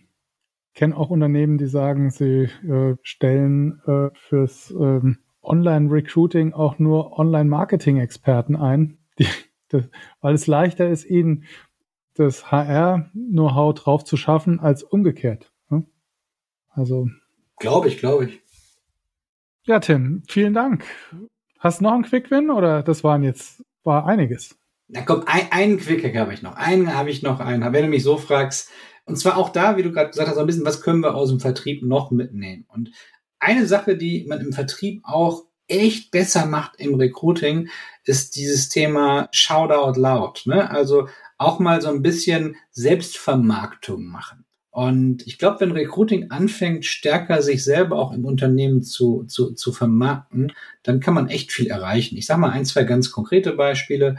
Kenne 0.73 0.97
auch 0.97 1.09
Unternehmen, 1.09 1.57
die 1.57 1.67
sagen, 1.67 2.09
sie 2.09 2.49
äh, 2.67 2.95
stellen 3.01 3.81
äh, 3.85 4.09
fürs 4.13 4.71
ähm, 4.71 5.19
Online-Recruiting 5.41 6.53
auch 6.53 6.79
nur 6.79 7.17
Online-Marketing-Experten 7.17 8.55
ein, 8.55 8.97
die, 9.17 9.27
das, 9.69 9.85
weil 10.21 10.33
es 10.33 10.47
leichter 10.47 10.89
ist, 10.89 11.05
ihnen 11.05 11.45
das 12.15 12.51
HR-Know-how 12.51 13.73
drauf 13.75 14.03
zu 14.03 14.17
schaffen, 14.17 14.59
als 14.59 14.83
umgekehrt. 14.83 15.51
Ne? 15.69 15.85
Also. 16.69 17.09
Glaube 17.57 17.87
ich, 17.87 17.97
glaube 17.97 18.25
ich. 18.25 18.41
Ja, 19.63 19.79
Tim, 19.79 20.23
vielen 20.27 20.53
Dank. 20.53 20.85
Hast 21.59 21.79
du 21.79 21.83
noch 21.83 21.93
einen 21.93 22.03
Quick-Win 22.03 22.49
oder 22.49 22.83
das 22.83 23.03
waren 23.03 23.23
jetzt, 23.23 23.63
war 23.83 24.05
einiges? 24.05 24.57
Na 24.87 25.03
komm, 25.03 25.23
ein, 25.27 25.51
einen 25.51 25.77
Quick-Hack 25.77 26.15
habe 26.15 26.33
ich 26.33 26.41
noch. 26.41 26.55
Einen 26.55 26.93
habe 26.93 27.09
ich 27.09 27.21
noch, 27.21 27.39
einen. 27.39 27.71
Wenn 27.71 27.83
du 27.83 27.89
mich 27.89 28.03
so 28.03 28.17
fragst, 28.17 28.71
Und 29.05 29.17
zwar 29.17 29.37
auch 29.37 29.49
da, 29.49 29.77
wie 29.77 29.83
du 29.83 29.91
gerade 29.91 30.09
gesagt 30.09 30.27
hast, 30.27 30.35
so 30.35 30.41
ein 30.41 30.47
bisschen, 30.47 30.65
was 30.65 30.81
können 30.81 31.01
wir 31.01 31.15
aus 31.15 31.29
dem 31.29 31.39
Vertrieb 31.39 31.83
noch 31.83 32.11
mitnehmen? 32.11 32.65
Und 32.69 32.91
eine 33.39 33.65
Sache, 33.65 33.97
die 33.97 34.25
man 34.27 34.41
im 34.41 34.53
Vertrieb 34.53 35.01
auch 35.03 35.45
echt 35.67 36.11
besser 36.11 36.45
macht 36.45 36.79
im 36.79 36.95
Recruiting, 36.95 37.69
ist 38.03 38.35
dieses 38.35 38.69
Thema 38.69 39.29
Shout 39.31 39.71
out 39.71 39.97
loud. 39.97 40.41
Ne? 40.45 40.69
Also 40.69 41.07
auch 41.37 41.59
mal 41.59 41.81
so 41.81 41.89
ein 41.89 42.01
bisschen 42.01 42.55
Selbstvermarktung 42.71 44.05
machen. 44.05 44.45
Und 44.71 45.25
ich 45.25 45.37
glaube, 45.37 45.61
wenn 45.61 45.71
Recruiting 45.71 46.31
anfängt, 46.31 46.85
stärker 46.85 47.41
sich 47.41 47.63
selber 47.63 47.97
auch 47.97 48.13
im 48.13 48.25
Unternehmen 48.25 48.81
zu, 48.83 49.23
zu, 49.25 49.53
zu 49.53 49.71
vermarkten, 49.71 50.53
dann 50.83 50.99
kann 50.99 51.15
man 51.15 51.27
echt 51.27 51.51
viel 51.51 51.67
erreichen. 51.67 52.17
Ich 52.17 52.27
sage 52.27 52.41
mal 52.41 52.51
ein, 52.51 52.65
zwei 52.65 52.83
ganz 52.83 53.11
konkrete 53.11 53.53
Beispiele. 53.53 54.17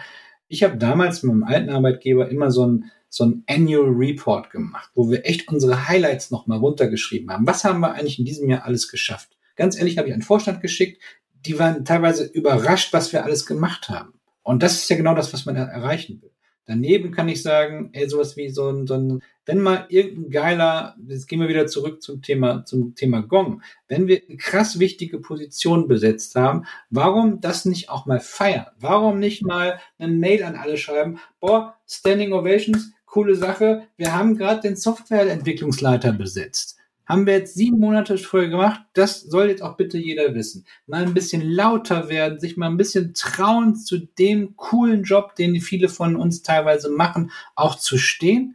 Ich 0.49 0.63
habe 0.63 0.77
damals 0.77 1.23
mit 1.23 1.33
meinem 1.33 1.45
alten 1.45 1.71
Arbeitgeber 1.71 2.29
immer 2.29 2.51
so 2.51 2.67
ein, 2.67 2.91
so 3.11 3.25
ein 3.25 3.45
Annual 3.49 3.91
Report 3.91 4.51
gemacht, 4.51 4.91
wo 4.95 5.11
wir 5.11 5.27
echt 5.27 5.49
unsere 5.49 5.89
Highlights 5.89 6.31
nochmal 6.31 6.59
runtergeschrieben 6.59 7.31
haben. 7.31 7.47
Was 7.47 7.65
haben 7.65 7.81
wir 7.81 7.93
eigentlich 7.93 8.19
in 8.19 8.25
diesem 8.25 8.49
Jahr 8.49 8.65
alles 8.65 8.89
geschafft? 8.89 9.37
Ganz 9.57 9.77
ehrlich, 9.77 9.99
habe 9.99 10.09
ich 10.09 10.15
einen 10.15 10.23
Vorstand 10.23 10.63
geschickt, 10.63 11.03
die 11.45 11.59
waren 11.59 11.85
teilweise 11.85 12.25
überrascht, 12.25 12.93
was 12.93 13.13
wir 13.13 13.25
alles 13.25 13.45
gemacht 13.45 13.89
haben. 13.89 14.15
Und 14.43 14.63
das 14.63 14.75
ist 14.75 14.89
ja 14.89 14.97
genau 14.97 15.15
das, 15.15 15.33
was 15.33 15.45
man 15.45 15.57
erreichen 15.57 16.23
will. 16.23 16.31
Daneben 16.71 17.11
kann 17.11 17.29
ich 17.29 17.43
sagen, 17.43 17.91
ey, 17.95 18.09
sowas 18.09 18.37
wie 18.37 18.49
so 18.49 18.71
ein, 18.71 18.87
so 18.87 18.95
ein, 18.95 19.23
wenn 19.45 19.61
mal 19.61 19.87
irgendein 19.89 20.31
geiler, 20.31 20.97
jetzt 21.05 21.27
gehen 21.27 21.41
wir 21.41 21.49
wieder 21.49 21.67
zurück 21.67 22.01
zum 22.01 22.23
Thema, 22.23 22.65
zum 22.65 22.95
Thema 22.95 23.23
Gong. 23.23 23.63
Wenn 23.89 24.07
wir 24.07 24.23
krass 24.37 24.79
wichtige 24.79 25.19
Position 25.19 25.89
besetzt 25.89 26.37
haben, 26.37 26.67
warum 26.89 27.41
das 27.41 27.65
nicht 27.65 27.89
auch 27.89 28.07
mal 28.07 28.21
feiern? 28.21 28.67
Warum 28.79 29.19
nicht 29.19 29.43
mal 29.43 29.81
eine 29.99 30.13
Mail 30.13 30.45
an 30.45 30.55
alle 30.55 30.77
schreiben? 30.77 31.19
Boah, 31.41 31.75
Standing 31.89 32.33
Ovations, 32.33 32.93
coole 33.11 33.35
Sache. 33.35 33.87
Wir 33.97 34.15
haben 34.15 34.37
gerade 34.37 34.61
den 34.61 34.77
Softwareentwicklungsleiter 34.77 36.13
besetzt. 36.13 36.79
Haben 37.07 37.27
wir 37.27 37.35
jetzt 37.35 37.55
sieben 37.55 37.81
Monate 37.81 38.17
vorher 38.19 38.49
gemacht. 38.49 38.83
Das 38.93 39.23
soll 39.23 39.49
jetzt 39.49 39.63
auch 39.63 39.77
bitte 39.77 39.99
jeder 39.99 40.33
wissen. 40.35 40.65
Mal 40.87 41.03
ein 41.03 41.13
bisschen 41.13 41.43
lauter 41.43 42.09
werden, 42.09 42.39
sich 42.39 42.57
mal 42.57 42.69
ein 42.69 42.77
bisschen 42.77 43.15
trauen, 43.15 43.75
zu 43.75 43.99
dem 43.99 44.57
coolen 44.57 45.03
Job, 45.03 45.35
den 45.35 45.61
viele 45.61 45.89
von 45.89 46.15
uns 46.15 46.43
teilweise 46.43 46.89
machen, 46.89 47.33
auch 47.57 47.75
zu 47.75 47.99
stehen. 47.99 48.55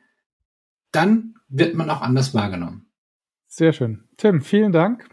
Dann 0.91 1.35
wird 1.49 1.75
man 1.75 1.89
auch 1.89 1.99
anders 2.01 2.33
wahrgenommen. 2.33 2.87
Sehr 3.47 3.73
schön. 3.73 4.05
Tim, 4.15 4.41
vielen 4.41 4.71
Dank. 4.71 5.09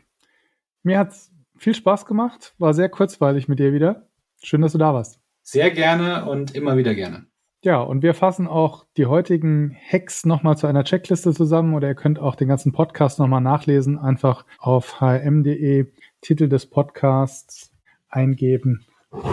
Mir 0.84 1.00
hat 1.00 1.10
es 1.10 1.32
viel 1.56 1.74
Spaß 1.74 2.06
gemacht. 2.06 2.54
War 2.58 2.74
sehr 2.74 2.88
kurzweilig 2.88 3.48
mit 3.48 3.58
dir 3.58 3.72
wieder. 3.72 4.08
Schön, 4.40 4.60
dass 4.60 4.72
du 4.72 4.78
da 4.78 4.94
warst. 4.94 5.18
Sehr 5.42 5.72
gerne 5.72 6.26
und 6.26 6.54
immer 6.54 6.76
wieder 6.76 6.94
gerne. 6.94 7.26
Ja, 7.64 7.80
und 7.80 8.02
wir 8.02 8.14
fassen 8.14 8.48
auch 8.48 8.86
die 8.96 9.06
heutigen 9.06 9.76
Hacks 9.88 10.26
nochmal 10.26 10.56
zu 10.56 10.66
einer 10.66 10.82
Checkliste 10.82 11.32
zusammen 11.32 11.74
oder 11.74 11.86
ihr 11.86 11.94
könnt 11.94 12.18
auch 12.18 12.34
den 12.34 12.48
ganzen 12.48 12.72
Podcast 12.72 13.20
nochmal 13.20 13.40
nachlesen. 13.40 13.98
Einfach 13.98 14.44
auf 14.58 15.00
hm.de 15.00 15.86
Titel 16.20 16.48
des 16.48 16.66
Podcasts 16.66 17.72
eingeben 18.08 18.84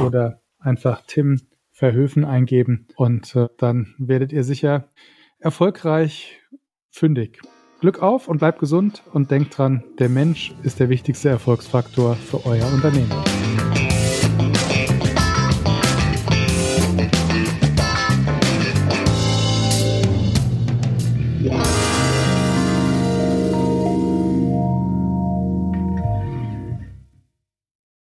oder 0.06 0.42
einfach 0.60 1.02
Tim 1.08 1.42
Verhöfen 1.72 2.26
eingeben 2.26 2.88
und 2.98 3.36
äh, 3.38 3.48
dann 3.58 3.96
werdet 3.98 4.34
ihr 4.34 4.44
sicher 4.44 4.90
erfolgreich 5.40 6.42
fündig. 6.90 7.40
Glück 7.80 8.02
auf 8.02 8.28
und 8.28 8.40
bleibt 8.40 8.60
gesund 8.60 9.02
und 9.14 9.32
denkt 9.32 9.58
dran, 9.58 9.86
der 9.98 10.10
Mensch 10.10 10.54
ist 10.64 10.82
der 10.82 10.90
wichtigste 10.90 11.30
Erfolgsfaktor 11.30 12.16
für 12.16 12.46
euer 12.46 12.68
Unternehmen. 12.74 13.39